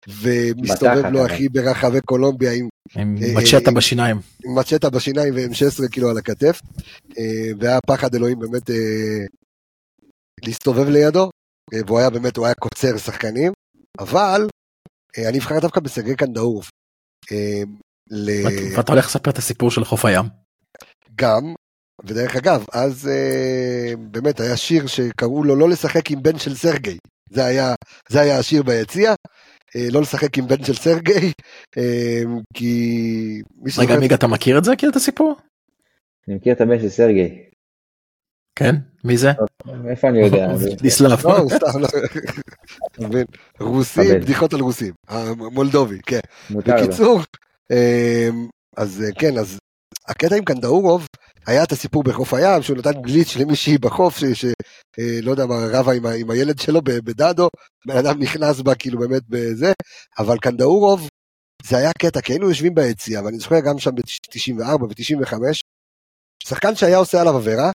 ומסתובב 0.09 1.07
לו. 1.07 1.27
אחי 1.27 1.49
ברחבי 1.49 2.01
קולומביה 2.01 2.53
עם 2.53 2.69
עם 2.97 3.17
אה, 3.23 3.35
מצ'טה 3.35 3.71
בשיניים. 3.71 4.17
עם 4.45 4.59
מצ'טה 4.59 4.91
בשיניים 4.91 5.35
ו-M16 5.35 5.89
כאילו 5.91 6.11
על 6.11 6.19
הכתף, 6.19 6.61
אה, 7.19 7.51
והיה 7.59 7.79
פחד 7.87 8.15
אלוהים 8.15 8.39
באמת 8.39 8.71
אה, 8.71 8.77
להסתובב 10.43 10.89
לידו, 10.89 11.31
אה, 11.75 11.79
והוא 11.87 11.99
היה 11.99 12.11
באמת, 12.11 12.37
הוא 12.37 12.47
היה 12.47 12.55
קוצר 12.55 12.99
שחקנים, 12.99 13.53
אבל 13.99 14.47
אה, 15.19 15.29
אני 15.29 15.39
אבחר 15.39 15.61
דווקא 15.61 15.81
בסרגי 15.81 16.17
קנדאורוב. 16.17 16.69
אה, 17.33 17.63
ואתה 18.77 18.93
הולך 18.93 19.07
לספר 19.07 19.31
את 19.31 19.39
הסיפור 19.39 19.71
של 19.71 19.85
חוף 19.85 20.05
הים. 20.05 20.25
גם, 21.15 21.55
ודרך 22.05 22.37
אגב, 22.37 22.65
אז 22.73 23.11
באמת 23.99 24.41
היה 24.41 24.57
שיר 24.57 24.87
שקראו 24.87 25.45
לו 25.45 25.57
לא 25.57 25.69
לשחק 25.69 26.11
עם 26.11 26.23
בן 26.23 26.39
של 26.39 26.55
סרגי, 26.55 26.99
זה 27.31 27.45
היה, 27.45 27.75
זה 28.09 28.21
היה 28.21 28.39
השיר 28.39 28.63
ביציע. 28.63 29.15
לא 29.93 30.01
לשחק 30.03 30.39
עם 30.39 30.47
בן 30.47 30.65
של 30.65 30.75
סרגי, 30.75 31.33
כי 32.55 33.43
רגע 33.79 33.99
מיגה 33.99 34.15
אתה 34.15 34.27
מכיר 34.27 34.59
את 34.59 34.65
זה? 34.65 34.73
מכיר 34.73 34.91
את 34.91 34.97
הסיפור? 34.97 35.37
אני 36.29 36.37
מכיר 36.37 36.53
את 36.53 36.61
הבן 36.61 36.81
של 36.81 36.89
סרגי. 36.89 37.45
כן? 38.57 38.75
מי 39.05 39.17
זה? 39.17 39.33
איפה 39.91 40.09
אני 40.09 40.19
יודע? 40.19 40.49
דיסלאב. 40.83 41.27
לא, 41.27 41.39
הוא 41.39 41.51
סתם, 41.51 41.81
לא. 41.81 41.89
אתה 42.93 43.09
מבין? 43.09 43.25
רוסים, 43.61 44.11
הבן. 44.11 44.21
בדיחות 44.21 44.55
על 44.55 44.61
רוסים. 44.61 44.93
המולדובי, 45.09 45.99
כן. 46.07 46.21
בקיצור, 46.51 47.21
אמ, 47.71 48.49
אז 48.77 49.03
אה, 49.03 49.09
כן, 49.19 49.39
אז 49.39 49.59
הקטע 50.09 50.37
עם 50.37 50.45
קנדאורוב, 50.45 51.07
היה 51.47 51.63
את 51.63 51.73
הסיפור 51.73 52.03
בחוף 52.03 52.35
הים, 52.35 52.63
שהוא 52.63 52.77
נתן 52.77 53.03
גליטש 53.03 53.37
למישהי 53.37 53.79
בחוף, 53.79 54.19
שלא 54.19 55.31
יודע 55.31 55.47
מה, 55.47 55.55
רבה 55.73 55.93
עם 56.15 56.31
הילד 56.31 56.59
שלו 56.59 56.83
ב- 56.83 56.99
בדדו, 57.05 57.49
בן 57.87 57.97
אדם 57.97 58.23
נכנס 58.23 58.61
בה 58.61 58.75
כאילו 58.75 58.99
באמת 58.99 59.23
בזה, 59.29 59.73
אבל 60.19 60.39
קנדאורוב, 60.39 61.09
זה 61.63 61.77
היה 61.77 61.93
קטע, 61.99 62.21
כי 62.21 62.33
היינו 62.33 62.49
יושבים 62.49 62.75
ביציע, 62.75 63.21
ואני 63.25 63.39
זוכר 63.39 63.61
גם 63.61 63.79
שם 63.79 63.91
ב-94 63.95 64.83
ו-95, 64.83 65.35
שחקן 66.43 66.75
שהיה 66.75 66.97
עושה 66.97 67.21
עליו 67.21 67.37
עבירה, 67.37 67.71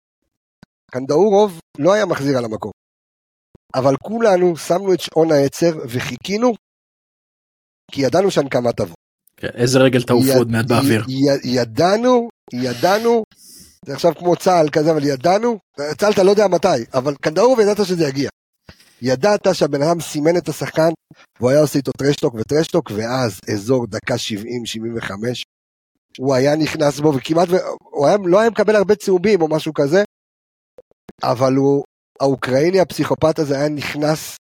קנדאורוב 0.92 1.60
לא 1.78 1.94
היה 1.94 2.06
מחזיר 2.06 2.38
על 2.38 2.46
המקום. 2.46 2.72
אבל 3.76 3.96
כולנו 4.04 4.58
שמנו 4.58 4.94
את 4.94 5.00
שעון 5.00 5.32
העצר 5.32 5.72
וחיכינו, 5.90 6.54
כי 7.92 8.02
ידענו 8.02 8.32
שהנקמה 8.32 8.72
תבוא. 8.72 8.96
כן, 9.38 9.48
איזה 9.54 9.80
רגל 9.80 10.04
תעוף 10.04 10.26
עוד 10.38 10.52
מעט 10.52 10.66
באוויר. 10.66 11.06
ידענו, 11.44 12.30
ידענו, 12.54 13.24
זה 13.86 13.94
עכשיו 13.94 14.16
כמו 14.16 14.36
צה"ל 14.36 14.70
כזה, 14.70 14.92
אבל 14.92 15.04
ידענו, 15.04 15.58
צה"ל 15.98 16.12
אתה 16.12 16.24
לא 16.24 16.32
יודע 16.32 16.48
מתי, 16.48 16.68
אבל 16.94 17.16
קנדאורוב 17.16 17.60
ידעת 17.60 17.86
שזה 17.86 18.08
יגיע. 18.08 18.30
ידעת 19.02 19.48
שהבן 19.54 19.82
אדם 19.82 20.02
סימן 20.02 20.38
את 20.38 20.50
השחקן, 20.50 20.90
והוא 21.40 21.50
היה 21.50 21.60
עושה 21.60 21.78
איתו 21.80 21.92
טרשטוק 21.92 22.36
וטרשטוק, 22.36 22.92
ואז 22.96 23.40
אזור 23.54 23.88
דקה 23.88 24.16
70-75, 24.16 25.12
הוא 26.18 26.36
היה 26.36 26.56
נכנס 26.56 27.00
בו, 27.00 27.14
וכמעט, 27.14 27.48
הוא 27.80 28.08
היה, 28.08 28.18
לא 28.26 28.40
היה 28.40 28.50
מקבל 28.50 28.76
הרבה 28.76 28.96
צהובים 28.96 29.42
או 29.42 29.48
משהו 29.48 29.74
כזה, 29.74 30.04
אבל 31.24 31.54
הוא, 31.56 31.84
האוקראיני 32.20 32.80
הפסיכופת 32.80 33.40
הזה 33.40 33.58
היה 33.58 33.70
נכנס, 33.70 34.36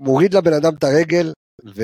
מוריד 0.00 0.34
לבן 0.34 0.52
אדם 0.52 0.74
את 0.78 0.84
הרגל, 0.84 1.32
ו... 1.76 1.82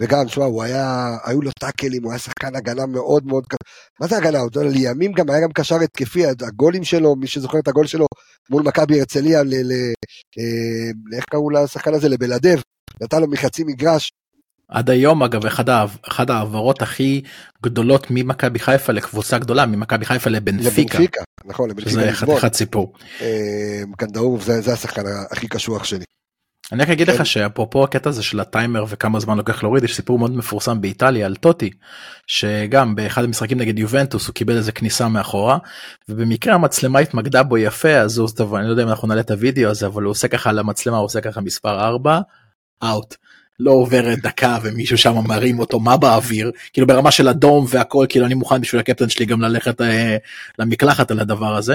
וגם, 0.00 0.24
תשמע, 0.24 0.44
הוא 0.44 0.62
היה, 0.62 1.16
היו 1.24 1.42
לו 1.42 1.50
טאקלים, 1.60 2.02
הוא 2.04 2.12
היה 2.12 2.18
שחקן 2.18 2.56
הגנה 2.56 2.86
מאוד 2.86 3.26
מאוד, 3.26 3.46
ק- 3.46 3.56
מה 4.00 4.06
זה 4.06 4.16
הגנה? 4.16 4.38
הוא, 4.38 4.50
לימים 4.62 5.12
גם 5.12 5.30
היה 5.30 5.40
גם 5.40 5.52
קשר 5.52 5.76
התקפי, 5.76 6.26
הגולים 6.26 6.84
שלו, 6.84 7.16
מי 7.16 7.26
שזוכר 7.26 7.58
את 7.58 7.68
הגול 7.68 7.86
שלו 7.86 8.06
מול 8.50 8.62
מכבי 8.62 8.98
הרצליה, 9.00 9.42
ל... 9.42 9.46
ל... 9.48 9.72
אה, 10.38 11.16
איך 11.16 11.24
קראו 11.24 11.50
לשחקן 11.50 11.94
הזה? 11.94 12.08
לבלדב, 12.08 12.58
נתן 13.02 13.20
לו 13.20 13.26
מחצי 13.26 13.64
מגרש, 13.64 14.12
עד 14.68 14.90
היום 14.90 15.22
אגב 15.22 15.46
אחד 15.46 15.64
אחד 16.08 16.30
ההעברות 16.30 16.82
הכי 16.82 17.22
גדולות 17.62 18.06
ממכבי 18.10 18.58
חיפה 18.58 18.92
לקבוצה 18.92 19.38
גדולה 19.38 19.66
ממכבי 19.66 20.04
חיפה 20.04 20.30
לבנפיקה. 20.30 20.98
לבנפיקה, 20.98 21.22
נכון, 21.44 21.70
לבנפיקה 21.70 21.90
שזה. 21.90 22.12
חתיכת 22.12 22.54
סיפור. 22.54 22.92
אה, 23.20 23.82
קנדאורוב 23.96 24.42
זה, 24.42 24.60
זה 24.60 24.72
השחקן 24.72 25.02
הכי 25.30 25.48
קשוח 25.48 25.84
שלי. 25.84 26.04
אני 26.72 26.82
רק 26.82 26.88
אגיד 26.88 27.10
כן. 27.10 27.14
לך 27.14 27.26
שאפרופו 27.26 27.84
הקטע 27.84 28.10
הזה 28.10 28.22
של 28.22 28.40
הטיימר 28.40 28.84
וכמה 28.88 29.20
זמן 29.20 29.36
לוקח 29.36 29.62
להוריד 29.62 29.84
יש 29.84 29.96
סיפור 29.96 30.18
מאוד 30.18 30.36
מפורסם 30.36 30.80
באיטליה 30.80 31.26
על 31.26 31.36
טוטי 31.36 31.70
שגם 32.26 32.94
באחד 32.94 33.24
המשחקים 33.24 33.58
נגד 33.58 33.78
יובנטוס 33.78 34.26
הוא 34.26 34.34
קיבל 34.34 34.56
איזה 34.56 34.72
כניסה 34.72 35.08
מאחורה 35.08 35.58
ובמקרה 36.08 36.54
המצלמה 36.54 36.98
התמקדה 36.98 37.42
בו 37.42 37.58
יפה 37.58 37.96
אז 37.96 38.18
הוא 38.18 38.28
טוב 38.36 38.54
אני 38.54 38.66
לא 38.66 38.70
יודע 38.70 38.82
אם 38.82 38.88
אנחנו 38.88 39.08
נעלה 39.08 39.20
את 39.20 39.30
הוידאו 39.30 39.70
הזה 39.70 39.86
אבל 39.86 40.02
הוא 40.02 40.10
עושה 40.10 40.28
ככה 40.28 40.50
על 40.50 40.58
המצלמה 40.58 40.96
הוא 40.96 41.04
עושה 41.04 41.20
ככה 41.20 41.40
מספר 41.40 41.80
4 41.80 42.20
Out. 42.82 43.14
לא 43.60 43.70
עוברת 43.70 44.18
דקה 44.22 44.58
ומישהו 44.62 44.98
שם 44.98 45.14
מרים 45.28 45.58
אותו 45.58 45.80
מה 45.80 45.96
באוויר 45.96 46.50
כאילו 46.72 46.86
ברמה 46.86 47.10
של 47.10 47.28
אדום 47.28 47.66
והכל 47.68 48.06
כאילו 48.08 48.26
אני 48.26 48.34
מוכן 48.34 48.60
בשביל 48.60 48.80
הקפטן 48.80 49.08
שלי 49.08 49.26
גם 49.26 49.40
ללכת 49.40 49.80
אה, 49.80 50.16
למקלחת 50.58 51.10
על 51.10 51.20
הדבר 51.20 51.56
הזה. 51.56 51.74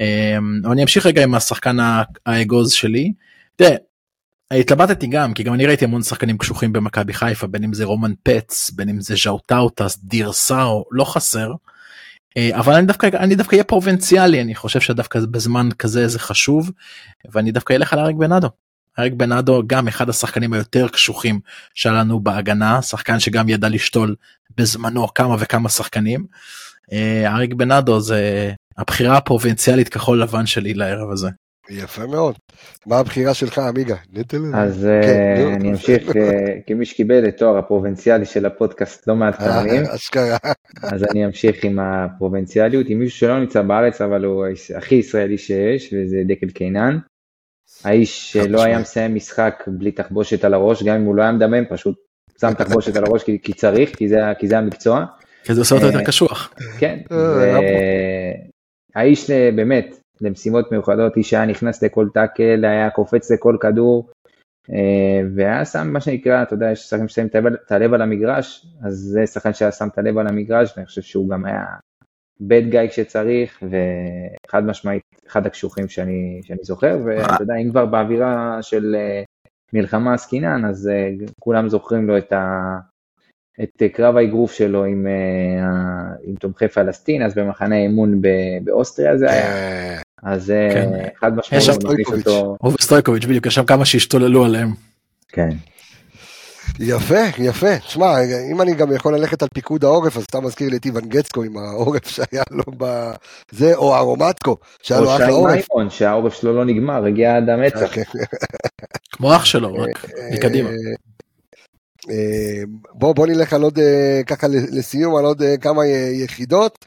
אה, 0.00 0.36
אני 0.72 0.82
אמשיך 0.82 1.06
רגע 1.06 1.22
עם 1.22 1.34
השחקן 1.34 1.76
האגוז 2.26 2.72
שלי. 2.72 3.12
תראה, 3.56 3.76
התלבטתי 4.50 5.06
גם 5.06 5.34
כי 5.34 5.42
גם 5.42 5.54
אני 5.54 5.66
ראיתי 5.66 5.84
המון 5.84 6.02
שחקנים 6.02 6.38
קשוחים 6.38 6.72
במכבי 6.72 7.12
חיפה 7.12 7.46
בין 7.46 7.64
אם 7.64 7.74
זה 7.74 7.84
רומן 7.84 8.12
פץ 8.22 8.70
בין 8.70 8.88
אם 8.88 9.00
זה 9.00 9.14
ז'אוטאוטס 9.24 9.98
דיר 10.04 10.32
סאו 10.32 10.84
לא 10.90 11.04
חסר. 11.04 11.52
אה, 12.36 12.50
אבל 12.52 12.74
אני 12.74 12.86
דווקא 12.86 13.06
אני 13.06 13.34
דווקא 13.34 13.54
אהיה 13.54 13.64
פרובינציאלי 13.64 14.40
אני 14.40 14.54
חושב 14.54 14.80
שדווקא 14.80 15.20
בזמן 15.30 15.68
כזה 15.78 16.08
זה 16.08 16.18
חשוב 16.18 16.70
ואני 17.32 17.52
דווקא 17.52 17.72
אלך 17.72 17.92
על 17.92 17.98
אריק 17.98 18.16
בנאדו. 18.16 18.48
אריק 18.98 19.12
בנאדו 19.12 19.62
גם 19.66 19.88
אחד 19.88 20.08
השחקנים 20.08 20.52
היותר 20.52 20.88
קשוחים 20.88 21.40
שלנו 21.74 22.20
בהגנה 22.20 22.82
שחקן 22.82 23.20
שגם 23.20 23.48
ידע 23.48 23.68
לשתול 23.68 24.14
בזמנו 24.56 25.14
כמה 25.14 25.36
וכמה 25.38 25.68
שחקנים. 25.68 26.26
אה, 26.92 27.34
אריק 27.34 27.54
בנאדו 27.54 28.00
זה 28.00 28.52
הבחירה 28.78 29.16
הפרובינציאלית 29.16 29.88
כחול 29.88 30.22
לבן 30.22 30.46
שלי 30.46 30.74
לערב 30.74 31.10
הזה. 31.10 31.28
יפה 31.70 32.06
מאוד. 32.06 32.34
מה 32.86 32.98
הבחירה 32.98 33.34
שלך, 33.34 33.58
עמיגה? 33.58 33.96
אז 34.54 34.88
כן, 35.02 35.36
אה. 35.36 35.54
אני 35.54 35.70
אמשיך, 35.70 36.16
אה, 36.16 36.54
כמי 36.66 36.86
שקיבל 36.86 37.28
את 37.28 37.36
תואר 37.36 37.58
הפרובינציאלי 37.58 38.24
של 38.24 38.46
הפודקאסט 38.46 39.08
לא 39.08 39.14
מעט 39.16 39.42
פעמים, 39.42 39.82
אשכרה. 39.94 40.36
אז 40.82 41.04
אני 41.10 41.26
אמשיך 41.26 41.64
עם 41.64 41.78
הפרובינציאליות, 41.78 42.86
עם 42.88 42.98
מישהו 42.98 43.18
שלא 43.18 43.40
נמצא 43.40 43.62
בארץ, 43.62 44.00
אבל 44.00 44.24
הוא 44.24 44.46
הכי 44.76 44.94
ישראלי 44.94 45.38
שיש, 45.38 45.92
וזה 45.92 46.16
דקל 46.28 46.48
קינן. 46.48 46.98
האיש 47.84 48.32
שלא 48.32 48.62
היה. 48.62 48.78
מסיים 48.78 49.14
משחק 49.14 49.64
בלי 49.66 49.92
תחבושת 49.92 50.44
על 50.44 50.54
הראש, 50.54 50.82
גם 50.82 50.96
אם 50.96 51.04
הוא 51.04 51.14
לא 51.14 51.22
היה 51.22 51.32
מדמם, 51.32 51.64
פשוט 51.68 51.96
שם 52.40 52.54
תחבושת 52.54 52.96
על 52.96 53.04
הראש 53.04 53.22
כי, 53.22 53.38
כי 53.42 53.52
צריך, 53.52 53.96
כי 53.96 54.08
זה, 54.08 54.16
כי 54.38 54.48
זה 54.48 54.58
המקצוע. 54.58 55.04
כי 55.44 55.54
זה 55.54 55.60
עושה 55.60 55.74
אותו 55.74 55.86
אה, 55.86 55.92
יותר 55.92 56.04
קשוח. 56.04 56.54
כן, 56.78 56.98
אה, 57.12 58.32
האיש 58.94 59.30
אה, 59.30 59.50
באמת 59.56 59.96
למשימות 60.20 60.72
מיוחדות, 60.72 61.16
איש 61.16 61.34
היה 61.34 61.46
נכנס 61.46 61.82
לכל 61.82 62.08
טאקל, 62.14 62.64
היה 62.64 62.90
קופץ 62.90 63.30
לכל 63.30 63.56
כדור, 63.60 64.10
אה, 64.70 65.20
והיה 65.36 65.64
שם 65.64 65.88
מה 65.92 66.00
שנקרא, 66.00 66.42
אתה 66.42 66.54
יודע, 66.54 66.70
יש 66.70 66.80
שחקנים 66.80 67.08
ששמים 67.08 67.28
את 67.66 67.72
הלב 67.72 67.94
על 67.94 68.02
המגרש, 68.02 68.66
אז 68.82 68.94
זה 68.94 69.26
שחקן 69.26 69.52
שהיה 69.52 69.72
שם 69.72 69.88
את 69.92 69.98
הלב 69.98 70.18
על 70.18 70.26
המגרש, 70.26 70.72
ואני 70.76 70.86
חושב 70.86 71.02
שהוא 71.02 71.28
גם 71.28 71.44
היה 71.44 71.64
בד 72.46 72.62
גיא 72.68 72.86
כשצריך, 72.88 73.62
וחד 73.62 74.66
משמעית, 74.66 75.02
אחד 75.28 75.46
הקשוחים 75.46 75.88
שאני, 75.88 76.40
שאני 76.42 76.58
זוכר, 76.62 76.98
ואתה 77.04 77.42
יודע, 77.42 77.54
אם 77.54 77.70
כבר 77.70 77.86
באווירה 77.86 78.58
של 78.62 78.94
אה, 78.98 79.22
מלחמה 79.72 80.14
עסקינן, 80.14 80.64
אז 80.64 80.88
אה, 80.88 81.10
כולם 81.40 81.68
זוכרים 81.68 82.06
לו 82.06 82.18
את 82.18 82.32
ה... 82.32 82.76
את 83.62 83.82
קרב 83.92 84.16
האגרוף 84.16 84.52
שלו 84.52 84.84
עם, 84.84 85.06
אה, 85.06 85.62
עם 86.24 86.34
תומכי 86.34 86.68
פלסטין, 86.68 87.22
אז 87.22 87.34
במחנה 87.34 87.76
אימון 87.76 88.20
באוסטריה 88.64 89.18
זה 89.18 89.30
היה, 89.30 90.00
אז 90.22 90.52
כן. 90.72 90.90
חד 91.16 91.36
משמעית, 91.36 91.62
יש 91.62 91.66
שם 91.66 91.72
סטויקוביץ'. 92.80 93.24
בדיוק 93.24 93.46
יש 93.46 93.54
שם 93.54 93.64
כמה 93.64 93.84
שהשתוללו 93.84 94.44
עליהם. 94.44 94.68
כן, 95.28 95.50
יפה, 96.80 97.20
יפה. 97.38 97.80
שמע, 97.80 98.14
אם 98.52 98.62
אני 98.62 98.74
גם 98.74 98.92
יכול 98.92 99.16
ללכת 99.16 99.42
על 99.42 99.48
פיקוד 99.54 99.84
העורף, 99.84 100.16
אז 100.16 100.24
אתה 100.24 100.40
מזכיר 100.40 100.68
לי 100.68 100.76
את 100.76 100.84
איוון 100.84 101.08
גצקו 101.08 101.42
עם 101.42 101.56
העורף 101.56 102.06
שהיה 102.14 102.42
לו 102.50 102.64
בזה, 102.76 103.74
או 103.74 103.96
ארומטקו, 103.96 104.56
שהיה 104.82 105.00
או 105.00 105.04
לו 105.04 105.10
שי 105.10 105.16
אחלה 105.16 105.28
עורף. 105.28 105.66
מימון, 105.70 105.90
שהעורף 105.90 106.34
שלו 106.34 106.54
לא 106.54 106.64
נגמר, 106.64 107.04
הגיע 107.06 107.36
עד 107.36 107.48
המצח, 107.48 107.94
כן. 107.94 108.02
כמו 109.12 109.36
אח 109.36 109.44
שלו 109.44 109.74
רק 109.74 110.06
מקדימה. 110.32 110.68
אה, 110.68 110.74
אה, 112.10 112.62
בוא 112.94 113.14
בוא 113.14 113.26
נלך 113.26 113.52
על 113.52 113.62
עוד 113.62 113.78
אה, 113.78 114.20
ככה 114.26 114.46
לסיום 114.48 115.16
על 115.16 115.24
עוד 115.24 115.42
אה, 115.42 115.56
כמה 115.56 115.86
יחידות. 116.24 116.84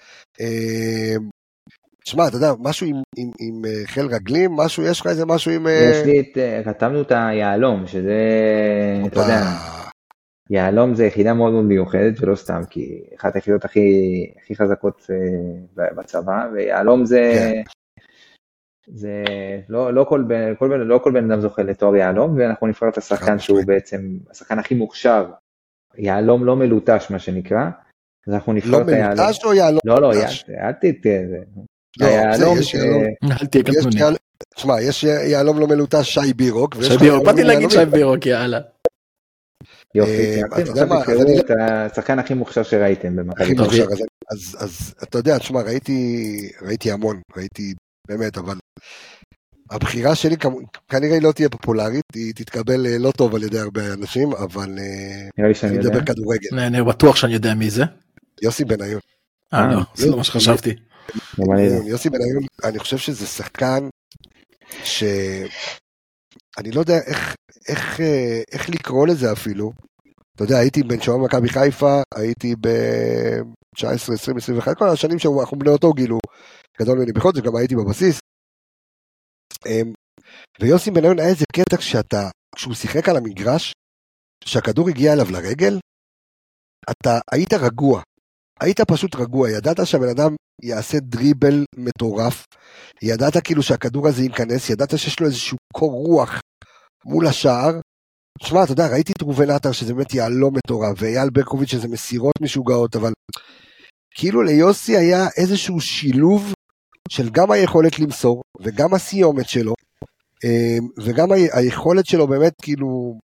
אה, 2.08 2.12
שמע 2.12 2.28
אתה 2.28 2.36
יודע 2.36 2.51
משהו 2.60 2.88
עם, 2.88 2.95
עם, 3.18 3.32
עם 3.39 3.66
אה, 3.66 3.88
חיל 3.88 4.06
רגלים 4.06 4.51
משהו 4.56 4.84
יש 4.84 4.99
לך 4.99 5.08
איזה 5.08 5.26
משהו 5.26 5.51
עם. 5.51 5.68
אה, 5.68 5.91
יש 5.91 6.06
לי 6.06 6.20
את, 6.20 6.38
אה, 6.38 6.62
רתמנו 6.66 7.01
את 7.01 7.12
היהלום, 7.12 7.88
שזה, 7.88 8.20
אתה 9.08 9.20
יודע. 9.20 9.41
יהלום 10.49 10.95
זה 10.95 11.06
יחידה 11.06 11.34
מאוד 11.34 11.53
מאוד 11.53 11.66
מיוחדת, 11.66 12.22
ולא 12.22 12.36
סתם, 12.36 12.62
כי 12.70 13.03
אחת 13.20 13.36
היחידות 13.36 13.66
הכי, 13.66 13.89
הכי 14.43 14.56
חזקות 14.56 15.08
בצבא, 15.76 16.47
ויהלום 16.53 17.06
זה, 17.06 17.32
כן. 17.36 17.62
זה 18.88 19.24
לא, 19.70 19.93
לא, 19.93 20.06
כל 20.10 20.24
בן, 20.28 20.56
כל 20.60 20.70
בן, 20.70 20.80
לא 20.80 20.99
כל 21.03 21.12
בן 21.12 21.32
אדם 21.32 21.41
זוכה 21.41 21.64
לתואר 21.64 21.95
יהלום, 21.95 22.38
ואנחנו 22.38 22.68
נבחר 22.68 22.89
את 22.89 22.97
השחקן 22.97 23.39
שהוא 23.39 23.60
משמעית. 23.60 23.68
בעצם 23.68 24.18
השחקן 24.32 24.60
הכי 24.60 24.76
מוכשר, 24.76 25.32
יהלום 25.97 26.45
לא 26.45 26.56
מלוטש 26.56 27.12
מה 27.12 27.20
שנקרא, 27.20 27.70
אז 28.28 28.34
אנחנו 28.34 28.53
נבחר 28.53 28.72
לא 28.72 28.82
את 28.82 28.88
היהלום. 28.88 29.26
מלוטש 29.26 29.43
או 29.45 29.53
יהלום? 29.53 29.80
לא, 29.86 30.01
לא, 30.01 30.12
אל 30.12 30.18
זה. 31.30 31.66
לא, 32.00 32.06
יהלום. 32.06 32.58
קטנוני. 33.50 34.00
יהל- 34.00 34.16
שמע 34.58 34.82
יש 34.82 35.04
יהלום 35.04 35.60
לא 35.60 35.68
מלוטש 35.68 36.14
שי 36.14 36.34
בירוק. 36.36 36.76
שי 36.84 36.98
בירוק, 36.98 37.26
באתי 37.26 37.43
להגיד. 37.43 37.70
שי 37.70 37.86
בירוק 37.86 38.26
יאללה. 38.26 38.60
יופי, 39.96 40.12
אה, 40.43 40.62
עכשיו 40.62 40.86
תבחרו 40.88 41.39
את 41.39 41.52
השחקן 41.60 42.20
הכי 42.20 42.34
מוכשר 42.34 42.64
שראיתם 42.64 43.16
במכבי 43.16 43.43
הכי 43.43 43.56
תל 43.56 43.62
אביב. 43.64 43.84
מוכשר, 43.84 44.04
אז, 44.60 44.93
אתה 45.04 45.18
יודע, 45.18 45.38
תשמע, 45.38 45.62
ראיתי, 45.62 46.38
ראיתי 46.62 46.91
המון, 46.91 47.22
ראיתי 47.38 47.74
באמת, 48.08 48.38
אבל 48.38 48.56
הבחירה 49.72 50.16
שלי 50.16 50.36
כנראה 50.89 51.20
לא 51.20 51.32
תהיה 51.32 51.50
פופולרית, 51.50 52.04
היא 52.16 52.34
תתקבל 52.36 52.86
אה, 52.88 52.98
לא 52.98 53.12
טוב 53.12 53.36
על 53.36 53.43
ידי 53.43 53.60
הרבה 53.60 53.93
אנשים, 53.93 54.32
אבל 54.32 54.70
אה, 54.80 55.28
נראה 55.38 55.48
לי 55.50 55.56
שאני 55.56 55.72
אני. 55.78 55.80
מדבר 55.80 56.06
כדורגל. 56.06 56.60
אני 56.60 56.84
בטוח 56.84 57.16
שאני 57.16 57.34
יודע 57.34 57.54
מי 57.54 57.70
זה. 57.70 57.84
יוסי 58.41 58.66
בניון. 58.66 59.00
אה 59.54 59.60
אה, 59.60 59.74
לא, 59.74 59.82
זה 59.96 60.10
לא 60.10 60.18
מה 60.18 60.24
שחשבתי. 60.24 60.74
לא. 61.38 61.45
יוסי 61.88 62.10
בניון, 62.10 62.43
אני 62.64 62.80
חושב 62.80 62.97
שזה 62.97 63.28
שחקן 63.28 63.89
ש... 64.84 65.03
אני 66.58 66.72
לא 66.72 66.80
יודע 66.80 66.97
איך, 67.06 67.36
איך, 67.68 68.01
אה, 68.01 68.41
איך 68.51 68.70
לקרוא 68.70 69.08
לזה 69.08 69.32
אפילו. 69.32 69.72
אתה 70.36 70.43
יודע, 70.43 70.58
הייתי 70.58 70.84
בן 70.84 71.01
שוער 71.01 71.18
מכבי 71.18 71.49
חיפה, 71.49 72.01
הייתי 72.16 72.56
ב-19, 72.62 74.14
20, 74.14 74.38
21, 74.38 74.78
כל 74.78 74.89
השנים 74.89 75.20
שאנחנו 75.20 75.60
בני 75.60 75.70
אותו 75.70 75.93
גיל, 75.93 76.10
הוא 76.10 76.22
גדול 76.82 76.97
ממני 76.97 77.12
בכל 77.12 77.32
זאת, 77.36 77.43
גם 77.43 77.56
הייתי 77.56 77.76
בבסיס. 77.76 78.20
אמ, 79.66 79.93
ויוסי 80.62 80.91
בניון 80.91 81.20
היה 81.20 81.30
איזה 81.30 81.45
קטע 81.53 81.82
שאתה, 81.82 82.30
כשהוא 82.56 82.74
שיחק 82.74 83.10
על 83.10 83.18
המגרש, 83.18 83.74
שהכדור 84.43 84.89
הגיע 84.89 85.14
אליו 85.14 85.32
לרגל, 85.32 85.80
אתה 86.91 87.20
היית 87.32 87.53
רגוע. 87.53 88.01
היית 88.60 88.82
פשוט 88.82 89.16
רגוע, 89.16 89.49
ידעת 89.49 89.88
שהבן 89.88 90.10
אדם 90.10 90.36
יעשה 90.64 90.97
דריבל 90.99 91.66
מטורף, 91.78 92.45
ידעת 93.01 93.38
כאילו 93.43 93.64
שהכדור 93.64 94.08
הזה 94.08 94.24
ייכנס, 94.24 94.70
ידעת 94.70 94.99
שיש 94.99 95.20
לו 95.20 95.26
איזשהו 95.26 95.58
קור 95.74 95.91
רוח 95.91 96.41
מול 97.06 97.28
השער. 97.28 97.80
שמע, 98.39 98.64
אתה 98.64 98.72
יודע, 98.72 98.88
ראיתי 98.88 99.12
את 99.12 99.22
ראובן 99.22 99.49
עטר 99.49 99.72
שזה 99.72 99.93
באמת 99.93 100.14
יהלום 100.14 100.56
מטורף, 100.56 100.97
ואייל 100.97 101.30
ברקוביץ' 101.30 101.70
שזה 101.70 101.88
מסירות 101.88 102.34
משוגעות, 102.41 102.95
אבל 102.95 103.14
כאילו 104.16 104.43
ליוסי 104.43 104.97
היה 104.97 105.28
איזשהו 105.38 105.82
שילוב 105.82 106.53
של 107.10 107.30
גם 107.30 107.51
היכולת 107.51 107.99
למסור, 107.99 108.41
וגם 108.60 108.93
הסיומת 108.93 109.49
שלו, 109.49 109.74
אה, 110.45 110.78
וגם 111.03 111.32
היכולת 111.32 112.06
שלו 112.06 112.28
באמת 112.28 112.53
כאילו, 112.62 113.20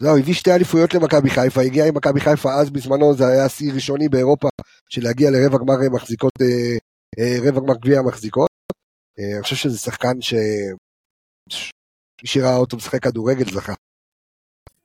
הוא 0.00 0.18
הביא 0.18 0.34
שתי 0.34 0.52
אליפויות 0.52 0.94
למכבי 0.94 1.30
חיפה, 1.30 1.60
הגיע 1.60 1.86
עם 1.86 1.94
מכבי 1.94 2.20
חיפה 2.20 2.54
אז 2.54 2.70
בזמנו, 2.70 3.14
זה 3.16 3.26
היה 3.26 3.48
שיא 3.48 3.72
ראשוני 3.72 4.08
באירופה 4.08 4.48
של 4.88 5.02
להגיע 5.02 5.30
לרבע 5.30 5.58
גמר 5.58 5.82
אה, 5.82 5.88
מחזיקות, 5.88 6.32
אה, 6.40 6.76
אה, 7.18 7.48
רבע 7.48 7.60
גמר 7.60 7.76
גביע 7.76 7.98
המחזיקות. 7.98 8.50
אה, 9.18 9.34
אני 9.34 9.42
חושב 9.42 9.56
שזה 9.56 9.78
שחקן 9.78 10.20
ש... 10.20 10.34
מי 12.22 12.28
שראה 12.28 12.56
אותו 12.56 12.76
משחק 12.76 13.02
כדורגל 13.02 13.44
זכה. 13.52 13.74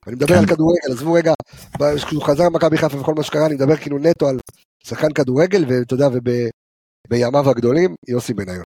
אני 0.08 0.16
מדבר 0.16 0.36
כן. 0.36 0.40
על 0.40 0.46
כדורגל, 0.46 0.92
עזבו 0.92 1.14
רגע, 1.14 1.34
כשהוא 1.96 2.24
חזר 2.24 2.44
למכבי 2.44 2.78
חיפה 2.78 3.02
וכל 3.02 3.14
מה 3.14 3.24
שקרה, 3.24 3.46
אני 3.46 3.56
מדבר 3.56 3.78
כאילו 3.78 3.98
נטו 4.00 4.28
על 4.28 4.40
שחקן 4.84 5.14
כדורגל, 5.14 5.66
ואתה 5.68 5.94
יודע, 5.94 6.08
ובימיו 7.08 7.50
הגדולים, 7.50 7.96
יוסי 8.08 8.34
בניון. 8.34 8.64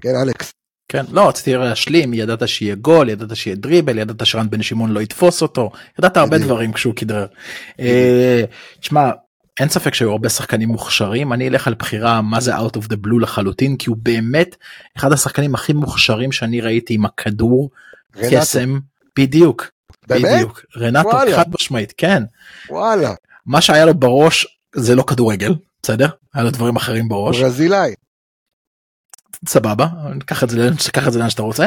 כן, 0.00 0.14
אלכס. 0.22 0.52
כן, 0.88 1.04
לא, 1.10 1.28
רציתי 1.28 1.54
להשלים, 1.54 2.14
ידעת 2.14 2.48
שיהיה 2.48 2.74
גול, 2.74 3.08
ידעת 3.08 3.36
שיהיה 3.36 3.56
דריבל, 3.56 3.98
ידעת 3.98 4.26
שרן 4.26 4.50
בן 4.50 4.62
שמעון 4.62 4.90
לא 4.90 5.00
יתפוס 5.00 5.42
אותו, 5.42 5.70
ידעת 5.98 6.16
הרבה. 6.16 6.38
דברים 6.38 6.72
כשהוא 6.72 6.94
כדרר. 6.94 7.26
אה, 7.80 8.44
תשמע, 8.80 9.10
אין 9.60 9.68
ספק 9.68 9.94
שהיו 9.94 10.10
הרבה 10.10 10.28
שחקנים 10.28 10.68
מוכשרים, 10.68 11.32
אני 11.32 11.48
אלך 11.48 11.66
על 11.66 11.74
בחירה 11.74 12.22
מה 12.22 12.40
זה 12.40 12.56
out 12.56 12.76
of 12.76 12.84
the 12.84 12.96
blue 13.06 13.20
לחלוטין, 13.20 13.76
כי 13.76 13.90
הוא 13.90 13.96
באמת 14.02 14.56
אחד 14.96 15.12
השחקנים 15.12 15.54
הכי 15.54 15.72
מוכשרים 15.72 16.32
שאני 16.32 16.60
ראיתי 16.60 16.94
עם 16.94 17.04
הכדור. 17.04 17.70
קסם, 18.30 18.78
בדיוק, 19.18 19.70
באמת? 20.08 20.24
בדיוק, 20.34 20.64
רנטו. 20.76 21.10
חד 21.36 21.46
משמעית, 21.54 21.94
כן, 21.96 22.22
וואלה, 22.70 23.14
מה 23.46 23.60
שהיה 23.60 23.84
לו 23.84 23.94
בראש 23.94 24.58
זה 24.74 24.94
לא 24.94 25.02
כדורגל, 25.02 25.54
בסדר? 25.82 26.08
היה 26.34 26.44
לו 26.44 26.50
דברים 26.50 26.76
אחרים 26.76 27.08
בראש. 27.08 27.40
ברזילאי. 27.40 27.94
סבבה, 29.46 29.86
קח 30.26 30.44
את 30.44 30.50
זה 30.50 30.70
קח 30.92 31.08
את 31.08 31.12
זה 31.12 31.18
לאן 31.18 31.30
שאתה 31.30 31.42
רוצה, 31.42 31.66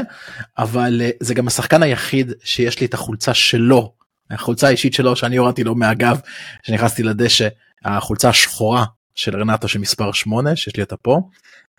אבל 0.57 1.01
אה, 1.01 1.09
זה 1.19 1.33
גם 1.33 1.47
השחקן 1.47 1.83
היחיד 1.83 2.31
שיש 2.43 2.79
לי 2.79 2.85
את 2.85 2.93
החולצה 2.93 3.33
שלו, 3.33 3.93
החולצה 4.31 4.67
האישית 4.67 4.93
שלו 4.93 5.15
שאני 5.15 5.37
הורדתי 5.37 5.63
לו 5.63 5.75
מהגב, 5.75 6.19
כשנכנסתי 6.63 7.03
לדשא, 7.03 7.47
החולצה 7.85 8.29
השחורה 8.29 8.85
של 9.15 9.41
רנטו 9.41 9.67
של 9.67 9.79
מספר 9.79 10.11
8, 10.11 10.55
שיש 10.55 10.75
לי 10.75 10.83
אותה 10.83 10.97
פה. 10.97 11.21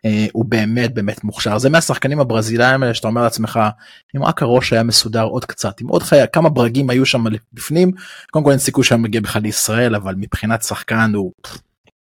אה, 0.04 0.26
הוא 0.32 0.44
באמת 0.44 0.94
באמת 0.94 1.24
מוכשר 1.24 1.58
זה 1.58 1.70
מהשחקנים 1.70 2.20
הברזילאים 2.20 2.82
האלה 2.82 2.94
שאתה 2.94 3.08
אומר 3.08 3.22
לעצמך 3.22 3.60
אם 4.16 4.24
רק 4.24 4.42
הראש 4.42 4.72
היה 4.72 4.82
מסודר 4.82 5.22
עוד 5.22 5.44
קצת 5.44 5.82
אם 5.82 5.88
עוד 5.88 6.02
חיה 6.02 6.26
כמה 6.26 6.48
ברגים 6.48 6.90
היו 6.90 7.06
שם 7.06 7.24
בפנים 7.52 7.92
קודם 8.30 8.44
כל 8.44 8.50
אין 8.50 8.58
סיכוי 8.58 8.84
שהיה 8.84 8.98
מגיע 8.98 9.20
בכלל 9.20 9.42
לישראל 9.42 9.94
אבל 9.94 10.14
מבחינת 10.18 10.62
שחקן 10.62 11.12
הוא 11.14 11.32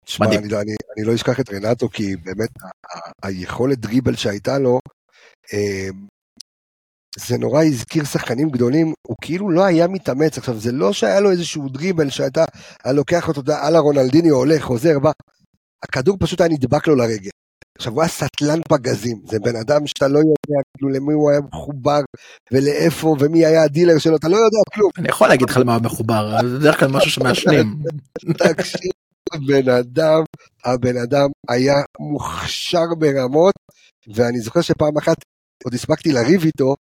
תשמע, 0.05 0.27
מדהים. 0.27 0.41
אני, 0.41 0.49
לא- 0.49 0.61
אני, 0.61 0.75
אני 0.97 1.05
לא 1.05 1.15
אשכח 1.15 1.39
את 1.39 1.49
רנטו, 1.53 1.89
כי 1.89 2.15
באמת 2.15 2.49
היכולת 3.23 3.79
דריבל 3.79 4.15
שהייתה 4.15 4.59
לו, 4.59 4.79
אה, 5.53 5.89
זה 7.19 7.37
נורא 7.37 7.63
הזכיר 7.63 8.03
שחקנים 8.03 8.49
גדולים, 8.49 8.93
הוא 9.07 9.15
כאילו 9.21 9.49
לא 9.49 9.65
היה 9.65 9.87
מתאמץ. 9.87 10.37
עכשיו, 10.37 10.59
זה 10.59 10.71
לא 10.71 10.93
שהיה 10.93 11.19
לו 11.19 11.31
איזשהו 11.31 11.69
דריבל 11.69 12.09
שהייתה, 12.09 12.45
היה 12.83 12.93
לוקח 12.93 13.27
אותו, 13.27 13.41
על 13.61 13.75
הרונלדיניו, 13.75 14.35
הולך, 14.35 14.63
חוזר, 14.63 14.99
בא. 14.99 15.11
הכדור 15.83 16.17
פשוט 16.19 16.41
היה 16.41 16.49
נדבק 16.49 16.87
לו 16.87 16.95
לרגל. 16.95 17.29
עכשיו, 17.77 17.93
הוא 17.93 18.01
היה 18.01 18.09
סטלן 18.09 18.59
פגזים, 18.69 19.21
זה 19.25 19.39
בן 19.39 19.55
אדם 19.55 19.87
שאתה 19.87 20.07
לא 20.07 20.17
יודע 20.17 20.61
כאילו 20.77 20.89
למי 20.89 21.13
הוא 21.13 21.31
היה 21.31 21.39
מחובר, 21.53 21.99
ולאיפה, 22.51 23.15
ומי 23.19 23.45
היה 23.45 23.63
הדילר 23.63 23.97
שלו, 23.97 24.15
אתה 24.15 24.27
לא 24.27 24.35
יודע 24.35 24.57
כלום. 24.73 24.91
אני 24.97 25.09
יכול 25.09 25.27
להגיד 25.27 25.49
לך 25.49 25.57
למה 25.57 25.75
הוא 25.75 25.83
מחובר 25.83 26.37
זה 26.41 26.59
בדרך 26.59 26.79
כלל 26.79 26.91
משהו 26.91 27.11
שמעשנים 27.11 27.75
תקשיב, 28.43 28.91
הבן 29.33 29.69
אדם, 29.69 30.23
הבן 30.65 30.97
אדם 30.97 31.29
היה 31.49 31.75
מוכשר 31.99 32.85
ברמות, 32.99 33.53
ואני 34.15 34.39
זוכר 34.39 34.61
שפעם 34.61 34.97
אחת 34.97 35.17
עוד 35.63 35.73
הספקתי 35.73 36.11
לריב 36.11 36.43
איתו, 36.43 36.75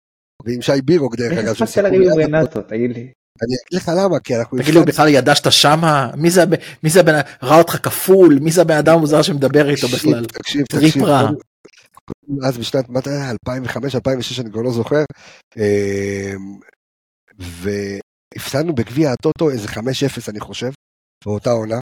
ועם 0.46 0.62
שי 0.62 0.82
בירוק 0.86 1.16
דרך 1.16 1.32
איך 1.32 1.40
אגב. 1.40 1.50
הספקת 1.50 1.68
ששיחקו 1.68 1.90
לריב 1.90 2.20
עם. 2.20 2.36
רנטו, 2.36 2.62
תגיד 2.62 2.92
לי? 2.92 3.12
אני 3.42 3.56
אגיד 3.68 3.82
לך 3.82 3.92
למה, 3.98 4.20
כי 4.20 4.36
אנחנו... 4.36 4.58
תגיד 4.58 4.74
לי, 4.74 4.80
הוא 4.80 4.88
בכלל 4.88 5.08
ידע 5.08 5.36
שאתה 5.36 5.52
שמה? 5.52 6.12
מי 6.18 6.32
זה, 6.32 6.44
מי 6.84 6.90
זה 6.90 7.00
הבן, 7.00 7.14
ראה 7.44 7.58
אותך 7.58 7.78
כפול? 7.84 8.40
מי 8.42 8.52
זה 8.52 8.62
הבן 8.62 8.78
אדם 8.78 8.96
המוזר 8.96 9.22
שמדבר 9.22 9.70
איתו 9.70 9.88
בכלל? 9.88 10.26
תקשיב, 10.26 10.66
תקשיב. 10.66 11.04
אז 12.44 12.58
בשנת, 12.58 12.90
מה 12.90 13.00
זה 13.06 13.12
היה? 13.12 13.30
2005, 13.30 13.96
2006, 13.96 14.40
אני 14.40 14.52
כבר 14.52 14.62
לא 14.62 14.72
זוכר. 14.72 15.04
אמ, 15.58 16.60
והפסדנו 17.40 18.76
בגביע 18.76 19.12
הטוטו 19.12 19.50
איזה 19.50 19.68
5-0, 19.68 19.80
אני 20.30 20.40
חושב, 20.40 20.72
באותה 21.26 21.52
עונה. 21.52 21.80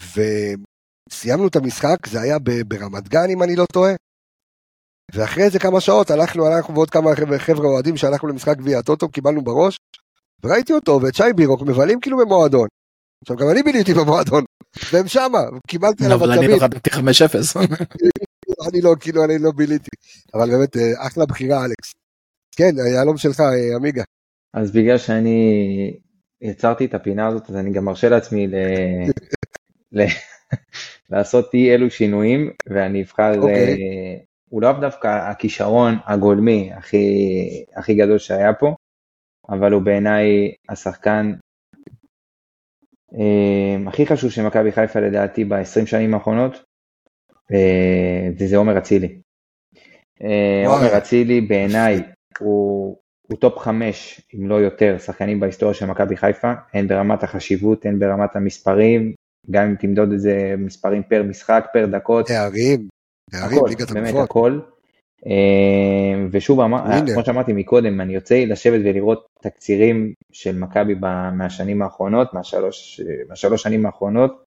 וסיימנו 0.00 1.48
את 1.48 1.56
המשחק, 1.56 2.06
זה 2.06 2.20
היה 2.20 2.38
ברמת 2.68 3.08
גן, 3.08 3.30
אם 3.30 3.42
אני 3.42 3.56
לא 3.56 3.66
טועה. 3.72 3.92
ואחרי 5.14 5.44
איזה 5.44 5.58
כמה 5.58 5.80
שעות 5.80 6.10
הלכנו, 6.10 6.46
הלכנו 6.46 6.74
ועוד 6.74 6.90
כמה 6.90 7.10
חבר'ה 7.38 7.66
אוהדים 7.66 7.96
שהלכנו 7.96 8.28
למשחק 8.28 8.56
גביע 8.56 8.78
הטוטו, 8.78 9.08
קיבלנו 9.08 9.44
בראש, 9.44 9.76
וראיתי 10.44 10.72
אותו 10.72 11.00
ואת 11.02 11.14
שי 11.14 11.32
בירוק 11.36 11.62
מבלים 11.62 12.00
כאילו 12.00 12.18
במועדון. 12.18 12.68
עכשיו 13.24 13.36
גם 13.36 13.50
אני 13.50 13.62
ביליתי 13.62 13.94
במועדון, 13.94 14.44
והם 14.92 15.08
שמה, 15.08 15.38
קיבלתי 15.66 16.04
עליו 16.04 16.16
עצבים. 16.16 16.38
אבל 16.38 16.44
אני 16.44 16.58
פחדתי 16.58 16.90
5-0. 16.90 17.58
אני 18.68 18.80
לא, 18.80 18.94
כאילו 19.00 19.24
אני 19.24 19.38
לא 19.38 19.50
ביליתי. 19.56 19.90
אבל 20.34 20.50
באמת, 20.50 20.76
אה, 20.76 21.06
אחלה 21.06 21.26
בחירה 21.26 21.64
אלכס. 21.64 21.92
כן, 22.56 22.70
היהלום 22.86 23.16
שלך, 23.16 23.40
אה, 23.40 23.76
עמיגה. 23.76 24.02
אז 24.54 24.72
בגלל 24.72 24.98
שאני 24.98 25.38
יצרתי 26.40 26.84
את 26.84 26.94
הפינה 26.94 27.26
הזאת, 27.26 27.50
אז 27.50 27.56
אני 27.56 27.72
גם 27.72 27.84
מרשה 27.84 28.08
לעצמי. 28.08 28.46
לעשות 31.10 31.54
אי 31.54 31.74
אלו 31.74 31.90
שינויים, 31.90 32.50
ואני 32.66 33.02
אבחר, 33.02 33.32
okay. 33.34 33.36
אוקיי. 33.36 33.68
אה, 33.68 34.16
הוא 34.48 34.62
לאו 34.62 34.72
דווקא 34.72 35.30
הכישרון 35.30 35.94
הגולמי 36.04 36.70
הכי, 36.72 37.64
הכי 37.76 37.94
גדול 37.94 38.18
שהיה 38.18 38.54
פה, 38.54 38.74
אבל 39.48 39.72
הוא 39.72 39.82
בעיניי 39.82 40.54
השחקן 40.68 41.32
אה, 43.14 43.88
הכי 43.88 44.06
חשוב 44.06 44.30
של 44.30 44.42
מכבי 44.42 44.72
חיפה 44.72 45.00
לדעתי 45.00 45.44
ב-20 45.44 45.86
שנים 45.86 46.14
האחרונות, 46.14 46.64
אה, 47.52 48.28
וזה 48.38 48.56
עומר 48.56 48.78
אצילי. 48.78 49.20
עומר 50.66 50.98
אצילי 50.98 51.40
בעיניי 51.40 52.02
הוא, 52.38 52.96
הוא 53.22 53.38
top 53.38 53.58
5, 53.58 54.20
אם 54.34 54.48
לא 54.48 54.54
יותר, 54.54 54.98
שחקנים 54.98 55.40
בהיסטוריה 55.40 55.74
של 55.74 55.86
מכבי 55.86 56.16
חיפה, 56.16 56.52
הן 56.74 56.88
ברמת 56.88 57.22
החשיבות, 57.22 57.86
הן 57.86 57.98
ברמת 57.98 58.36
המספרים, 58.36 59.14
גם 59.50 59.64
אם 59.64 59.74
תמדוד 59.74 60.12
את 60.12 60.20
זה 60.20 60.54
מספרים 60.58 61.02
פר 61.02 61.22
משחק, 61.22 61.66
פר 61.72 61.86
דקות. 61.86 62.26
תארים, 62.26 62.88
תארים, 63.30 63.66
ליגת 63.66 63.90
באמת 63.90 64.14
הכל. 64.14 64.60
אה, 65.26 66.26
ושוב, 66.30 66.60
כמו 67.14 67.24
שאמרתי 67.24 67.52
מקודם, 67.52 68.00
אני 68.00 68.14
יוצא 68.14 68.44
לשבת 68.46 68.80
ולראות 68.84 69.26
תקצירים 69.42 70.12
של 70.32 70.58
מכבי 70.58 70.94
מהשנים 71.32 71.82
האחרונות, 71.82 72.34
מהשלוש, 72.34 73.00
מהשלוש 73.28 73.62
שנים 73.62 73.86
האחרונות, 73.86 74.44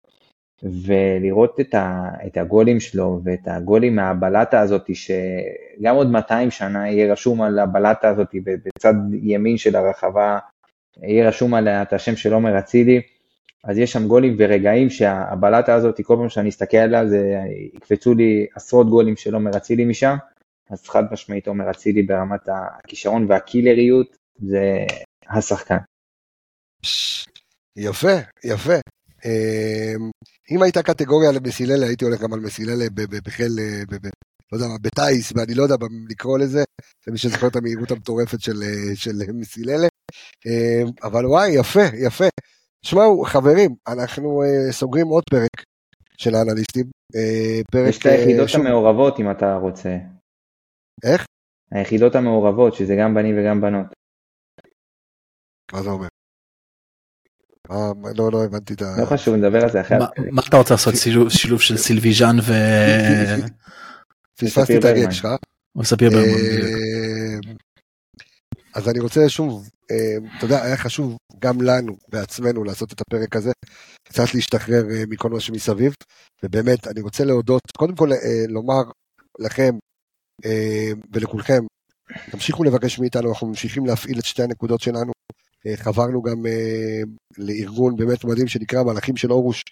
ולראות 0.63 1.59
את, 1.59 1.73
ה, 1.73 2.09
את 2.27 2.37
הגולים 2.37 2.79
שלו 2.79 3.21
ואת 3.23 3.47
הגולים 3.47 3.95
מהבלטה 3.95 4.59
הזאת, 4.59 4.89
שגם 4.93 5.95
עוד 5.95 6.11
200 6.11 6.51
שנה 6.51 6.89
יהיה 6.89 7.11
רשום 7.11 7.41
על 7.41 7.59
הבלטה 7.59 8.09
הזאת 8.09 8.27
בצד 8.43 8.93
ימין 9.21 9.57
של 9.57 9.75
הרחבה, 9.75 10.37
יהיה 11.03 11.27
רשום 11.27 11.53
עליה 11.53 11.81
את 11.81 11.93
השם 11.93 12.15
של 12.15 12.33
עומר 12.33 12.59
אצילי. 12.59 13.01
אז 13.63 13.77
יש 13.77 13.91
שם 13.91 14.07
גולים 14.07 14.35
ורגעים 14.39 14.89
שהבלטה 14.89 15.75
הזאת, 15.75 16.01
כל 16.01 16.15
פעם 16.19 16.29
שאני 16.29 16.49
אסתכל 16.49 16.77
עליה, 16.77 17.07
זה 17.07 17.31
יקפצו 17.75 18.13
לי 18.13 18.45
עשרות 18.55 18.89
גולים 18.89 19.15
של 19.15 19.33
עומר 19.33 19.57
אצילי 19.57 19.85
משם. 19.85 20.15
אז 20.69 20.87
חד 20.87 21.03
משמעית 21.11 21.47
עומר 21.47 21.71
אצילי 21.71 22.03
ברמת 22.03 22.41
הכישרון 22.47 23.25
והקילריות 23.29 24.17
זה 24.39 24.85
השחקן. 25.29 25.77
יפה, 27.77 28.17
יפה. 28.43 28.73
אמ, 29.25 30.11
אם 30.51 30.63
הייתה 30.63 30.83
קטגוריה 30.83 31.31
למסיללה, 31.31 31.85
הייתי 31.85 32.05
הולך 32.05 32.21
גם 32.21 32.33
על 32.33 32.39
מסיללה 32.39 32.85
בחיל, 33.25 33.51
לא 34.51 34.57
יודע 34.57 34.67
מה, 34.67 34.77
בטייס, 34.81 35.33
ואני 35.35 35.53
לא 35.53 35.63
יודע 35.63 35.75
לקרוא 36.09 36.39
לזה, 36.39 36.63
למי 37.07 37.17
שזוכר 37.17 37.47
את 37.47 37.55
המהירות 37.55 37.91
המטורפת 37.91 38.41
של, 38.41 38.63
של 38.95 39.11
מסיללה. 39.33 39.87
אמ, 40.45 40.91
אבל 41.03 41.25
וואי, 41.25 41.51
יפה, 41.51 41.83
יפה. 42.05 42.27
תשמעו, 42.83 43.23
חברים, 43.25 43.75
אנחנו 43.87 44.43
אה, 44.43 44.71
סוגרים 44.71 45.07
עוד 45.07 45.23
פרק 45.29 45.63
של 46.17 46.35
האנליסטים. 46.35 46.85
אה, 47.15 47.61
פרק... 47.71 47.89
יש 47.89 47.97
את 47.97 48.05
היחידות 48.05 48.49
אה, 48.55 48.59
המעורבות 48.59 49.19
אם 49.19 49.31
אתה 49.31 49.55
רוצה. 49.55 49.97
איך? 51.03 51.25
היחידות 51.71 52.15
המעורבות, 52.15 52.73
שזה 52.73 52.95
גם 52.99 53.13
בנים 53.13 53.35
וגם 53.39 53.61
בנות. 53.61 53.85
מה 55.73 55.83
זה 55.83 55.89
אומר? 55.89 56.07
לא, 58.17 58.31
לא 58.31 58.43
הבנתי 58.43 58.73
את 58.73 58.81
ה... 58.81 58.85
לא 59.01 59.05
חשוב, 59.05 59.35
נדבר 59.35 59.63
על 59.63 59.69
זה 59.69 59.81
אחרי. 59.81 59.97
מה 60.31 60.41
אתה 60.49 60.57
רוצה 60.57 60.73
לעשות? 60.73 60.93
שילוב 61.29 61.61
של 61.61 61.77
סילביז'אן 61.77 62.35
ו... 62.39 62.53
פספסתי 64.37 64.77
את 64.77 64.85
הגט 64.85 65.11
שלך. 65.11 65.27
וספיר 65.77 66.09
ברמון. 66.09 66.39
אז 68.75 68.89
אני 68.89 68.99
רוצה 68.99 69.29
שוב, 69.29 69.69
אה, 69.91 70.37
אתה 70.37 70.45
יודע, 70.45 70.63
היה 70.63 70.77
חשוב 70.77 71.17
גם 71.39 71.61
לנו 71.61 71.97
בעצמנו 72.07 72.63
לעשות 72.63 72.93
את 72.93 73.01
הפרק 73.01 73.35
הזה, 73.35 73.51
קצת 74.03 74.33
להשתחרר 74.33 74.83
אה, 74.91 75.03
מכל 75.09 75.29
מה 75.29 75.39
שמסביב, 75.39 75.93
ובאמת, 76.43 76.87
אני 76.87 77.01
רוצה 77.01 77.23
להודות, 77.23 77.61
קודם 77.77 77.95
כל 77.95 78.11
אה, 78.13 78.45
לומר 78.47 78.83
לכם 79.39 79.75
ולכולכם, 81.13 81.63
תמשיכו 82.31 82.63
לבקש 82.63 82.99
מאיתנו, 82.99 83.29
אנחנו 83.29 83.47
ממשיכים 83.47 83.85
להפעיל 83.85 84.19
את 84.19 84.25
שתי 84.25 84.43
הנקודות 84.43 84.81
שלנו. 84.81 85.11
חברנו 85.75 86.21
גם 86.21 86.45
לארגון 87.37 87.95
באמת 87.95 88.23
מדהים 88.23 88.47
שנקרא 88.47 88.83
מלאכים 88.83 89.17
של 89.17 89.31
אורוש, 89.31 89.63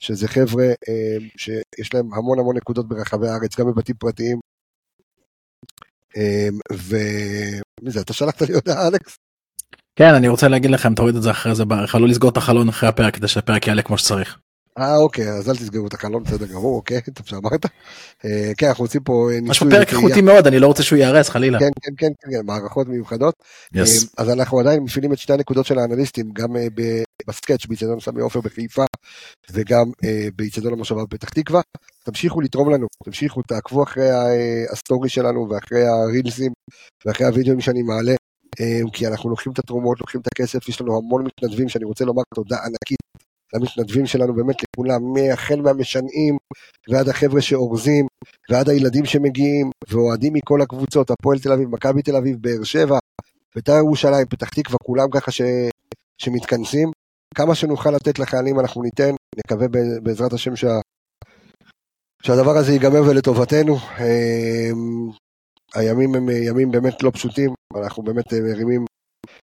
שזה 0.00 0.28
חבר'ה 0.28 0.66
שיש 1.36 1.94
להם 1.94 2.14
המון 2.14 2.38
המון 2.38 2.56
נקודות 2.56 2.88
ברחבי 2.88 3.28
הארץ, 3.28 3.56
גם 3.58 3.66
בבתים 3.66 3.96
פרטיים. 3.96 4.38
ומי 7.80 7.90
זה, 7.90 8.00
אתה 8.00 8.12
שלחת 8.12 8.42
לי 8.42 8.54
הודעה, 8.54 8.88
אלכס? 8.88 9.18
כן, 9.96 10.14
אני 10.14 10.28
רוצה 10.28 10.48
להגיד 10.48 10.70
לכם, 10.70 10.94
תוריד 10.94 11.16
את 11.16 11.22
זה 11.22 11.30
אחרי 11.30 11.54
זה, 11.54 11.64
לא 11.94 12.08
לסגור 12.08 12.30
את 12.30 12.36
החלון 12.36 12.68
אחרי 12.68 12.88
הפרק 12.88 13.14
כדי 13.14 13.28
שהפרק 13.28 13.66
יעלה 13.66 13.82
כמו 13.82 13.98
שצריך. 13.98 14.38
אה 14.80 14.96
אוקיי 14.96 15.28
אז 15.28 15.50
אל 15.50 15.56
תסגרו 15.56 15.86
את 15.86 15.94
החלון 15.94 16.22
בסדר 16.22 16.46
גמור 16.46 16.76
אוקיי 16.76 17.00
טוב 17.14 17.26
שאמרת. 17.26 17.66
אה, 18.24 18.52
כן 18.58 18.66
אנחנו 18.66 18.84
רוצים 18.84 19.02
פה 19.02 19.28
ניסוי. 19.32 19.50
משהו 19.50 19.66
פרק 19.70 19.92
איכותי 19.92 20.20
מאוד 20.20 20.46
אני 20.46 20.58
לא 20.58 20.66
רוצה 20.66 20.82
שהוא 20.82 20.98
ייהרס 20.98 21.28
חלילה. 21.28 21.58
כן 21.58 21.70
כן 21.82 21.92
כן 21.96 22.30
כן 22.30 22.46
מערכות 22.46 22.88
מיוחדות. 22.88 23.34
אה, 23.76 23.82
אז 24.18 24.30
אנחנו 24.30 24.60
עדיין 24.60 24.82
מפעילים 24.82 25.12
את 25.12 25.18
שתי 25.18 25.32
הנקודות 25.32 25.66
של 25.66 25.78
האנליסטים 25.78 26.30
גם 26.32 26.56
אה, 26.56 26.66
בסקאץ' 27.26 27.66
באיצטדיון 27.66 28.00
סמי 28.00 28.20
עופר 28.20 28.40
בחיפה 28.40 28.84
וגם 29.52 29.84
באיצטדיון 30.36 30.72
המושבה 30.72 31.04
בפתח 31.04 31.28
תקווה. 31.28 31.60
תמשיכו 32.04 32.40
לתרום 32.40 32.70
לנו 32.70 32.86
תמשיכו 33.04 33.42
תעקבו 33.42 33.82
אחרי 33.82 34.08
הסטורי 34.72 35.08
שלנו 35.08 35.48
ואחרי 35.50 35.86
הרילסים 35.86 36.52
ואחרי 37.06 37.26
הוידאוים 37.26 37.60
שאני 37.60 37.82
מעלה. 37.82 38.14
כי 38.92 39.06
אנחנו 39.06 39.30
לוקחים 39.30 39.52
את 39.52 39.58
התרומות, 39.58 40.00
לוקחים 40.00 40.20
את 40.20 40.26
הכסף, 40.26 40.68
יש 40.68 40.80
לנו 40.80 40.98
המון 40.98 41.24
מתנדבים 41.26 41.68
שאני 41.68 41.84
רוצה 41.84 42.04
לומר 42.04 42.22
תודה 42.34 42.56
ענקית 42.56 43.09
למתנדבים 43.54 44.06
שלנו, 44.06 44.34
באמת 44.34 44.56
לכולם, 44.62 45.00
החל 45.32 45.60
מהמשנעים 45.60 46.36
ועד 46.88 47.08
החבר'ה 47.08 47.40
שאורזים 47.40 48.06
ועד 48.50 48.68
הילדים 48.68 49.04
שמגיעים 49.04 49.70
ואוהדים 49.88 50.32
מכל 50.32 50.62
הקבוצות, 50.62 51.10
הפועל 51.10 51.38
תל 51.38 51.52
אביב, 51.52 51.68
מכבי 51.68 52.02
תל 52.02 52.16
אביב, 52.16 52.36
באר 52.40 52.64
שבע, 52.64 52.98
בית"ר 53.54 53.72
ירושלים, 53.72 54.26
פתח 54.26 54.48
תקווה, 54.48 54.78
כולם 54.82 55.10
ככה 55.10 55.30
ש... 55.30 55.42
שמתכנסים. 56.18 56.90
כמה 57.34 57.54
שנוכל 57.54 57.90
לתת 57.90 58.18
לחיילים 58.18 58.60
אנחנו 58.60 58.82
ניתן, 58.82 59.10
נקווה 59.38 59.66
בעזרת 60.02 60.32
השם 60.32 60.56
שה... 60.56 60.80
שהדבר 62.22 62.56
הזה 62.56 62.72
ייגמר 62.72 63.02
ולטובתנו. 63.02 63.76
אמ, 63.76 65.10
הימים 65.74 66.14
הם 66.14 66.28
ימים 66.28 66.70
באמת 66.70 67.02
לא 67.02 67.10
פשוטים, 67.10 67.54
אנחנו 67.76 68.02
באמת 68.02 68.32
מרימים 68.32 68.84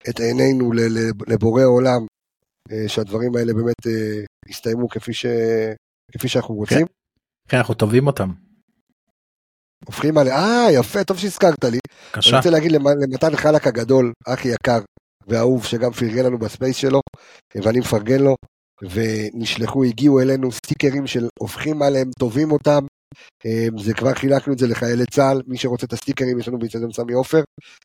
את 0.09 0.19
עינינו 0.19 0.71
לבורא 1.27 1.63
עולם 1.63 2.05
שהדברים 2.87 3.35
האלה 3.35 3.53
באמת 3.53 3.87
אה, 3.87 4.23
יסתיימו 4.49 4.89
כפי, 4.89 5.13
ש... 5.13 5.25
כפי 6.11 6.27
שאנחנו 6.27 6.55
רוצים. 6.55 6.87
כן, 7.49 7.57
אנחנו 7.57 7.73
טובחים 7.73 8.07
אותם. 8.07 8.29
הופכים 9.85 10.17
עליהם, 10.17 10.35
אה 10.35 10.71
יפה, 10.71 11.03
טוב 11.03 11.17
שהזכרת 11.17 11.63
לי. 11.63 11.79
קשה. 12.11 12.29
אני 12.29 12.37
רוצה 12.37 12.49
להגיד 12.49 12.71
למתן 12.71 13.35
חלק 13.35 13.67
הגדול, 13.67 14.13
אחי 14.27 14.47
יקר 14.47 14.79
ואהוב, 15.27 15.65
שגם 15.65 15.91
פרגן 15.91 16.25
לנו 16.25 16.37
ב 16.37 16.43
Space 16.43 16.75
שלו, 16.75 17.01
ואני 17.55 17.79
מפרגן 17.79 18.19
לו, 18.19 18.35
ונשלחו, 18.81 19.83
הגיעו 19.83 20.19
אלינו 20.19 20.51
סטיקרים 20.51 21.07
של 21.07 21.27
הופכים 21.39 21.81
עליהם, 21.81 22.09
טובים 22.19 22.51
אותם. 22.51 22.85
אה, 23.45 23.67
זה 23.77 23.93
כבר 23.93 24.13
חילקנו 24.13 24.53
את 24.53 24.59
זה 24.59 24.67
לחיילי 24.67 25.05
צה"ל, 25.05 25.41
מי 25.47 25.57
שרוצה 25.57 25.85
את 25.85 25.93
הסטיקרים 25.93 26.39
יש 26.39 26.47
לנו 26.47 26.59
באצטדיון 26.59 26.91
סמי 26.91 27.13
עופר, 27.13 27.39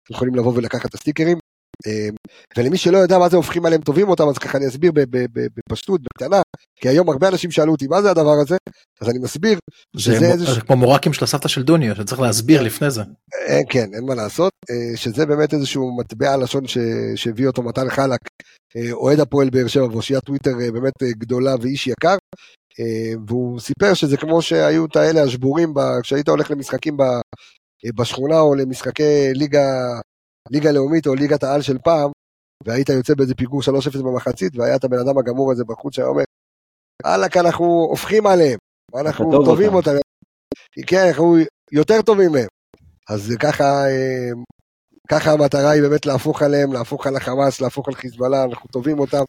אתם 0.05 0.15
יכולים 0.15 0.35
לבוא 0.35 0.53
ולקחת 0.57 0.87
את 0.87 0.95
הסטיקרים. 0.95 1.39
ולמי 2.57 2.77
שלא 2.77 2.99
יודע 2.99 3.19
מה 3.19 3.29
זה 3.29 3.37
הופכים 3.37 3.67
עליהם 3.67 3.83
טובים 3.83 4.09
אותם, 4.09 4.29
אז 4.29 4.39
ככה 4.39 4.59
אני 4.59 4.67
אסביר 4.69 4.93
בפשטות, 5.69 6.01
בקטנה, 6.03 6.43
כי 6.81 6.89
היום 6.89 7.11
הרבה 7.11 7.29
אנשים 7.29 7.51
שאלו 7.51 7.73
אותי 7.73 7.87
מה 7.87 8.03
זה 8.03 8.11
הדבר 8.11 8.35
הזה, 8.43 8.57
אז 9.01 9.09
אני 9.09 9.19
מסביר 9.19 9.59
שזה 9.97 10.33
איזה... 10.33 10.55
זה 10.55 10.61
כמו 10.61 10.77
מורקים 10.77 11.13
של 11.13 11.25
הסבתא 11.25 11.49
של 11.49 11.63
דוניו, 11.63 11.97
שצריך 11.97 12.21
להסביר. 12.21 12.63
לפני 12.63 12.91
זה. 12.91 13.03
כן, 13.69 13.95
אין 13.95 14.05
מה 14.05 14.15
לעשות, 14.15 14.53
שזה 14.97 15.27
באמת 15.27 15.55
איזשהו 15.55 15.97
מטבע 15.99 16.37
לשון 16.37 16.65
שהביא 17.17 17.47
אותו 17.47 17.63
מתן 17.63 17.91
חלק, 17.91 18.21
אוהד 18.93 19.21
הפועל 19.21 19.51
באר 19.51 19.67
שבע 19.67 19.85
ואושיית 19.85 20.25
טוויטר 20.25 20.53
באמת 20.73 21.03
גדולה 21.03 21.55
ואיש 21.61 21.87
יקר, 21.87 22.17
והוא 23.29 23.61
סיפר 23.61 23.95
שזה 23.95 24.17
כמו 24.17 24.43
שהיו 24.43 24.85
את 24.85 24.97
האלה 24.97 25.23
השבורים 25.23 25.75
כשהיית 26.03 26.29
הולך 26.29 26.51
למשחקים 26.51 26.97
בשכונה 27.95 28.41
או 28.41 28.55
למשחקי 28.55 29.33
ליגה, 29.35 30.01
ליגה 30.51 30.73
לאומית 30.73 31.07
או 31.07 31.15
ליגת 31.15 31.43
העל 31.43 31.63
של 31.63 31.79
פעם, 31.79 32.11
והיית 32.65 32.89
יוצא 32.89 33.15
באיזה 33.15 33.35
פיגור 33.35 33.61
3-0 33.61 34.03
במחצית, 34.03 34.57
והיה 34.57 34.77
את 34.77 34.85
הבן 34.85 34.99
אדם 34.99 35.19
הגמור 35.19 35.53
הזה 35.53 35.65
בחוץ 35.65 35.95
שהיה 35.95 36.09
אומר, 36.09 36.23
וואלכ, 37.05 37.37
אנחנו 37.37 37.65
הופכים 37.65 38.27
עליהם, 38.27 38.59
אנחנו 38.95 39.45
טובים 39.45 39.75
אותם. 39.75 39.91
כן, 40.87 41.07
אנחנו 41.07 41.37
יותר 41.73 42.03
טובים 42.03 42.33
מהם. 42.33 42.47
אז 43.09 43.33
ככה, 43.41 43.65
אה, 43.65 44.31
ככה 45.09 45.33
המטרה 45.33 45.71
היא 45.71 45.83
באמת 45.83 46.07
להפוך 46.07 46.43
עליהם, 46.43 46.73
להפוך 46.73 47.07
על 47.07 47.17
החמאס, 47.17 47.61
להפוך 47.61 47.89
על 47.89 47.95
חיזבאללה, 47.95 48.45
אנחנו 48.45 48.69
טובחים 48.69 48.99
אותם. 48.99 49.23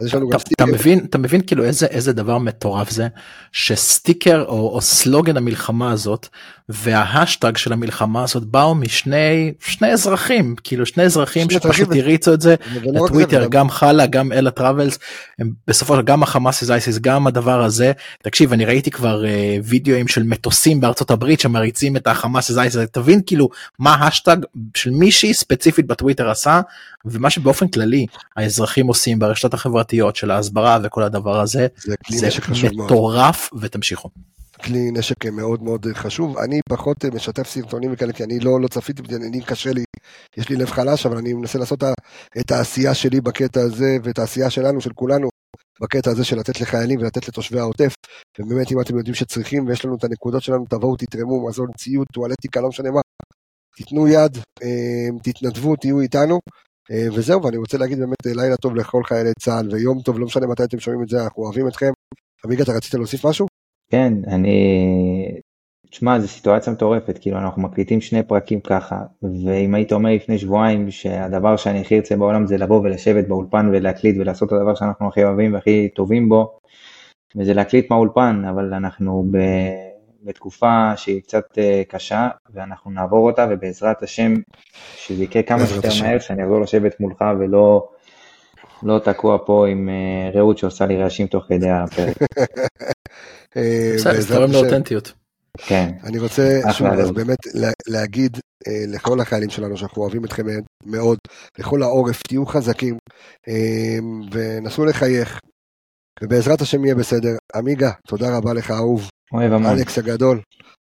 אז 0.00 0.06
יש 0.06 0.14
לנו 0.14 0.28
גם 0.28 0.38
סטיקר. 0.38 0.64
אתה 0.64 0.72
מבין, 0.72 1.04
אתה 1.04 1.18
מבין 1.18 1.46
כאילו 1.46 1.64
איזה, 1.64 1.86
איזה 1.86 2.12
דבר 2.12 2.38
מטורף 2.38 2.90
זה, 2.90 3.08
שסטיקר 3.52 4.44
או, 4.48 4.74
או 4.74 4.80
סלוגן 4.80 5.36
המלחמה 5.36 5.92
הזאת, 5.92 6.28
וההשטג 6.68 7.56
של 7.56 7.72
המלחמה 7.72 8.22
הזאת 8.22 8.44
באו 8.44 8.74
משני 8.74 9.52
שני 9.60 9.92
אזרחים, 9.92 10.54
כאילו 10.64 10.86
שני 10.86 11.02
אזרחים 11.02 11.50
שפשוט 11.50 11.88
הריצו 11.90 12.34
את 12.34 12.40
זה, 12.40 12.54
לטוויטר, 12.82 13.46
גם 13.50 13.70
חלה, 13.70 14.06
גם 14.06 14.32
אלה 14.32 14.50
טראבלס, 14.50 14.98
בסופו 15.66 15.96
של 15.96 16.02
גם 16.02 16.22
ה 16.22 16.29
Hamas 16.29 16.62
is 16.62 16.70
ISIS, 16.70 16.98
גם 16.98 17.26
הדבר 17.26 17.62
הזה, 17.64 17.92
תקשיב, 18.22 18.52
אני 18.52 18.64
ראיתי 18.64 18.90
כבר 18.90 19.24
אה, 19.24 19.26
וידאוים 19.64 20.08
של 20.08 20.22
מטוסים 20.22 20.80
בארצות 20.80 21.10
הברית 21.10 21.40
שמריצים 21.40 21.96
את 21.96 22.06
ה 22.06 22.13
Hamas 22.13 22.48
is 22.50 22.58
ISIS, 22.58 22.80
תבין 22.92 23.20
כאילו 23.26 23.48
מה 23.78 23.94
ההשטג 23.94 24.36
של 24.76 24.90
מישהי 24.90 25.34
ספציפית 25.34 25.86
בטוויטר 25.86 26.30
עשה, 26.30 26.60
ומה 27.04 27.30
שבאופן 27.30 27.68
כללי 27.68 28.06
האזרחים 28.36 28.86
עושים 28.86 29.18
ברשתות 29.18 29.54
החברתיות 29.54 30.16
של 30.16 30.30
ההסברה 30.30 30.78
וכל 30.82 31.02
הדבר 31.02 31.40
הזה, 31.40 31.66
זה, 31.76 31.94
זה 32.08 32.68
מטורף 32.72 33.50
ותמשיכו. 33.60 34.10
כלי 34.64 34.90
נשק 34.90 35.26
מאוד 35.26 35.62
מאוד 35.62 35.86
חשוב. 35.94 36.38
אני 36.38 36.60
פחות 36.68 37.04
משתף 37.04 37.46
סרטונים 37.46 37.92
וכאלה, 37.92 38.12
כי 38.12 38.24
אני 38.24 38.40
לא, 38.40 38.60
לא 38.60 38.68
צפיתי, 38.68 39.02
אני 39.14 39.40
קשה 39.40 39.72
לי, 39.72 39.84
יש 40.36 40.48
לי 40.48 40.56
לב 40.56 40.70
חלש, 40.70 41.06
אבל 41.06 41.16
אני 41.16 41.32
מנסה 41.32 41.58
לעשות 41.58 41.82
את 42.40 42.50
העשייה 42.50 42.94
שלי 42.94 43.20
בקטע 43.20 43.60
הזה, 43.60 43.96
ואת 44.04 44.18
העשייה 44.18 44.50
שלנו, 44.50 44.80
של 44.80 44.92
כולנו, 44.92 45.28
בקטע 45.80 46.10
הזה 46.10 46.24
של 46.24 46.36
לתת 46.38 46.60
לחיילים 46.60 47.00
ולתת 47.00 47.28
לתושבי 47.28 47.58
העוטף. 47.58 47.92
ובאמת, 48.38 48.72
אם 48.72 48.80
אתם 48.80 48.96
יודעים 48.96 49.14
שצריכים 49.14 49.66
ויש 49.66 49.84
לנו 49.84 49.96
את 49.96 50.04
הנקודות 50.04 50.42
שלנו, 50.42 50.64
תבואו, 50.70 50.96
תתרמו, 50.96 51.48
מזון, 51.48 51.68
ציוד, 51.78 52.06
טואלטיקה, 52.12 52.60
לא 52.60 52.68
משנה 52.68 52.90
מה. 52.90 53.00
תיתנו 53.76 54.08
יד, 54.08 54.38
אה, 54.62 55.08
תתנדבו, 55.22 55.76
תהיו 55.76 56.00
איתנו. 56.00 56.38
אה, 56.90 57.06
וזהו, 57.14 57.42
ואני 57.42 57.56
רוצה 57.56 57.78
להגיד 57.78 57.98
באמת 57.98 58.26
אה, 58.26 58.32
לילה 58.34 58.56
טוב 58.56 58.76
לכל 58.76 59.02
חיילי 59.04 59.30
צה"ל, 59.40 59.68
ויום 59.74 60.02
טוב, 60.02 60.18
לא 60.18 60.26
משנה 60.26 60.46
מתי 60.46 60.64
אתם 60.64 60.80
שומעים 60.80 61.02
את 61.02 61.08
זה, 61.08 61.24
אנחנו 61.24 61.42
אוהבים 61.42 61.68
אתכם. 61.68 61.90
עמיגה, 62.44 62.62
אתה 62.62 62.72
רצית 62.72 62.94
להוסיף 62.94 63.26
משהו? 63.26 63.46
כן, 63.90 64.12
אני... 64.26 65.40
תשמע, 65.90 66.18
זו 66.18 66.28
סיטואציה 66.28 66.72
מטורפת, 66.72 67.18
כאילו 67.20 67.38
אנחנו 67.38 67.62
מקליטים 67.62 68.00
שני 68.00 68.22
פרקים 68.22 68.60
ככה, 68.60 68.96
ואם 69.22 69.74
היית 69.74 69.92
אומר 69.92 70.10
לפני 70.10 70.38
שבועיים 70.38 70.90
שהדבר 70.90 71.56
שאני 71.56 71.80
הכי 71.80 71.96
ארצה 71.96 72.16
בעולם 72.16 72.46
זה 72.46 72.56
לבוא 72.56 72.80
ולשבת 72.80 73.28
באולפן 73.28 73.68
ולהקליט 73.72 74.16
ולעשות 74.18 74.48
את 74.48 74.52
הדבר 74.52 74.74
שאנחנו 74.74 75.08
הכי 75.08 75.24
אוהבים 75.24 75.54
והכי 75.54 75.88
טובים 75.94 76.28
בו, 76.28 76.58
וזה 77.36 77.54
להקליט 77.54 77.90
מהאולפן, 77.90 78.42
אבל 78.50 78.74
אנחנו 78.74 79.24
ב... 79.30 79.38
בתקופה 80.22 80.96
שהיא 80.96 81.22
קצת 81.22 81.58
אה, 81.58 81.82
קשה, 81.88 82.28
ואנחנו 82.54 82.90
נעבור 82.90 83.30
אותה, 83.30 83.46
ובעזרת 83.50 84.02
השם, 84.02 84.34
שזה 84.96 85.24
יקרה 85.24 85.42
כמה 85.42 85.66
שיותר 85.66 85.88
מהר, 86.02 86.18
שאני 86.18 86.42
אעבור 86.42 86.60
לשבת 86.60 87.00
מולך 87.00 87.24
ולא 87.40 87.88
לא 88.82 88.98
תקוע 88.98 89.38
פה 89.46 89.68
עם 89.68 89.88
אה, 89.88 90.30
רעות 90.34 90.58
שעושה 90.58 90.86
לי 90.86 90.96
רעשים 90.96 91.26
תוך 91.26 91.44
כדי 91.48 91.70
הפרק. 91.70 92.16
אה, 93.56 93.92
בסדר, 93.96 94.20
זה 94.20 94.34
תורם 94.34 94.52
לאותנטיות. 94.52 95.12
כן. 95.58 95.92
אני 96.04 96.18
רוצה 96.18 96.60
שוב 96.72 96.86
אז 96.86 97.10
באמת 97.10 97.38
להגיד 97.88 98.38
לכל 98.68 99.20
החיילים 99.20 99.50
שלנו 99.50 99.76
שאנחנו 99.76 100.02
אוהבים 100.02 100.24
אתכם 100.24 100.46
מאוד, 100.86 101.18
לכל 101.58 101.82
העורף, 101.82 102.22
תהיו 102.22 102.46
חזקים 102.46 102.98
ונסו 104.32 104.84
לחייך, 104.84 105.40
ובעזרת 106.22 106.60
השם 106.60 106.84
יהיה 106.84 106.94
בסדר. 106.94 107.36
עמיגה, 107.54 107.90
תודה 108.08 108.36
רבה 108.36 108.52
לך 108.52 108.70
אהוב. 108.70 109.10
אוהב 109.32 109.52
המון. 109.52 109.72
אלכס 109.72 109.98
הגדול, 109.98 110.40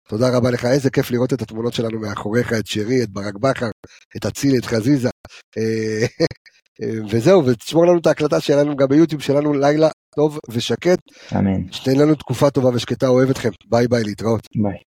תודה 0.09 0.37
רבה 0.37 0.51
לך, 0.51 0.65
איזה 0.65 0.89
כיף 0.89 1.11
לראות 1.11 1.33
את 1.33 1.41
התמונות 1.41 1.73
שלנו 1.73 1.99
מאחוריך, 1.99 2.53
את 2.53 2.67
שרי, 2.67 3.03
את 3.03 3.09
ברק 3.09 3.35
בכר, 3.35 3.69
את 4.17 4.25
אצילי, 4.25 4.57
את 4.57 4.65
חזיזה. 4.65 5.09
אה, 5.57 6.05
וזהו, 7.09 7.45
ותשמור 7.45 7.85
לנו 7.85 7.99
את 7.99 8.07
ההקלטה 8.07 8.39
שיהיה 8.39 8.63
לנו 8.63 8.75
גם 8.75 8.87
ביוטיוב 8.87 9.21
שלנו 9.21 9.53
לילה 9.53 9.89
טוב 10.17 10.39
ושקט. 10.49 10.99
אמן. 11.35 11.71
שתהיה 11.71 12.01
לנו 12.01 12.15
תקופה 12.15 12.49
טובה 12.49 12.69
ושקטה, 12.73 13.07
אוהב 13.07 13.29
אתכם. 13.29 13.49
ביי 13.69 13.87
ביי, 13.87 14.03
להתראות. 14.03 14.47
ביי. 14.55 14.77